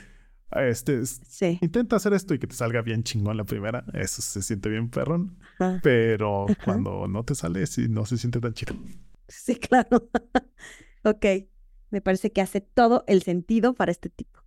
ah, 0.50 0.64
este 0.64 1.00
es- 1.00 1.20
Sí. 1.26 1.58
intenta 1.62 1.96
hacer 1.96 2.12
esto 2.12 2.34
y 2.34 2.38
que 2.38 2.46
te 2.46 2.54
salga 2.54 2.82
bien 2.82 3.02
chingón 3.04 3.36
la 3.38 3.44
primera, 3.44 3.84
eso 3.94 4.20
se 4.20 4.42
siente 4.42 4.68
bien 4.68 4.90
perrón, 4.90 5.38
Ajá. 5.58 5.80
pero 5.82 6.44
Ajá. 6.50 6.56
cuando 6.64 7.08
no 7.08 7.24
te 7.24 7.34
sale, 7.34 7.66
sí, 7.66 7.88
no 7.88 8.04
se 8.04 8.18
siente 8.18 8.40
tan 8.40 8.52
chido. 8.52 8.74
Sí, 9.28 9.54
claro. 9.70 10.10
ok. 11.04 11.24
Me 11.90 12.00
parece 12.00 12.32
que 12.32 12.40
hace 12.40 12.60
todo 12.60 13.04
el 13.06 13.22
sentido 13.22 13.74
para 13.74 13.92
este 13.92 14.08
tipo. 14.10 14.41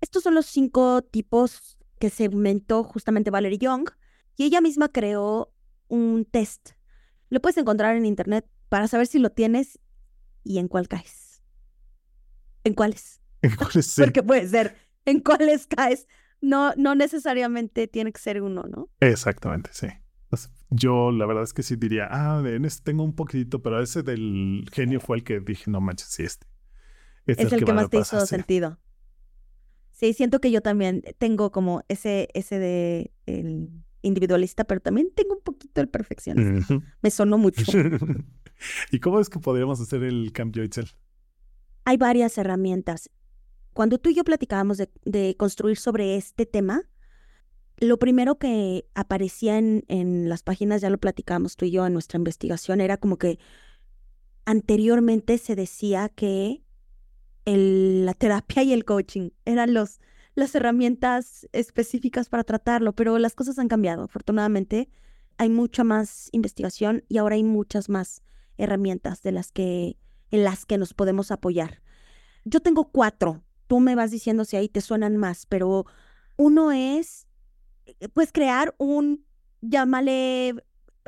Estos 0.00 0.22
son 0.22 0.34
los 0.34 0.46
cinco 0.46 1.02
tipos 1.02 1.78
que 1.98 2.10
segmentó 2.10 2.84
justamente 2.84 3.30
Valerie 3.30 3.58
Young 3.58 3.88
y 4.36 4.44
ella 4.44 4.60
misma 4.60 4.88
creó 4.88 5.52
un 5.88 6.24
test. 6.24 6.70
Lo 7.28 7.40
puedes 7.40 7.56
encontrar 7.58 7.96
en 7.96 8.06
internet 8.06 8.46
para 8.68 8.88
saber 8.88 9.06
si 9.06 9.18
lo 9.18 9.30
tienes 9.30 9.78
y 10.44 10.58
en 10.58 10.68
cuál 10.68 10.88
caes. 10.88 11.42
¿En 12.64 12.74
cuáles? 12.74 13.20
¿Cuál 13.56 13.70
es? 13.74 13.86
Sí, 13.86 14.02
Porque 14.02 14.22
puede 14.22 14.48
ser 14.48 14.76
en 15.04 15.20
cuáles 15.20 15.66
caes. 15.66 16.06
No, 16.40 16.72
no 16.76 16.94
necesariamente 16.94 17.88
tiene 17.88 18.12
que 18.12 18.20
ser 18.20 18.42
uno, 18.42 18.64
¿no? 18.64 18.88
Exactamente, 19.00 19.70
sí. 19.72 19.88
Yo 20.70 21.10
la 21.10 21.24
verdad 21.24 21.44
es 21.44 21.54
que 21.54 21.62
sí 21.62 21.76
diría, 21.76 22.08
ah, 22.10 22.42
en 22.44 22.66
este 22.66 22.84
tengo 22.84 23.02
un 23.02 23.14
poquitito, 23.14 23.62
pero 23.62 23.82
ese 23.82 24.02
del 24.02 24.68
genio 24.70 25.00
fue 25.00 25.16
el 25.16 25.24
que 25.24 25.40
dije, 25.40 25.70
no 25.70 25.80
manches, 25.80 26.08
sí, 26.08 26.24
este. 26.24 26.46
Este 27.24 27.44
es 27.44 27.52
el 27.52 27.60
que 27.60 27.64
va 27.64 27.72
a 27.72 27.82
más 27.82 27.90
te 27.90 27.98
pasar, 27.98 28.18
hizo 28.18 28.26
sí. 28.26 28.36
sentido. 28.36 28.78
Sí, 29.98 30.12
siento 30.12 30.40
que 30.40 30.52
yo 30.52 30.60
también 30.60 31.02
tengo 31.18 31.50
como 31.50 31.82
ese, 31.88 32.28
ese 32.32 32.60
de 32.60 33.10
el 33.26 33.68
individualista, 34.02 34.62
pero 34.62 34.80
también 34.80 35.10
tengo 35.12 35.34
un 35.34 35.42
poquito 35.42 35.80
el 35.80 35.88
perfeccionista. 35.88 36.80
Me 37.02 37.10
sonó 37.10 37.36
mucho. 37.36 37.64
¿Y 38.92 39.00
cómo 39.00 39.18
es 39.18 39.28
que 39.28 39.40
podríamos 39.40 39.80
hacer 39.80 40.04
el 40.04 40.30
cambio, 40.32 40.62
Itzel? 40.62 40.88
Hay 41.84 41.96
varias 41.96 42.38
herramientas. 42.38 43.10
Cuando 43.72 43.98
tú 43.98 44.10
y 44.10 44.14
yo 44.14 44.22
platicábamos 44.22 44.78
de, 44.78 44.88
de 45.04 45.34
construir 45.36 45.78
sobre 45.78 46.14
este 46.14 46.46
tema, 46.46 46.88
lo 47.78 47.98
primero 47.98 48.38
que 48.38 48.86
aparecía 48.94 49.58
en, 49.58 49.82
en 49.88 50.28
las 50.28 50.44
páginas, 50.44 50.80
ya 50.80 50.90
lo 50.90 50.98
platicábamos 50.98 51.56
tú 51.56 51.64
y 51.64 51.72
yo 51.72 51.84
en 51.84 51.92
nuestra 51.92 52.18
investigación, 52.18 52.80
era 52.80 52.98
como 52.98 53.16
que 53.16 53.40
anteriormente 54.44 55.38
se 55.38 55.56
decía 55.56 56.08
que 56.08 56.62
el- 57.48 58.04
la 58.04 58.14
terapia 58.14 58.62
y 58.62 58.72
el 58.72 58.84
coaching 58.84 59.30
eran 59.44 59.72
los, 59.72 60.00
las 60.34 60.54
herramientas 60.54 61.48
específicas 61.52 62.28
para 62.28 62.44
tratarlo, 62.44 62.92
pero 62.94 63.18
las 63.18 63.34
cosas 63.34 63.58
han 63.58 63.68
cambiado. 63.68 64.04
Afortunadamente, 64.04 64.90
hay 65.38 65.48
mucha 65.48 65.82
más 65.84 66.28
investigación 66.32 67.04
y 67.08 67.18
ahora 67.18 67.36
hay 67.36 67.44
muchas 67.44 67.88
más 67.88 68.22
herramientas 68.58 69.22
de 69.22 69.32
las 69.32 69.50
que, 69.50 69.96
en 70.30 70.44
las 70.44 70.66
que 70.66 70.78
nos 70.78 70.92
podemos 70.94 71.30
apoyar. 71.30 71.80
Yo 72.44 72.60
tengo 72.60 72.90
cuatro. 72.90 73.42
Tú 73.66 73.80
me 73.80 73.94
vas 73.94 74.10
diciendo 74.10 74.44
si 74.44 74.56
ahí 74.56 74.68
te 74.68 74.80
suenan 74.80 75.16
más, 75.16 75.46
pero 75.46 75.86
uno 76.36 76.72
es, 76.72 77.26
pues, 78.14 78.32
crear 78.32 78.74
un, 78.78 79.24
llámale, 79.60 80.54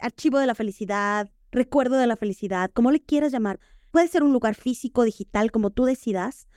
archivo 0.00 0.38
de 0.38 0.46
la 0.46 0.54
felicidad, 0.54 1.30
recuerdo 1.50 1.96
de 1.98 2.06
la 2.06 2.16
felicidad, 2.16 2.70
como 2.72 2.90
le 2.90 3.00
quieras 3.00 3.32
llamar. 3.32 3.60
Puede 3.90 4.08
ser 4.08 4.22
un 4.22 4.32
lugar 4.32 4.54
físico, 4.54 5.04
digital, 5.04 5.50
como 5.50 5.70
tú 5.70 5.84
decidas, 5.84 6.48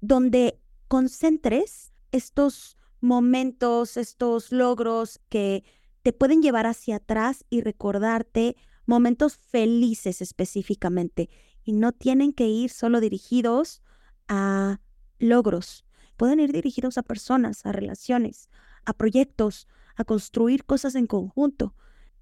donde 0.00 0.60
concentres 0.88 1.92
estos 2.12 2.76
momentos, 3.00 3.96
estos 3.96 4.52
logros 4.52 5.20
que 5.28 5.64
te 6.02 6.12
pueden 6.12 6.42
llevar 6.42 6.66
hacia 6.66 6.96
atrás 6.96 7.44
y 7.50 7.60
recordarte 7.60 8.56
momentos 8.86 9.36
felices 9.36 10.20
específicamente. 10.20 11.30
Y 11.64 11.72
no 11.72 11.92
tienen 11.92 12.32
que 12.32 12.46
ir 12.46 12.70
solo 12.70 13.00
dirigidos 13.00 13.82
a 14.28 14.80
logros. 15.18 15.84
Pueden 16.16 16.40
ir 16.40 16.52
dirigidos 16.52 16.98
a 16.98 17.02
personas, 17.02 17.64
a 17.64 17.72
relaciones, 17.72 18.48
a 18.84 18.92
proyectos, 18.92 19.68
a 19.96 20.04
construir 20.04 20.64
cosas 20.64 20.94
en 20.94 21.06
conjunto, 21.06 21.74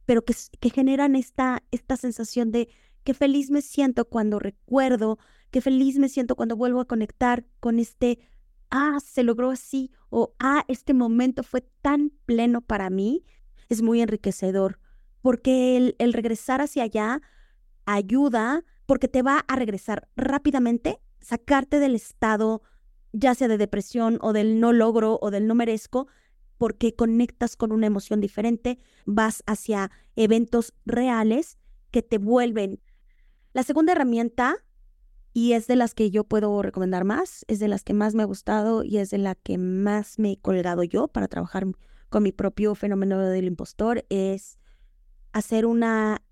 pero 0.04 0.24
que, 0.24 0.34
que 0.58 0.70
generan 0.70 1.16
esta, 1.16 1.62
esta 1.70 1.96
sensación 1.96 2.50
de 2.50 2.68
qué 3.04 3.14
feliz 3.14 3.50
me 3.50 3.62
siento 3.62 4.04
cuando 4.04 4.38
recuerdo, 4.38 5.18
qué 5.50 5.60
feliz 5.60 5.98
me 5.98 6.08
siento 6.08 6.36
cuando 6.36 6.56
vuelvo 6.56 6.80
a 6.80 6.86
conectar 6.86 7.44
con 7.60 7.78
este, 7.78 8.18
ah, 8.70 8.98
se 9.04 9.22
logró 9.22 9.50
así, 9.50 9.90
o 10.10 10.34
ah, 10.38 10.64
este 10.68 10.94
momento 10.94 11.42
fue 11.42 11.62
tan 11.82 12.12
pleno 12.26 12.60
para 12.60 12.90
mí. 12.90 13.24
Es 13.68 13.82
muy 13.82 14.00
enriquecedor, 14.00 14.78
porque 15.22 15.76
el, 15.76 15.96
el 15.98 16.12
regresar 16.12 16.60
hacia 16.60 16.84
allá 16.84 17.20
ayuda, 17.86 18.64
porque 18.86 19.08
te 19.08 19.22
va 19.22 19.44
a 19.46 19.56
regresar 19.56 20.08
rápidamente, 20.16 21.00
sacarte 21.20 21.78
del 21.78 21.94
estado, 21.94 22.62
ya 23.12 23.34
sea 23.34 23.48
de 23.48 23.58
depresión 23.58 24.18
o 24.20 24.32
del 24.32 24.60
no 24.60 24.72
logro 24.72 25.18
o 25.20 25.30
del 25.30 25.46
no 25.46 25.54
merezco, 25.54 26.08
porque 26.58 26.94
conectas 26.94 27.56
con 27.56 27.72
una 27.72 27.86
emoción 27.86 28.20
diferente, 28.20 28.78
vas 29.06 29.42
hacia 29.46 29.90
eventos 30.14 30.74
reales 30.84 31.58
que 31.90 32.02
te 32.02 32.18
vuelven. 32.18 32.80
La 33.52 33.64
segunda 33.64 33.92
herramienta, 33.92 34.56
y 35.32 35.52
es 35.52 35.66
de 35.66 35.76
las 35.76 35.94
que 35.94 36.10
yo 36.10 36.24
puedo 36.24 36.62
recomendar 36.62 37.04
más, 37.04 37.44
es 37.48 37.58
de 37.58 37.68
las 37.68 37.82
que 37.82 37.94
más 37.94 38.14
me 38.14 38.22
ha 38.22 38.26
gustado 38.26 38.84
y 38.84 38.98
es 38.98 39.10
de 39.10 39.18
la 39.18 39.34
que 39.34 39.58
más 39.58 40.18
me 40.18 40.32
he 40.32 40.36
colgado 40.38 40.84
yo 40.84 41.08
para 41.08 41.28
trabajar 41.28 41.66
con 42.08 42.22
mi 42.22 42.32
propio 42.32 42.74
fenómeno 42.74 43.18
del 43.20 43.46
impostor, 43.46 44.04
es 44.08 44.58
hacer 45.32 45.66
una 45.66 46.22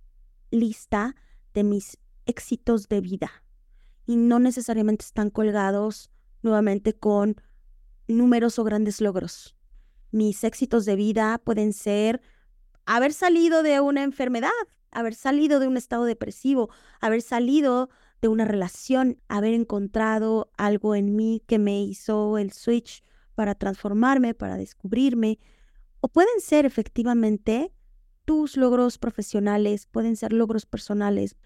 lista 0.50 1.16
de 1.54 1.64
mis 1.64 1.98
éxitos 2.26 2.88
de 2.88 3.00
vida. 3.00 3.30
Y 4.06 4.16
no 4.16 4.38
necesariamente 4.38 5.04
están 5.04 5.30
colgados 5.30 6.10
nuevamente 6.42 6.94
con 6.94 7.36
números 8.06 8.58
o 8.58 8.64
grandes 8.64 9.00
logros. 9.00 9.56
Mis 10.10 10.44
éxitos 10.44 10.84
de 10.84 10.96
vida 10.96 11.38
pueden 11.38 11.72
ser 11.72 12.20
haber 12.86 13.12
salido 13.12 13.62
de 13.62 13.80
una 13.80 14.02
enfermedad, 14.02 14.50
haber 14.90 15.14
salido 15.14 15.60
de 15.60 15.68
un 15.68 15.76
estado 15.76 16.04
depresivo, 16.04 16.70
haber 17.00 17.22
salido 17.22 17.90
de 18.20 18.28
una 18.28 18.44
relación, 18.44 19.20
haber 19.28 19.54
encontrado 19.54 20.50
algo 20.56 20.94
en 20.94 21.14
mí 21.14 21.42
que 21.46 21.58
me 21.58 21.82
hizo 21.82 22.38
el 22.38 22.52
switch 22.52 23.02
para 23.34 23.54
transformarme, 23.54 24.34
para 24.34 24.56
descubrirme. 24.56 25.38
O 26.00 26.08
pueden 26.08 26.40
ser 26.40 26.66
efectivamente 26.66 27.72
tus 28.24 28.56
logros 28.56 28.98
profesionales, 28.98 29.86
pueden 29.86 30.16
ser 30.16 30.32
logros 30.32 30.66
personales. 30.66 31.36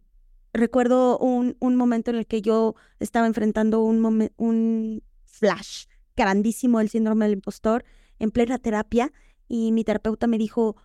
Recuerdo 0.53 1.19
un, 1.19 1.57
un 1.61 1.77
momento 1.77 2.11
en 2.11 2.17
el 2.17 2.27
que 2.27 2.43
yo 2.43 2.75
estaba 2.99 3.27
enfrentando 3.27 3.83
un, 3.83 4.31
un 4.37 5.03
flash 5.25 5.87
grandísimo 6.17 6.79
del 6.79 6.89
síndrome 6.89 7.27
del 7.27 7.35
impostor 7.35 7.85
en 8.19 8.31
plena 8.31 8.59
terapia 8.59 9.13
y 9.49 9.73
mi 9.73 9.85
terapeuta 9.85 10.27
me 10.27 10.39
dijo, 10.39 10.77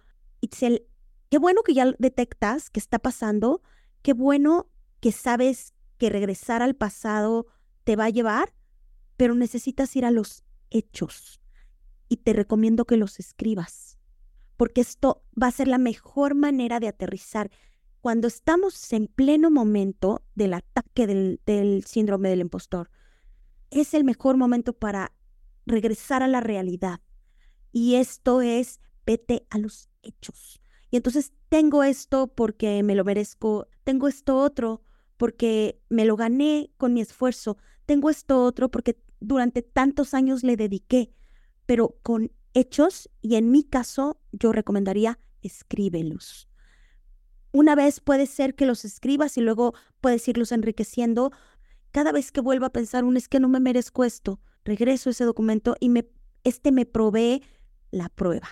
Itzel, 0.41 0.85
qué 1.29 1.37
bueno 1.37 1.61
que 1.63 1.73
ya 1.73 1.91
detectas 1.99 2.69
que 2.69 2.79
está 2.79 2.99
pasando, 2.99 3.61
qué 4.01 4.13
bueno 4.13 4.67
que 4.99 5.11
sabes 5.11 5.73
que 5.97 6.09
regresar 6.09 6.61
al 6.61 6.75
pasado 6.75 7.47
te 7.83 7.95
va 7.95 8.05
a 8.05 8.09
llevar, 8.09 8.53
pero 9.17 9.35
necesitas 9.35 9.95
ir 9.95 10.05
a 10.05 10.11
los 10.11 10.43
hechos 10.69 11.41
y 12.09 12.17
te 12.17 12.33
recomiendo 12.33 12.85
que 12.85 12.97
los 12.97 13.19
escribas, 13.19 13.97
porque 14.55 14.81
esto 14.81 15.23
va 15.41 15.47
a 15.47 15.51
ser 15.51 15.67
la 15.67 15.77
mejor 15.77 16.35
manera 16.35 16.79
de 16.79 16.87
aterrizar. 16.87 17.51
Cuando 18.01 18.27
estamos 18.27 18.93
en 18.93 19.07
pleno 19.07 19.49
momento 19.51 20.23
del 20.35 20.53
ataque 20.53 21.07
del, 21.07 21.41
del 21.45 21.83
síndrome 21.83 22.29
del 22.29 22.41
impostor, 22.41 22.89
es 23.69 23.93
el 23.93 24.03
mejor 24.03 24.37
momento 24.37 24.73
para 24.73 25.11
regresar 25.65 26.23
a 26.23 26.27
la 26.27 26.39
realidad. 26.39 27.01
Y 27.71 27.95
esto 27.95 28.41
es, 28.41 28.79
vete 29.05 29.45
a 29.49 29.57
los 29.57 29.89
hechos. 30.01 30.61
Y 30.89 30.97
entonces 30.97 31.33
tengo 31.49 31.83
esto 31.83 32.27
porque 32.27 32.81
me 32.83 32.95
lo 32.95 33.03
merezco, 33.03 33.67
tengo 33.83 34.07
esto 34.07 34.37
otro 34.37 34.81
porque 35.17 35.81
me 35.89 36.05
lo 36.05 36.15
gané 36.15 36.71
con 36.77 36.93
mi 36.93 37.01
esfuerzo, 37.01 37.57
tengo 37.85 38.09
esto 38.09 38.43
otro 38.43 38.69
porque 38.69 38.99
durante 39.19 39.61
tantos 39.61 40.13
años 40.13 40.43
le 40.43 40.55
dediqué, 40.55 41.11
pero 41.65 41.97
con 42.03 42.31
hechos 42.53 43.09
y 43.21 43.35
en 43.35 43.51
mi 43.51 43.63
caso 43.63 44.19
yo 44.31 44.51
recomendaría 44.51 45.19
escríbelos. 45.41 46.47
Una 47.51 47.75
vez 47.75 47.99
puede 47.99 48.25
ser 48.27 48.55
que 48.55 48.65
los 48.65 48.85
escribas 48.85 49.37
y 49.37 49.41
luego 49.41 49.73
puedes 50.01 50.27
irlos 50.27 50.51
enriqueciendo. 50.51 51.31
Cada 51.91 52.11
vez 52.11 52.31
que 52.31 52.41
vuelva 52.41 52.67
a 52.67 52.73
pensar 52.73 53.03
un 53.03 53.17
es 53.17 53.27
que 53.27 53.39
no 53.39 53.47
me 53.47 53.59
merezco 53.59 54.03
esto, 54.03 54.39
regreso 54.63 55.09
ese 55.09 55.23
documento 55.23 55.75
y 55.79 55.89
me, 55.89 56.07
este 56.43 56.71
me 56.71 56.85
provee 56.85 57.43
la 57.89 58.09
prueba. 58.09 58.47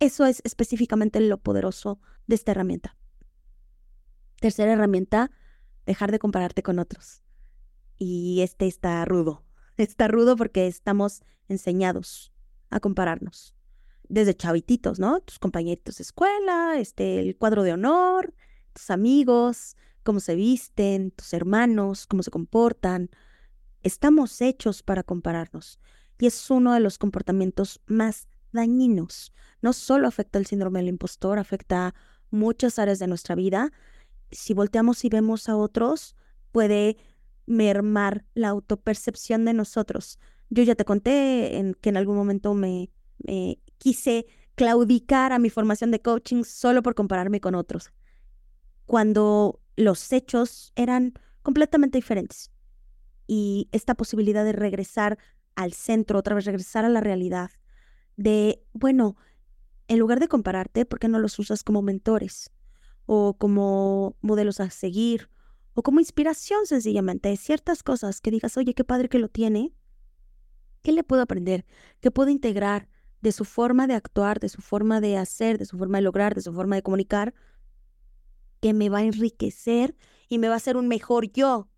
Eso 0.00 0.26
es 0.26 0.40
específicamente 0.44 1.20
lo 1.20 1.38
poderoso 1.38 2.00
de 2.26 2.34
esta 2.34 2.52
herramienta. 2.52 2.96
Tercera 4.40 4.72
herramienta, 4.72 5.30
dejar 5.86 6.10
de 6.10 6.18
compararte 6.18 6.62
con 6.62 6.78
otros. 6.78 7.22
Y 7.96 8.40
este 8.42 8.66
está 8.66 9.04
rudo. 9.04 9.44
Está 9.76 10.06
rudo 10.06 10.36
porque 10.36 10.68
estamos 10.68 11.22
enseñados 11.48 12.32
a 12.70 12.78
compararnos. 12.80 13.54
desde 14.08 14.34
chavititos, 14.34 15.00
¿no? 15.00 15.20
Tus 15.20 15.38
compañeritos 15.38 15.96
de 15.96 16.02
escuela, 16.02 16.78
este, 16.78 17.20
el 17.20 17.36
cuadro 17.36 17.62
de 17.62 17.72
honor, 17.72 18.34
tus 18.74 18.90
amigos, 18.90 19.76
cómo 20.02 20.20
se 20.20 20.34
visten, 20.34 21.10
tus 21.10 21.32
hermanos, 21.32 22.06
cómo 22.06 22.22
se 22.22 22.30
comportan. 22.30 23.10
Estamos 23.82 24.40
hechos 24.42 24.82
para 24.82 25.02
compararnos. 25.02 25.80
Y 26.18 26.26
es 26.26 26.50
uno 26.50 26.74
de 26.74 26.80
los 26.80 26.98
comportamientos 26.98 27.80
más 27.86 28.28
dañinos. 28.54 29.32
No 29.60 29.74
solo 29.74 30.08
afecta 30.08 30.38
el 30.38 30.46
síndrome 30.46 30.78
del 30.78 30.88
impostor, 30.88 31.38
afecta 31.38 31.94
muchas 32.30 32.78
áreas 32.78 32.98
de 32.98 33.06
nuestra 33.06 33.34
vida. 33.34 33.70
Si 34.30 34.54
volteamos 34.54 35.04
y 35.04 35.10
vemos 35.10 35.48
a 35.48 35.56
otros, 35.56 36.16
puede 36.50 36.96
mermar 37.46 38.24
la 38.34 38.48
autopercepción 38.48 39.44
de 39.44 39.52
nosotros. 39.52 40.18
Yo 40.48 40.62
ya 40.62 40.74
te 40.74 40.84
conté 40.84 41.58
en 41.58 41.74
que 41.74 41.90
en 41.90 41.98
algún 41.98 42.16
momento 42.16 42.54
me, 42.54 42.90
me 43.18 43.58
quise 43.78 44.26
claudicar 44.54 45.32
a 45.32 45.38
mi 45.38 45.50
formación 45.50 45.90
de 45.90 46.00
coaching 46.00 46.44
solo 46.44 46.82
por 46.82 46.94
compararme 46.94 47.40
con 47.40 47.54
otros, 47.54 47.92
cuando 48.86 49.60
los 49.76 50.12
hechos 50.12 50.72
eran 50.76 51.14
completamente 51.42 51.98
diferentes. 51.98 52.50
Y 53.26 53.68
esta 53.72 53.94
posibilidad 53.94 54.44
de 54.44 54.52
regresar 54.52 55.18
al 55.56 55.72
centro, 55.72 56.18
otra 56.18 56.34
vez 56.34 56.44
regresar 56.44 56.84
a 56.84 56.88
la 56.88 57.00
realidad, 57.00 57.50
de, 58.16 58.62
bueno, 58.72 59.16
en 59.88 59.98
lugar 59.98 60.20
de 60.20 60.28
compararte, 60.28 60.86
¿por 60.86 60.98
qué 60.98 61.08
no 61.08 61.18
los 61.18 61.38
usas 61.38 61.62
como 61.62 61.82
mentores 61.82 62.50
o 63.06 63.36
como 63.36 64.16
modelos 64.20 64.60
a 64.60 64.70
seguir 64.70 65.28
o 65.74 65.82
como 65.82 66.00
inspiración 66.00 66.66
sencillamente 66.66 67.36
ciertas 67.36 67.82
cosas 67.82 68.20
que 68.20 68.30
digas, 68.30 68.56
oye, 68.56 68.74
qué 68.74 68.84
padre 68.84 69.08
que 69.08 69.18
lo 69.18 69.28
tiene? 69.28 69.72
¿Qué 70.82 70.92
le 70.92 71.02
puedo 71.02 71.22
aprender? 71.22 71.66
¿Qué 72.00 72.10
puedo 72.10 72.30
integrar 72.30 72.88
de 73.20 73.32
su 73.32 73.44
forma 73.44 73.86
de 73.86 73.94
actuar, 73.94 74.38
de 74.38 74.48
su 74.48 74.62
forma 74.62 75.00
de 75.00 75.16
hacer, 75.16 75.58
de 75.58 75.64
su 75.64 75.78
forma 75.78 75.98
de 75.98 76.02
lograr, 76.02 76.34
de 76.34 76.42
su 76.42 76.52
forma 76.52 76.76
de 76.76 76.82
comunicar? 76.82 77.34
Que 78.60 78.72
me 78.72 78.88
va 78.88 78.98
a 78.98 79.04
enriquecer 79.04 79.96
y 80.28 80.38
me 80.38 80.48
va 80.48 80.54
a 80.54 80.56
hacer 80.58 80.76
un 80.76 80.88
mejor 80.88 81.30
yo, 81.32 81.68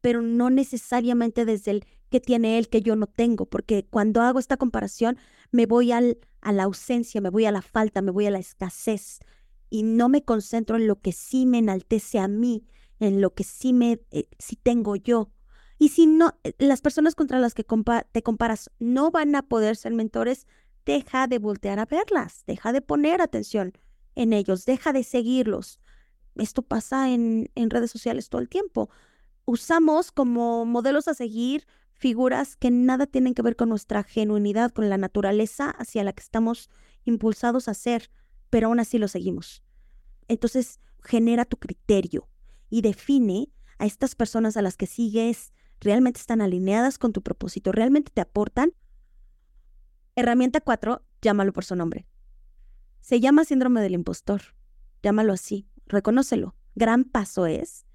pero 0.00 0.22
no 0.22 0.50
necesariamente 0.50 1.44
desde 1.44 1.70
el 1.72 1.86
que 2.10 2.20
tiene 2.20 2.58
él 2.58 2.68
que 2.68 2.82
yo 2.82 2.96
no 2.96 3.06
tengo, 3.06 3.46
porque 3.46 3.86
cuando 3.88 4.22
hago 4.22 4.38
esta 4.38 4.56
comparación 4.56 5.18
me 5.50 5.66
voy 5.66 5.92
al, 5.92 6.18
a 6.40 6.52
la 6.52 6.64
ausencia, 6.64 7.20
me 7.20 7.30
voy 7.30 7.46
a 7.46 7.52
la 7.52 7.62
falta, 7.62 8.02
me 8.02 8.12
voy 8.12 8.26
a 8.26 8.30
la 8.30 8.38
escasez 8.38 9.20
y 9.70 9.82
no 9.82 10.08
me 10.08 10.24
concentro 10.24 10.76
en 10.76 10.86
lo 10.86 11.00
que 11.00 11.12
sí 11.12 11.46
me 11.46 11.58
enaltece 11.58 12.18
a 12.18 12.28
mí, 12.28 12.66
en 13.00 13.20
lo 13.20 13.34
que 13.34 13.44
sí 13.44 13.72
me 13.72 14.00
eh, 14.10 14.28
sí 14.38 14.56
tengo 14.56 14.96
yo. 14.96 15.30
Y 15.78 15.90
si 15.90 16.06
no, 16.06 16.38
eh, 16.44 16.54
las 16.58 16.80
personas 16.80 17.14
contra 17.14 17.38
las 17.38 17.54
que 17.54 17.64
te 18.12 18.22
comparas 18.22 18.70
no 18.78 19.10
van 19.10 19.34
a 19.34 19.42
poder 19.42 19.76
ser 19.76 19.92
mentores, 19.92 20.46
deja 20.84 21.26
de 21.26 21.38
voltear 21.38 21.78
a 21.78 21.86
verlas, 21.86 22.44
deja 22.46 22.72
de 22.72 22.80
poner 22.80 23.20
atención 23.20 23.72
en 24.14 24.32
ellos, 24.32 24.64
deja 24.64 24.92
de 24.92 25.02
seguirlos. 25.02 25.80
Esto 26.36 26.62
pasa 26.62 27.10
en, 27.10 27.50
en 27.54 27.70
redes 27.70 27.90
sociales 27.90 28.28
todo 28.28 28.40
el 28.40 28.48
tiempo. 28.48 28.88
Usamos 29.44 30.12
como 30.12 30.64
modelos 30.64 31.08
a 31.08 31.14
seguir 31.14 31.66
figuras 31.96 32.56
que 32.56 32.70
nada 32.70 33.06
tienen 33.06 33.34
que 33.34 33.42
ver 33.42 33.56
con 33.56 33.68
nuestra 33.68 34.02
genuinidad, 34.02 34.70
con 34.70 34.88
la 34.88 34.98
naturaleza 34.98 35.70
hacia 35.70 36.04
la 36.04 36.12
que 36.12 36.22
estamos 36.22 36.70
impulsados 37.04 37.68
a 37.68 37.74
ser, 37.74 38.10
pero 38.50 38.68
aún 38.68 38.80
así 38.80 38.98
lo 38.98 39.08
seguimos. 39.08 39.62
Entonces, 40.28 40.80
genera 41.02 41.44
tu 41.44 41.56
criterio 41.56 42.28
y 42.68 42.82
define 42.82 43.48
a 43.78 43.86
estas 43.86 44.14
personas 44.14 44.56
a 44.56 44.62
las 44.62 44.76
que 44.76 44.86
sigues, 44.86 45.52
realmente 45.80 46.20
están 46.20 46.40
alineadas 46.40 46.98
con 46.98 47.12
tu 47.12 47.22
propósito, 47.22 47.72
realmente 47.72 48.10
te 48.12 48.20
aportan. 48.20 48.72
Herramienta 50.14 50.60
4, 50.60 51.02
llámalo 51.22 51.52
por 51.52 51.64
su 51.64 51.76
nombre. 51.76 52.06
Se 53.00 53.20
llama 53.20 53.44
síndrome 53.44 53.80
del 53.80 53.94
impostor. 53.94 54.42
Llámalo 55.02 55.32
así, 55.32 55.68
reconócelo. 55.86 56.56
Gran 56.74 57.04
paso 57.04 57.46
es 57.46 57.86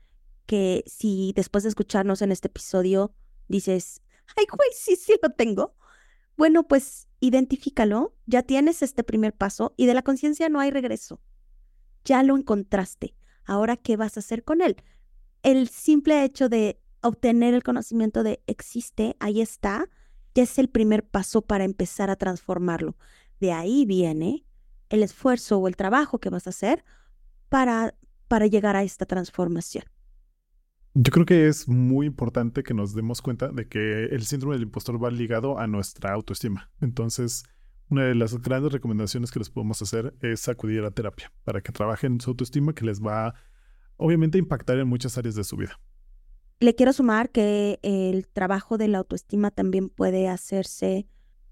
que 0.46 0.84
si 0.86 1.34
después 1.36 1.64
de 1.64 1.70
escucharnos 1.70 2.22
en 2.22 2.32
este 2.32 2.48
episodio 2.48 3.14
dices, 3.52 4.02
ay, 4.36 4.46
güey, 4.52 4.70
sí, 4.74 4.96
sí 4.96 5.14
lo 5.22 5.30
tengo. 5.30 5.76
Bueno, 6.38 6.68
pues 6.68 7.08
identifícalo, 7.20 8.16
ya 8.26 8.44
tienes 8.44 8.82
este 8.82 9.04
primer 9.04 9.34
paso 9.34 9.74
y 9.78 9.86
de 9.86 9.94
la 9.94 10.02
conciencia 10.02 10.50
no 10.50 10.60
hay 10.60 10.72
regreso. 10.72 11.22
Ya 12.04 12.24
lo 12.24 12.36
encontraste. 12.36 13.16
Ahora, 13.46 13.78
¿qué 13.78 13.98
vas 13.98 14.18
a 14.18 14.22
hacer 14.22 14.44
con 14.44 14.62
él? 14.62 14.78
El 15.44 15.68
simple 15.68 16.24
hecho 16.24 16.50
de 16.50 16.80
obtener 17.02 17.54
el 17.54 17.64
conocimiento 17.64 18.24
de 18.24 18.42
existe, 18.48 19.16
ahí 19.20 19.42
está, 19.42 19.90
ya 20.34 20.44
es 20.44 20.58
el 20.60 20.70
primer 20.70 21.06
paso 21.08 21.42
para 21.42 21.64
empezar 21.64 22.10
a 22.10 22.16
transformarlo. 22.16 22.96
De 23.40 23.52
ahí 23.52 23.86
viene 23.86 24.46
el 24.90 25.04
esfuerzo 25.04 25.58
o 25.58 25.68
el 25.68 25.76
trabajo 25.76 26.20
que 26.20 26.30
vas 26.30 26.48
a 26.48 26.52
hacer 26.52 26.84
para, 27.50 27.96
para 28.28 28.48
llegar 28.48 28.76
a 28.76 28.84
esta 28.84 29.06
transformación. 29.06 29.86
Yo 30.94 31.10
creo 31.12 31.26
que 31.26 31.48
es 31.48 31.70
muy 31.70 32.06
importante 32.06 32.64
que 32.64 32.74
nos 32.74 32.94
demos 32.94 33.22
cuenta 33.22 33.48
de 33.48 33.66
que 33.66 34.06
el 34.06 34.26
síndrome 34.26 34.56
del 34.56 34.64
impostor 34.64 35.02
va 35.02 35.10
ligado 35.10 35.58
a 35.58 35.66
nuestra 35.66 36.12
autoestima. 36.12 36.70
Entonces, 36.82 37.44
una 37.90 38.04
de 38.04 38.16
las 38.16 38.42
grandes 38.42 38.74
recomendaciones 38.74 39.32
que 39.32 39.40
les 39.40 39.50
podemos 39.50 39.82
hacer 39.82 40.14
es 40.22 40.50
acudir 40.50 40.84
a 40.84 40.92
terapia 40.92 41.32
para 41.46 41.62
que 41.62 41.72
trabajen 41.72 42.20
su 42.20 42.32
autoestima 42.32 42.74
que 42.74 42.84
les 42.84 43.02
va 43.02 43.36
obviamente 43.96 44.38
a 44.38 44.40
impactar 44.40 44.80
en 44.80 44.88
muchas 44.90 45.18
áreas 45.18 45.36
de 45.36 45.46
su 45.46 45.56
vida. 45.56 45.80
Le 46.60 46.76
quiero 46.76 46.92
sumar 46.92 47.30
que 47.30 47.80
el 47.84 48.28
trabajo 48.28 48.78
de 48.78 48.90
la 48.90 48.98
autoestima 48.98 49.50
también 49.50 49.88
puede 49.88 50.28
hacerse 50.28 51.08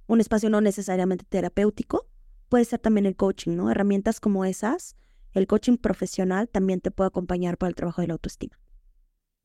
un 0.08 0.20
espacio 0.20 0.50
no 0.50 0.60
necesariamente 0.60 1.24
terapéutico, 1.24 2.10
puede 2.50 2.66
ser 2.66 2.80
también 2.80 3.06
el 3.06 3.16
coaching, 3.16 3.56
¿no? 3.56 3.72
Herramientas 3.72 4.20
como 4.20 4.44
esas, 4.44 4.98
el 5.34 5.48
coaching 5.48 5.78
profesional 5.78 6.50
también 6.50 6.82
te 6.82 6.92
puede 6.92 7.08
acompañar 7.08 7.58
para 7.58 7.70
el 7.70 7.76
trabajo 7.76 8.02
de 8.02 8.08
la 8.08 8.14
autoestima. 8.16 8.60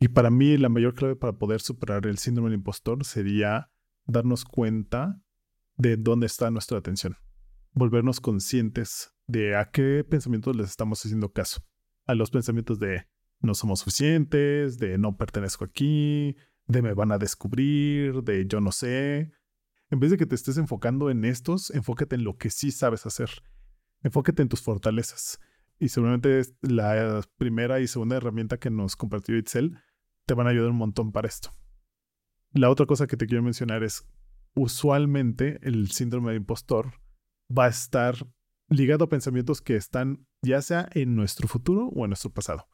Y 0.05 0.09
para 0.09 0.29
mí 0.29 0.59
la 0.59 0.69
mayor 0.69 0.93
clave 0.93 1.17
para 1.17 1.39
poder 1.39 1.63
superar 1.63 2.07
el 2.07 2.19
síndrome 2.19 2.51
del 2.51 2.59
impostor 2.59 3.07
sería 3.07 3.71
darnos 4.05 4.45
cuenta 4.45 5.19
de 5.79 5.97
dónde 5.97 6.27
está 6.27 6.51
nuestra 6.51 6.77
atención. 6.77 7.17
Volvernos 7.73 8.21
conscientes 8.21 9.15
de 9.27 9.57
a 9.57 9.71
qué 9.71 10.05
pensamientos 10.05 10.55
les 10.57 10.69
estamos 10.69 11.03
haciendo 11.03 11.33
caso. 11.33 11.65
A 12.05 12.15
los 12.15 12.31
pensamientos 12.31 12.79
de 12.79 13.09
no 13.41 13.55
somos 13.55 13.79
suficientes, 13.79 14.77
de 14.77 14.99
no 14.99 15.17
pertenezco 15.17 15.65
aquí, 15.65 16.37
de 16.67 16.83
me 16.83 16.93
van 16.93 17.11
a 17.11 17.17
descubrir, 17.17 18.23
de 18.25 18.45
yo 18.47 18.61
no 18.61 18.73
sé. 18.73 19.33
En 19.89 20.01
vez 20.01 20.11
de 20.11 20.19
que 20.19 20.27
te 20.27 20.35
estés 20.35 20.59
enfocando 20.59 21.09
en 21.09 21.25
estos, 21.25 21.71
enfócate 21.71 22.17
en 22.17 22.25
lo 22.25 22.37
que 22.37 22.51
sí 22.51 22.73
sabes 22.73 23.07
hacer. 23.07 23.31
Enfócate 24.03 24.43
en 24.43 24.51
tus 24.51 24.61
fortalezas. 24.61 25.41
Y 25.79 25.89
seguramente 25.89 26.43
la 26.61 27.23
primera 27.39 27.81
y 27.81 27.89
segunda 27.89 28.17
herramienta 28.17 28.59
que 28.59 28.69
nos 28.69 28.97
compartió 28.97 29.39
Itzel 29.39 29.79
te 30.27 30.35
van 30.35 30.47
a 30.47 30.51
ayudar 30.51 30.71
un 30.71 30.77
montón 30.77 31.13
para 31.13 31.29
esto. 31.29 31.51
La 32.53 32.71
otra 32.71 32.87
cosa 32.87 33.07
que 33.07 33.17
te 33.17 33.27
quiero 33.27 33.43
mencionar 33.43 33.83
es, 33.83 34.07
usualmente 34.55 35.59
el 35.63 35.91
síndrome 35.91 36.31
de 36.31 36.37
impostor 36.37 36.93
va 37.51 37.67
a 37.67 37.69
estar 37.69 38.15
ligado 38.69 39.05
a 39.05 39.09
pensamientos 39.09 39.61
que 39.61 39.77
están 39.77 40.27
ya 40.43 40.63
sea 40.63 40.89
en 40.93 41.17
nuestro 41.17 41.49
futuro 41.49 41.89
o 41.89 42.05
en 42.05 42.11
nuestro 42.11 42.31
pasado. 42.31 42.69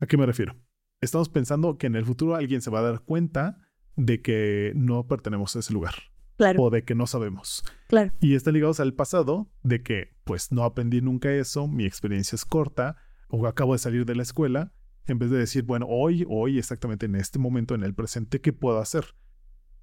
¿A 0.00 0.06
qué 0.06 0.16
me 0.16 0.26
refiero? 0.26 0.56
Estamos 1.00 1.28
pensando 1.28 1.78
que 1.78 1.86
en 1.86 1.96
el 1.96 2.04
futuro 2.04 2.34
alguien 2.34 2.62
se 2.62 2.70
va 2.70 2.80
a 2.80 2.82
dar 2.82 3.00
cuenta 3.00 3.58
de 3.96 4.22
que 4.22 4.72
no 4.74 5.06
pertenecemos 5.06 5.54
a 5.56 5.58
ese 5.58 5.72
lugar. 5.72 5.94
Claro. 6.36 6.62
O 6.62 6.70
de 6.70 6.84
que 6.84 6.94
no 6.94 7.06
sabemos. 7.06 7.62
Claro. 7.88 8.12
Y 8.20 8.34
está 8.34 8.50
ligado 8.50 8.72
al 8.78 8.94
pasado 8.94 9.50
de 9.62 9.82
que, 9.82 10.16
pues, 10.24 10.50
no 10.50 10.64
aprendí 10.64 11.00
nunca 11.00 11.32
eso, 11.32 11.68
mi 11.68 11.84
experiencia 11.84 12.36
es 12.36 12.44
corta, 12.44 12.96
o 13.28 13.46
acabo 13.46 13.74
de 13.74 13.78
salir 13.78 14.06
de 14.06 14.14
la 14.14 14.22
escuela 14.22 14.72
en 15.06 15.18
vez 15.18 15.30
de 15.30 15.38
decir, 15.38 15.64
bueno, 15.64 15.86
hoy, 15.88 16.24
hoy, 16.28 16.58
exactamente 16.58 17.06
en 17.06 17.16
este 17.16 17.38
momento, 17.38 17.74
en 17.74 17.82
el 17.82 17.94
presente, 17.94 18.40
¿qué 18.40 18.52
puedo 18.52 18.78
hacer? 18.78 19.14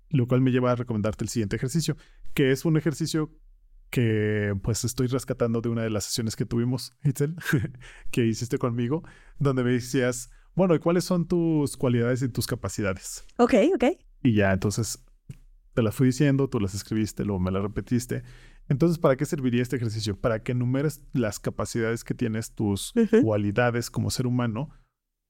Lo 0.10 0.28
cual 0.28 0.42
me 0.42 0.52
lleva 0.52 0.72
a 0.72 0.76
recomendarte 0.76 1.24
el 1.24 1.30
siguiente 1.30 1.56
ejercicio, 1.56 1.98
que 2.34 2.52
es 2.52 2.66
un 2.66 2.78
ejercicio 2.78 3.32
que 3.90 4.56
pues 4.62 4.84
estoy 4.84 5.08
rescatando 5.08 5.62
de 5.62 5.70
una 5.70 5.82
de 5.82 5.90
las 5.90 6.06
sesiones 6.06 6.36
que 6.36 6.46
tuvimos, 6.46 6.94
Itzel, 7.04 7.36
que 8.12 8.26
hiciste 8.26 8.58
conmigo, 8.58 9.04
donde 9.40 9.64
me 9.64 9.72
decías, 9.72 10.30
bueno, 10.56 10.76
¿y 10.76 10.80
cuáles 10.80 11.04
son 11.04 11.28
tus 11.28 11.78
cualidades 11.78 12.22
y 12.22 12.30
tus 12.30 12.48
capacidades? 12.48 13.26
Ok, 13.38 13.54
ok. 13.76 13.86
Y 14.24 14.34
ya, 14.34 14.52
entonces 14.52 15.04
te 15.74 15.82
las 15.82 15.96
fui 15.96 16.08
diciendo, 16.08 16.50
tú 16.50 16.60
las 16.60 16.74
escribiste, 16.74 17.24
luego 17.24 17.40
me 17.40 17.52
las 17.52 17.64
repetiste. 17.64 18.24
Entonces, 18.68 19.00
¿para 19.00 19.16
qué 19.16 19.26
serviría 19.26 19.62
este 19.62 19.78
ejercicio? 19.78 20.20
Para 20.20 20.44
que 20.44 20.52
enumeres 20.52 21.02
las 21.14 21.40
capacidades 21.40 22.04
que 22.04 22.14
tienes, 22.14 22.54
tus 22.54 22.94
cualidades 23.24 23.90
como 23.90 24.12
ser 24.12 24.28
humano, 24.28 24.70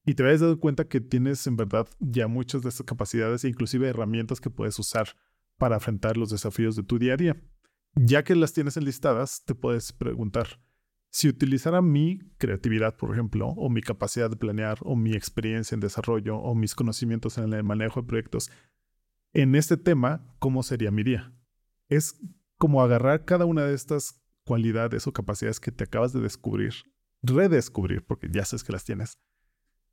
y 0.06 0.14
te 0.16 0.24
habías 0.24 0.39
dado 0.39 0.60
cuenta 0.60 0.88
que 0.88 1.02
tienes 1.02 1.45
en 1.47 1.58
verdad 1.58 1.88
ya 2.00 2.28
muchas 2.28 2.62
de 2.62 2.70
estas 2.70 2.86
capacidades 2.86 3.43
e 3.43 3.50
inclusive 3.50 3.88
herramientas 3.88 4.41
que 4.41 4.50
puedes 4.50 4.78
usar 4.80 5.10
para 5.58 5.76
enfrentar 5.76 6.18
los 6.18 6.30
desafíos 6.30 6.76
de 6.76 6.84
tu 6.84 6.97
día 6.97 7.14
a 7.14 7.18
día. 7.18 7.41
Ya 7.95 8.24
que 8.24 8.36
las 8.36 8.54
tienes 8.54 8.78
enlistadas, 8.78 9.43
te 9.45 9.56
puedes 9.56 9.91
preguntar, 9.91 10.60
si 11.12 11.28
utilizara 11.28 11.82
mi 11.82 12.20
creatividad, 12.38 12.95
por 12.95 13.12
ejemplo, 13.12 13.47
o 13.50 13.70
mi 13.70 13.82
capacidad 13.82 14.30
de 14.30 14.36
planear, 14.36 14.78
o 14.82 14.95
mi 14.95 15.14
experiencia 15.14 15.76
en 15.76 15.82
desarrollo, 15.82 16.38
o 16.38 16.54
mis 16.56 16.76
conocimientos 16.76 17.38
en 17.38 17.52
el 17.52 17.64
manejo 17.64 18.02
de 18.02 18.08
proyectos, 18.08 18.52
en 19.34 19.56
este 19.56 19.76
tema, 19.78 20.26
¿cómo 20.39 20.64
sería 20.64 20.91
mi 20.91 21.04
día? 21.04 21.34
Es 21.88 22.20
como 22.58 22.82
agarrar 22.82 23.26
cada 23.26 23.45
una 23.45 23.64
de 23.64 23.74
estas 23.74 24.22
cualidades 24.43 25.08
o 25.08 25.14
capacidades 25.14 25.60
que 25.60 25.72
te 25.72 25.84
acabas 25.84 26.14
de 26.14 26.22
descubrir, 26.22 26.74
redescubrir, 27.22 28.06
porque 28.06 28.28
ya 28.32 28.45
sabes 28.45 28.64
que 28.64 28.74
las 28.74 28.86
tienes, 28.86 29.20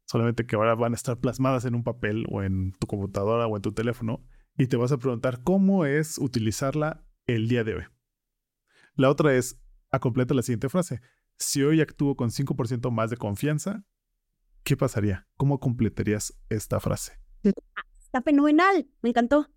solamente 0.06 0.46
que 0.46 0.56
ahora 0.56 0.74
van 0.74 0.92
a 0.92 0.96
estar 0.96 1.18
plasmadas 1.18 1.64
en 1.64 1.74
un 1.74 1.84
papel 1.84 2.24
o 2.30 2.42
en 2.42 2.72
tu 2.78 2.86
computadora 2.86 3.46
o 3.46 3.56
en 3.56 3.62
tu 3.62 3.72
teléfono, 3.72 4.24
y 4.56 4.68
te 4.68 4.76
vas 4.76 4.92
a 4.92 4.98
preguntar 4.98 5.42
cómo 5.42 5.84
es 5.84 6.18
utilizarla 6.18 7.04
el 7.26 7.48
día 7.48 7.64
de 7.64 7.74
hoy. 7.74 7.84
La 8.94 9.10
otra 9.10 9.34
es, 9.34 9.60
a 9.90 9.98
completa 9.98 10.32
la 10.32 10.42
siguiente 10.42 10.68
frase. 10.68 11.00
Si 11.36 11.62
hoy 11.62 11.82
actúo 11.82 12.16
con 12.16 12.30
5% 12.30 12.90
más 12.90 13.10
de 13.10 13.18
confianza, 13.18 13.84
¿qué 14.62 14.76
pasaría? 14.76 15.28
¿Cómo 15.36 15.60
completarías 15.60 16.38
esta 16.48 16.80
frase? 16.80 17.20
Está 17.42 18.22
fenomenal, 18.22 18.88
me 19.02 19.10
encantó. 19.10 19.50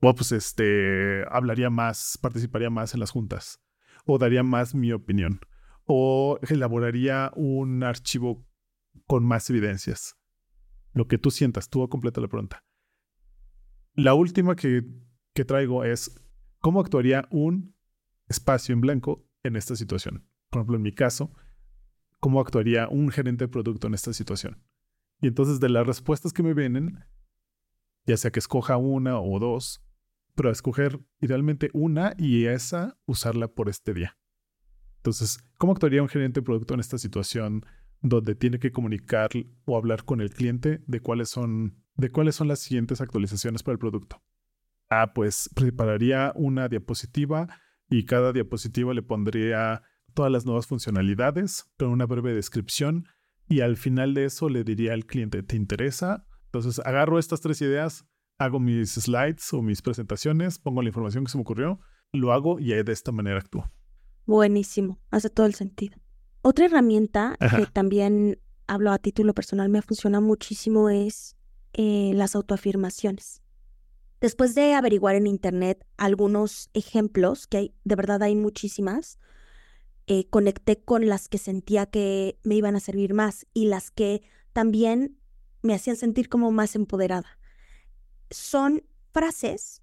O 0.00 0.14
pues 0.14 0.32
este, 0.32 1.24
hablaría 1.30 1.70
más, 1.70 2.18
participaría 2.20 2.70
más 2.70 2.94
en 2.94 3.00
las 3.00 3.10
juntas, 3.10 3.60
o 4.06 4.18
daría 4.18 4.42
más 4.42 4.74
mi 4.74 4.92
opinión, 4.92 5.40
o 5.84 6.38
elaboraría 6.48 7.30
un 7.36 7.82
archivo 7.84 8.46
con 9.06 9.24
más 9.24 9.48
evidencias. 9.50 10.16
Lo 10.92 11.06
que 11.06 11.18
tú 11.18 11.30
sientas, 11.30 11.68
tú 11.68 11.88
completa 11.88 12.20
la 12.20 12.28
pregunta. 12.28 12.64
La 13.94 14.14
última 14.14 14.56
que, 14.56 14.84
que 15.34 15.44
traigo 15.44 15.84
es, 15.84 16.20
¿cómo 16.58 16.80
actuaría 16.80 17.26
un 17.30 17.74
espacio 18.28 18.72
en 18.72 18.80
blanco 18.80 19.28
en 19.42 19.56
esta 19.56 19.76
situación? 19.76 20.26
Por 20.50 20.60
ejemplo, 20.60 20.76
en 20.76 20.82
mi 20.82 20.92
caso, 20.92 21.32
¿cómo 22.18 22.40
actuaría 22.40 22.88
un 22.88 23.10
gerente 23.10 23.44
de 23.44 23.48
producto 23.48 23.86
en 23.86 23.94
esta 23.94 24.12
situación? 24.12 24.62
Y 25.20 25.28
entonces 25.28 25.60
de 25.60 25.68
las 25.68 25.86
respuestas 25.86 26.32
que 26.32 26.42
me 26.42 26.54
vienen, 26.54 27.04
ya 28.06 28.16
sea 28.16 28.30
que 28.30 28.38
escoja 28.38 28.76
una 28.76 29.20
o 29.20 29.38
dos, 29.38 29.82
pero 30.34 30.50
escoger 30.50 31.00
idealmente 31.20 31.70
una 31.72 32.14
y 32.16 32.46
esa 32.46 32.98
usarla 33.04 33.48
por 33.48 33.68
este 33.68 33.92
día. 33.92 34.16
Entonces, 34.96 35.38
¿cómo 35.58 35.72
actuaría 35.72 36.02
un 36.02 36.08
gerente 36.08 36.40
de 36.40 36.44
producto 36.44 36.74
en 36.74 36.80
esta 36.80 36.98
situación 36.98 37.64
donde 38.00 38.34
tiene 38.34 38.58
que 38.58 38.72
comunicar 38.72 39.30
o 39.64 39.76
hablar 39.76 40.04
con 40.04 40.20
el 40.20 40.30
cliente 40.30 40.82
de 40.86 41.00
cuáles 41.00 41.28
son, 41.28 41.82
de 41.96 42.10
cuáles 42.10 42.34
son 42.36 42.48
las 42.48 42.60
siguientes 42.60 43.00
actualizaciones 43.00 43.62
para 43.62 43.74
el 43.74 43.78
producto? 43.78 44.22
Ah, 44.88 45.12
pues 45.14 45.48
prepararía 45.54 46.32
una 46.34 46.68
diapositiva 46.68 47.48
y 47.88 48.04
cada 48.06 48.32
diapositiva 48.32 48.94
le 48.94 49.02
pondría 49.02 49.82
todas 50.14 50.32
las 50.32 50.46
nuevas 50.46 50.66
funcionalidades 50.66 51.70
con 51.78 51.90
una 51.90 52.06
breve 52.06 52.34
descripción 52.34 53.06
y 53.48 53.60
al 53.60 53.76
final 53.76 54.14
de 54.14 54.24
eso 54.24 54.48
le 54.48 54.64
diría 54.64 54.94
al 54.94 55.06
cliente, 55.06 55.42
¿te 55.42 55.56
interesa? 55.56 56.26
Entonces 56.46 56.80
agarro 56.84 57.18
estas 57.18 57.40
tres 57.40 57.60
ideas, 57.62 58.06
hago 58.38 58.58
mis 58.58 58.94
slides 58.94 59.52
o 59.52 59.62
mis 59.62 59.82
presentaciones, 59.82 60.58
pongo 60.58 60.82
la 60.82 60.88
información 60.88 61.24
que 61.24 61.30
se 61.30 61.38
me 61.38 61.42
ocurrió, 61.42 61.80
lo 62.12 62.32
hago 62.32 62.58
y 62.58 62.70
de 62.70 62.92
esta 62.92 63.12
manera 63.12 63.38
actúo. 63.38 63.70
Buenísimo, 64.26 65.00
hace 65.10 65.30
todo 65.30 65.46
el 65.46 65.54
sentido. 65.54 65.98
Otra 66.42 66.66
herramienta 66.66 67.36
que 67.38 67.66
también 67.66 68.40
hablo 68.66 68.92
a 68.92 68.98
título 68.98 69.34
personal 69.34 69.68
me 69.68 69.82
funciona 69.82 70.20
muchísimo 70.20 70.88
es 70.88 71.36
eh, 71.74 72.12
las 72.14 72.34
autoafirmaciones. 72.34 73.42
Después 74.20 74.54
de 74.54 74.74
averiguar 74.74 75.16
en 75.16 75.26
internet 75.26 75.84
algunos 75.96 76.70
ejemplos, 76.72 77.46
que 77.46 77.56
hay, 77.56 77.74
de 77.84 77.96
verdad 77.96 78.22
hay 78.22 78.36
muchísimas, 78.36 79.18
eh, 80.06 80.28
conecté 80.28 80.82
con 80.82 81.06
las 81.08 81.28
que 81.28 81.38
sentía 81.38 81.86
que 81.86 82.38
me 82.42 82.54
iban 82.54 82.76
a 82.76 82.80
servir 82.80 83.14
más 83.14 83.46
y 83.52 83.66
las 83.66 83.90
que 83.90 84.22
también 84.52 85.18
me 85.62 85.74
hacían 85.74 85.96
sentir 85.96 86.28
como 86.28 86.50
más 86.50 86.74
empoderada. 86.74 87.38
Son 88.30 88.82
frases 89.12 89.79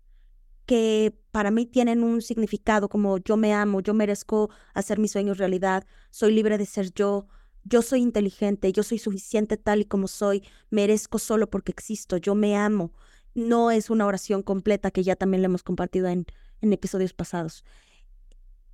que 0.68 1.18
para 1.32 1.50
mí 1.50 1.66
tienen 1.66 2.04
un 2.04 2.22
significado 2.22 2.90
como 2.90 3.18
yo 3.20 3.38
me 3.38 3.54
amo, 3.54 3.80
yo 3.80 3.94
merezco 3.94 4.52
hacer 4.74 5.00
mis 5.00 5.14
sueños 5.14 5.38
realidad, 5.38 5.86
soy 6.12 6.34
libre 6.34 6.58
de 6.58 6.66
ser 6.66 6.94
yo, 6.94 7.28
yo 7.64 7.82
soy 7.82 8.02
inteligente, 8.02 8.72
yo 8.74 8.84
soy 8.84 9.00
suficiente 9.00 9.56
tal 9.58 9.80
y 9.80 9.86
como 9.86 10.08
soy, 10.08 10.44
merezco 10.70 11.20
solo 11.20 11.50
porque 11.50 11.72
existo, 11.72 12.18
yo 12.18 12.36
me 12.36 12.56
amo. 12.58 12.94
No 13.34 13.72
es 13.72 13.90
una 13.90 14.06
oración 14.06 14.44
completa 14.44 14.92
que 14.92 15.04
ya 15.04 15.16
también 15.16 15.42
le 15.42 15.46
hemos 15.46 15.64
compartido 15.64 16.08
en, 16.08 16.26
en 16.62 16.74
episodios 16.74 17.14
pasados. 17.14 17.64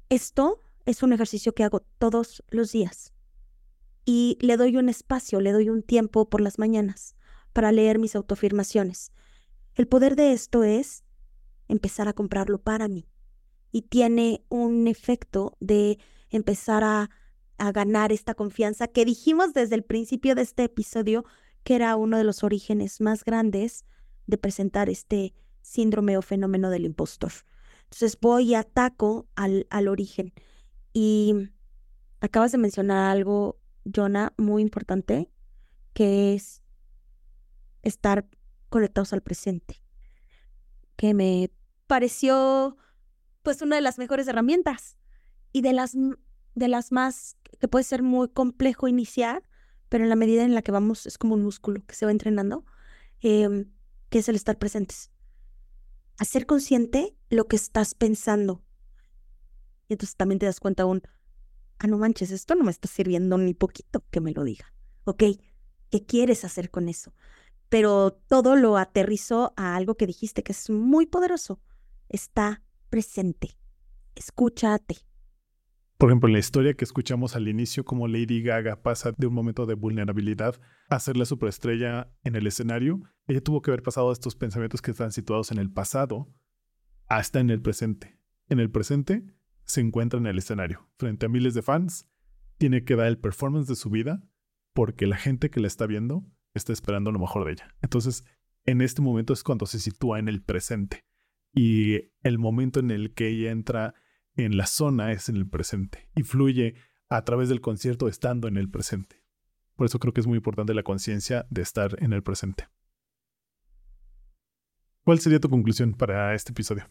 Esto 0.10 0.60
es 0.86 1.04
un 1.04 1.14
ejercicio 1.14 1.54
que 1.54 1.64
hago 1.64 1.82
todos 2.00 2.44
los 2.50 2.72
días 2.72 3.14
y 4.04 4.38
le 4.42 4.58
doy 4.58 4.78
un 4.78 4.90
espacio, 4.90 5.42
le 5.42 5.52
doy 5.52 5.70
un 5.70 5.84
tiempo 5.84 6.28
por 6.28 6.42
las 6.42 6.58
mañanas 6.58 7.16
para 7.52 7.72
leer 7.72 8.00
mis 8.00 8.16
autoafirmaciones. 8.16 9.12
El 9.76 9.88
poder 9.88 10.16
de 10.16 10.34
esto 10.34 10.64
es 10.64 11.03
empezar 11.68 12.08
a 12.08 12.14
comprarlo 12.14 12.60
para 12.60 12.88
mí 12.88 13.08
y 13.72 13.84
tiene 13.84 14.44
un 14.50 14.88
efecto 14.88 15.58
de 15.60 15.98
empezar 16.30 16.84
a, 16.84 17.10
a 17.58 17.72
ganar 17.72 18.12
esta 18.12 18.34
confianza 18.34 18.88
que 18.88 19.06
dijimos 19.06 19.54
desde 19.54 19.76
el 19.76 19.84
principio 19.84 20.36
de 20.36 20.44
este 20.44 20.64
episodio 20.66 21.26
que 21.64 21.76
era 21.76 21.96
uno 21.96 22.18
de 22.18 22.24
los 22.24 22.44
orígenes 22.44 23.02
más 23.02 23.24
grandes 23.24 23.86
de 24.28 24.38
presentar 24.38 24.90
este 24.90 25.34
síndrome 25.62 26.18
o 26.18 26.22
fenómeno 26.22 26.70
del 26.70 26.86
impostor. 26.86 27.32
Entonces 27.84 28.18
voy 28.20 28.50
y 28.50 28.56
ataco 28.56 29.28
al, 29.36 29.68
al 29.70 29.88
origen. 29.88 30.34
Y 30.94 31.50
acabas 32.22 32.52
de 32.52 32.58
mencionar 32.58 33.12
algo, 33.12 33.60
Jonah, 33.86 34.34
muy 34.38 34.62
importante, 34.62 35.30
que 35.94 36.34
es 36.34 36.62
estar 37.82 38.28
conectados 38.70 39.14
al 39.14 39.22
presente, 39.22 39.83
que 41.04 41.14
me 41.14 41.52
pareció 41.86 42.78
pues 43.42 43.62
una 43.62 43.76
de 43.76 43.82
las 43.82 43.98
mejores 43.98 44.26
herramientas 44.30 44.98
y 45.52 45.60
de 45.60 45.74
las, 45.74 45.98
de 46.56 46.68
las 46.70 46.94
más 46.94 47.36
que 47.60 47.68
puede 47.68 47.84
ser 47.84 48.02
muy 48.02 48.30
complejo 48.30 48.88
iniciar, 48.88 49.44
pero 49.90 50.06
en 50.06 50.10
la 50.10 50.16
medida 50.16 50.46
en 50.46 50.56
la 50.56 50.62
que 50.62 50.72
vamos 50.72 51.06
es 51.06 51.18
como 51.18 51.34
un 51.34 51.44
músculo 51.44 51.86
que 51.86 51.94
se 51.96 52.06
va 52.06 52.12
entrenando, 52.14 52.66
em, 53.20 53.70
que 54.10 54.20
es 54.20 54.30
el 54.30 54.38
estar 54.38 54.58
presentes. 54.58 55.12
Hacer 56.20 56.46
consciente 56.46 57.18
lo 57.30 57.50
que 57.50 57.58
estás 57.58 57.96
pensando, 57.96 58.64
y 59.90 59.96
entonces 59.96 60.16
también 60.16 60.40
te 60.40 60.46
das 60.46 60.62
cuenta 60.62 60.86
un, 60.86 61.02
ah, 61.80 61.88
no 61.88 61.98
manches, 61.98 62.32
esto 62.32 62.56
no 62.56 62.64
me 62.64 62.72
está 62.72 62.88
sirviendo 62.88 63.38
ni 63.38 63.54
poquito 63.54 64.06
que 64.10 64.22
me 64.22 64.32
lo 64.32 64.46
diga. 64.46 64.74
Ok, 65.04 65.24
¿qué 65.90 66.06
quieres 66.06 66.46
hacer 66.46 66.72
con 66.72 66.88
eso? 66.88 67.14
Pero 67.74 68.12
todo 68.28 68.56
lo 68.56 68.78
aterrizó 68.78 69.52
a 69.58 69.76
algo 69.76 69.96
que 69.96 70.06
dijiste 70.06 70.44
que 70.44 70.52
es 70.52 70.70
muy 70.70 71.08
poderoso. 71.08 71.60
Está 72.08 72.62
presente. 72.92 73.58
Escúchate. 74.14 74.98
Por 75.98 76.10
ejemplo, 76.10 76.28
en 76.30 76.34
la 76.34 76.40
historia 76.40 76.76
que 76.76 76.86
escuchamos 76.86 77.36
al 77.36 77.48
inicio, 77.48 77.84
como 77.84 78.08
Lady 78.08 78.44
Gaga 78.44 78.84
pasa 78.84 79.12
de 79.18 79.26
un 79.26 79.34
momento 79.34 79.66
de 79.66 79.74
vulnerabilidad 79.74 80.62
a 80.88 81.00
ser 81.00 81.18
la 81.18 81.26
superestrella 81.26 82.14
en 82.24 82.36
el 82.36 82.46
escenario, 82.46 83.02
ella 83.26 83.42
tuvo 83.42 83.64
que 83.64 83.72
haber 83.72 83.82
pasado 83.82 84.12
estos 84.12 84.36
pensamientos 84.36 84.84
que 84.84 84.92
están 84.92 85.12
situados 85.12 85.52
en 85.52 85.58
el 85.58 85.72
pasado 85.72 86.32
hasta 87.08 87.40
en 87.40 87.50
el 87.50 87.60
presente. 87.60 88.20
En 88.50 88.60
el 88.60 88.70
presente 88.70 89.26
se 89.66 89.82
encuentra 89.82 90.20
en 90.20 90.28
el 90.28 90.38
escenario, 90.38 90.88
frente 91.00 91.26
a 91.26 91.30
miles 91.30 91.56
de 91.56 91.64
fans, 91.64 92.08
tiene 92.60 92.84
que 92.84 92.96
dar 92.96 93.08
el 93.08 93.18
performance 93.18 93.66
de 93.68 93.76
su 93.76 93.90
vida 93.90 94.22
porque 94.74 95.08
la 95.08 95.18
gente 95.18 95.50
que 95.50 95.60
la 95.60 95.66
está 95.66 95.88
viendo 95.88 96.24
está 96.54 96.74
esperando 96.74 97.12
lo 97.12 97.20
mejor 97.20 97.46
de 97.46 97.54
ella. 97.54 97.68
Entonces, 97.82 98.24
en 98.66 98.82
este 98.82 99.02
momento 99.02 99.34
es 99.34 99.44
cuando 99.44 99.66
se 99.66 99.80
sitúa 99.80 100.20
en 100.20 100.28
el 100.28 100.42
presente 100.42 101.04
y 101.54 102.12
el 102.22 102.40
momento 102.40 102.80
en 102.80 102.92
el 102.92 103.14
que 103.14 103.28
ella 103.28 103.52
entra 103.52 103.94
en 104.36 104.58
la 104.58 104.66
zona 104.66 105.12
es 105.12 105.30
en 105.30 105.36
el 105.36 105.48
presente 105.48 106.10
y 106.16 106.24
fluye 106.24 106.76
a 107.10 107.24
través 107.24 107.50
del 107.50 107.62
concierto 107.62 108.08
estando 108.08 108.48
en 108.48 108.58
el 108.58 108.70
presente. 108.70 109.24
Por 109.76 109.86
eso 109.86 110.00
creo 110.00 110.14
que 110.14 110.22
es 110.22 110.28
muy 110.28 110.38
importante 110.38 110.74
la 110.74 110.84
conciencia 110.84 111.46
de 111.50 111.62
estar 111.62 112.02
en 112.02 112.14
el 112.14 112.24
presente. 112.24 112.68
¿Cuál 115.04 115.20
sería 115.20 115.40
tu 115.40 115.50
conclusión 115.50 115.94
para 115.94 116.34
este 116.34 116.52
episodio? 116.52 116.90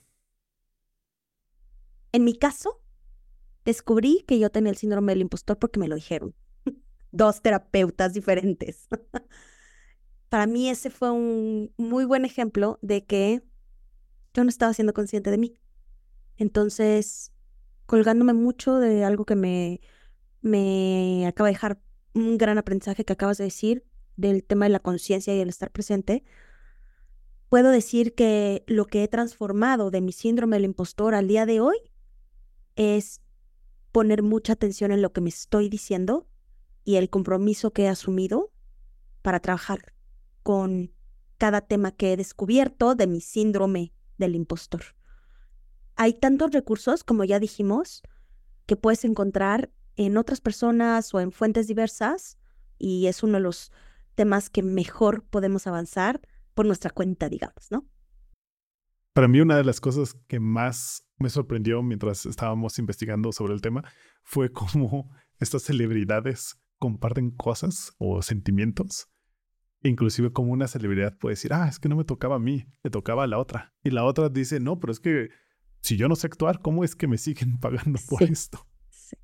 En 2.12 2.24
mi 2.24 2.36
caso, 2.36 2.82
descubrí 3.64 4.24
que 4.28 4.38
yo 4.38 4.50
tenía 4.50 4.70
el 4.70 4.76
síndrome 4.76 5.12
del 5.12 5.22
impostor 5.22 5.58
porque 5.58 5.80
me 5.80 5.88
lo 5.88 5.94
dijeron. 5.94 6.34
Dos 7.10 7.40
terapeutas 7.40 8.12
diferentes. 8.12 8.88
Para 10.32 10.46
mí 10.46 10.70
ese 10.70 10.88
fue 10.88 11.10
un 11.10 11.74
muy 11.76 12.06
buen 12.06 12.24
ejemplo 12.24 12.78
de 12.80 13.04
que 13.04 13.42
yo 14.32 14.42
no 14.42 14.48
estaba 14.48 14.72
siendo 14.72 14.94
consciente 14.94 15.30
de 15.30 15.36
mí. 15.36 15.60
Entonces, 16.38 17.32
colgándome 17.84 18.32
mucho 18.32 18.78
de 18.78 19.04
algo 19.04 19.26
que 19.26 19.36
me, 19.36 19.82
me 20.40 21.26
acaba 21.26 21.48
de 21.48 21.52
dejar 21.52 21.82
un 22.14 22.38
gran 22.38 22.56
aprendizaje 22.56 23.04
que 23.04 23.12
acabas 23.12 23.36
de 23.36 23.44
decir, 23.44 23.84
del 24.16 24.42
tema 24.42 24.64
de 24.64 24.70
la 24.70 24.80
conciencia 24.80 25.36
y 25.36 25.40
el 25.40 25.50
estar 25.50 25.70
presente, 25.70 26.24
puedo 27.50 27.68
decir 27.68 28.14
que 28.14 28.64
lo 28.66 28.86
que 28.86 29.04
he 29.04 29.08
transformado 29.08 29.90
de 29.90 30.00
mi 30.00 30.12
síndrome 30.12 30.56
del 30.56 30.64
impostor 30.64 31.14
al 31.14 31.28
día 31.28 31.44
de 31.44 31.60
hoy 31.60 31.76
es 32.74 33.20
poner 33.92 34.22
mucha 34.22 34.54
atención 34.54 34.92
en 34.92 35.02
lo 35.02 35.12
que 35.12 35.20
me 35.20 35.28
estoy 35.28 35.68
diciendo 35.68 36.26
y 36.84 36.96
el 36.96 37.10
compromiso 37.10 37.74
que 37.74 37.82
he 37.82 37.88
asumido 37.88 38.50
para 39.20 39.38
trabajar 39.38 39.92
con 40.42 40.92
cada 41.38 41.60
tema 41.60 41.92
que 41.92 42.12
he 42.12 42.16
descubierto 42.16 42.94
de 42.94 43.06
mi 43.06 43.20
síndrome 43.20 43.92
del 44.18 44.34
impostor. 44.34 44.82
hay 45.96 46.14
tantos 46.14 46.52
recursos, 46.52 47.04
como 47.04 47.24
ya 47.24 47.38
dijimos, 47.38 48.02
que 48.66 48.76
puedes 48.76 49.04
encontrar 49.04 49.70
en 49.96 50.16
otras 50.16 50.40
personas 50.40 51.12
o 51.14 51.20
en 51.20 51.32
fuentes 51.32 51.66
diversas 51.66 52.38
y 52.78 53.06
es 53.06 53.22
uno 53.22 53.34
de 53.34 53.40
los 53.40 53.72
temas 54.14 54.50
que 54.50 54.62
mejor 54.62 55.24
podemos 55.24 55.66
avanzar 55.66 56.20
por 56.54 56.66
nuestra 56.66 56.90
cuenta, 56.90 57.28
digamos, 57.28 57.70
¿no? 57.70 57.86
Para 59.12 59.28
mí 59.28 59.40
una 59.40 59.56
de 59.56 59.64
las 59.64 59.80
cosas 59.80 60.14
que 60.26 60.40
más 60.40 61.06
me 61.18 61.28
sorprendió 61.28 61.82
mientras 61.82 62.24
estábamos 62.24 62.78
investigando 62.78 63.30
sobre 63.32 63.52
el 63.52 63.60
tema 63.60 63.84
fue 64.22 64.50
cómo 64.52 65.10
estas 65.38 65.62
celebridades 65.64 66.58
comparten 66.78 67.30
cosas 67.30 67.94
o 67.98 68.22
sentimientos. 68.22 69.11
Inclusive 69.82 70.32
como 70.32 70.52
una 70.52 70.68
celebridad 70.68 71.16
puede 71.18 71.32
decir, 71.32 71.52
ah, 71.52 71.66
es 71.68 71.78
que 71.78 71.88
no 71.88 71.96
me 71.96 72.04
tocaba 72.04 72.36
a 72.36 72.38
mí, 72.38 72.66
le 72.82 72.90
tocaba 72.90 73.24
a 73.24 73.26
la 73.26 73.38
otra. 73.38 73.74
Y 73.82 73.90
la 73.90 74.04
otra 74.04 74.28
dice, 74.28 74.60
no, 74.60 74.78
pero 74.78 74.92
es 74.92 75.00
que 75.00 75.30
si 75.80 75.96
yo 75.96 76.08
no 76.08 76.16
sé 76.16 76.28
actuar, 76.28 76.60
¿cómo 76.60 76.84
es 76.84 76.94
que 76.94 77.08
me 77.08 77.18
siguen 77.18 77.58
pagando 77.60 77.98
por 78.08 78.22
esto? 78.22 78.66
Sí. 78.90 79.16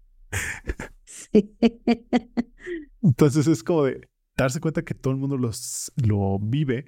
sí. 1.04 1.56
Entonces 3.02 3.46
es 3.46 3.62
como 3.62 3.84
de 3.84 4.08
darse 4.36 4.60
cuenta 4.60 4.82
que 4.82 4.94
todo 4.94 5.12
el 5.12 5.18
mundo 5.18 5.36
los, 5.36 5.92
lo 5.96 6.38
vive 6.38 6.86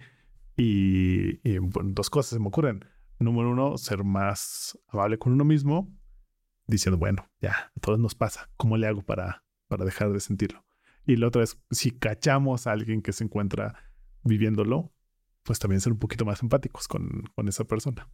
y, 0.57 1.59
bueno, 1.59 1.91
dos 1.95 2.11
cosas 2.11 2.31
se 2.31 2.39
me 2.39 2.49
ocurren. 2.49 2.85
Número 3.19 3.51
uno, 3.51 3.79
ser 3.79 4.05
más 4.05 4.79
amable 4.89 5.19
con 5.19 5.33
uno 5.33 5.45
mismo, 5.45 5.95
diciendo, 6.67 6.99
bueno, 6.99 7.29
ya, 7.41 7.73
a 7.75 7.81
todos 7.81 7.99
nos 7.99 8.15
pasa. 8.15 8.51
¿Cómo 8.57 8.77
le 8.77 8.87
hago 8.87 9.03
para, 9.03 9.45
para 9.69 9.85
dejar 9.85 10.13
de 10.13 10.21
sentirlo? 10.21 10.65
Y 11.11 11.17
la 11.17 11.27
otra 11.27 11.43
es, 11.43 11.59
si 11.73 11.91
cachamos 11.91 12.69
a 12.69 12.73
alguien 12.73 13.03
que 13.03 13.13
se 13.13 13.25
encuentra 13.25 13.75
viviéndolo, 14.23 14.93
pues 15.43 15.59
también 15.59 15.81
ser 15.81 15.93
un 15.93 15.99
poquito 15.99 16.25
más 16.25 16.41
empáticos 16.41 16.87
con, 16.87 17.25
con 17.35 17.49
esa 17.49 17.65
persona. 17.65 18.09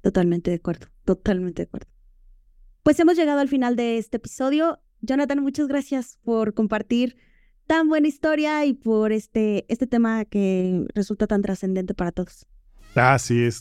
Totalmente 0.00 0.50
de 0.50 0.56
acuerdo, 0.56 0.86
totalmente 1.04 1.62
de 1.62 1.66
acuerdo. 1.66 1.90
Pues 2.82 2.98
hemos 2.98 3.16
llegado 3.16 3.40
al 3.40 3.48
final 3.48 3.76
de 3.76 3.98
este 3.98 4.16
episodio. 4.16 4.80
Jonathan, 5.02 5.42
muchas 5.42 5.68
gracias 5.68 6.18
por 6.24 6.54
compartir 6.54 7.18
tan 7.66 7.90
buena 7.90 8.08
historia 8.08 8.64
y 8.64 8.72
por 8.72 9.12
este, 9.12 9.66
este 9.68 9.86
tema 9.86 10.24
que 10.24 10.86
resulta 10.94 11.26
tan 11.26 11.42
trascendente 11.42 11.92
para 11.92 12.10
todos. 12.10 12.46
Ah, 12.96 13.18
sí, 13.18 13.44
es 13.44 13.60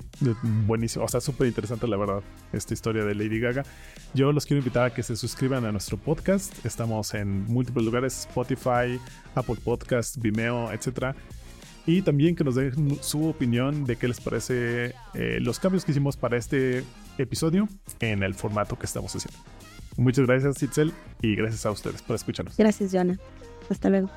buenísimo. 0.68 1.06
O 1.06 1.08
sea, 1.08 1.20
súper 1.20 1.48
interesante, 1.48 1.88
la 1.88 1.98
verdad, 1.98 2.22
esta 2.52 2.74
historia 2.74 3.04
de 3.04 3.16
Lady 3.16 3.40
Gaga. 3.40 3.64
Yo 4.14 4.32
los 4.32 4.46
quiero 4.46 4.60
invitar 4.60 4.86
a 4.86 4.94
que 4.94 5.02
se 5.02 5.16
suscriban 5.16 5.66
a 5.66 5.72
nuestro 5.72 5.98
podcast. 5.98 6.66
Estamos 6.66 7.14
en 7.16 7.46
múltiples 7.46 7.86
lugares: 7.86 8.28
Spotify, 8.28 9.00
Apple 9.34 9.58
Podcast, 9.64 10.18
Vimeo, 10.18 10.72
etc. 10.72 11.16
Y 11.86 12.02
también 12.04 12.36
que 12.36 12.44
nos 12.44 12.56
den 12.56 13.00
su 13.02 13.28
opinión 13.28 13.86
de 13.86 13.96
qué 13.96 14.08
les 14.08 14.22
parece 14.22 14.94
eh, 15.14 15.40
los 15.42 15.60
cambios 15.60 15.84
que 15.84 15.92
hicimos 15.92 16.16
para 16.16 16.38
este 16.38 16.84
episodio 17.18 17.68
en 18.00 18.24
el 18.24 18.36
formato 18.36 18.78
que 18.78 18.86
estamos 18.86 19.16
haciendo. 19.16 19.40
Muchas 19.98 20.26
gracias, 20.26 20.62
Itzel, 20.64 20.94
y 21.22 21.36
gracias 21.36 21.66
a 21.66 21.72
ustedes 21.72 22.02
por 22.02 22.16
escucharnos. 22.16 22.56
Gracias, 22.58 22.92
Joana. 22.92 23.20
Hasta 23.70 23.90
luego. 23.90 24.10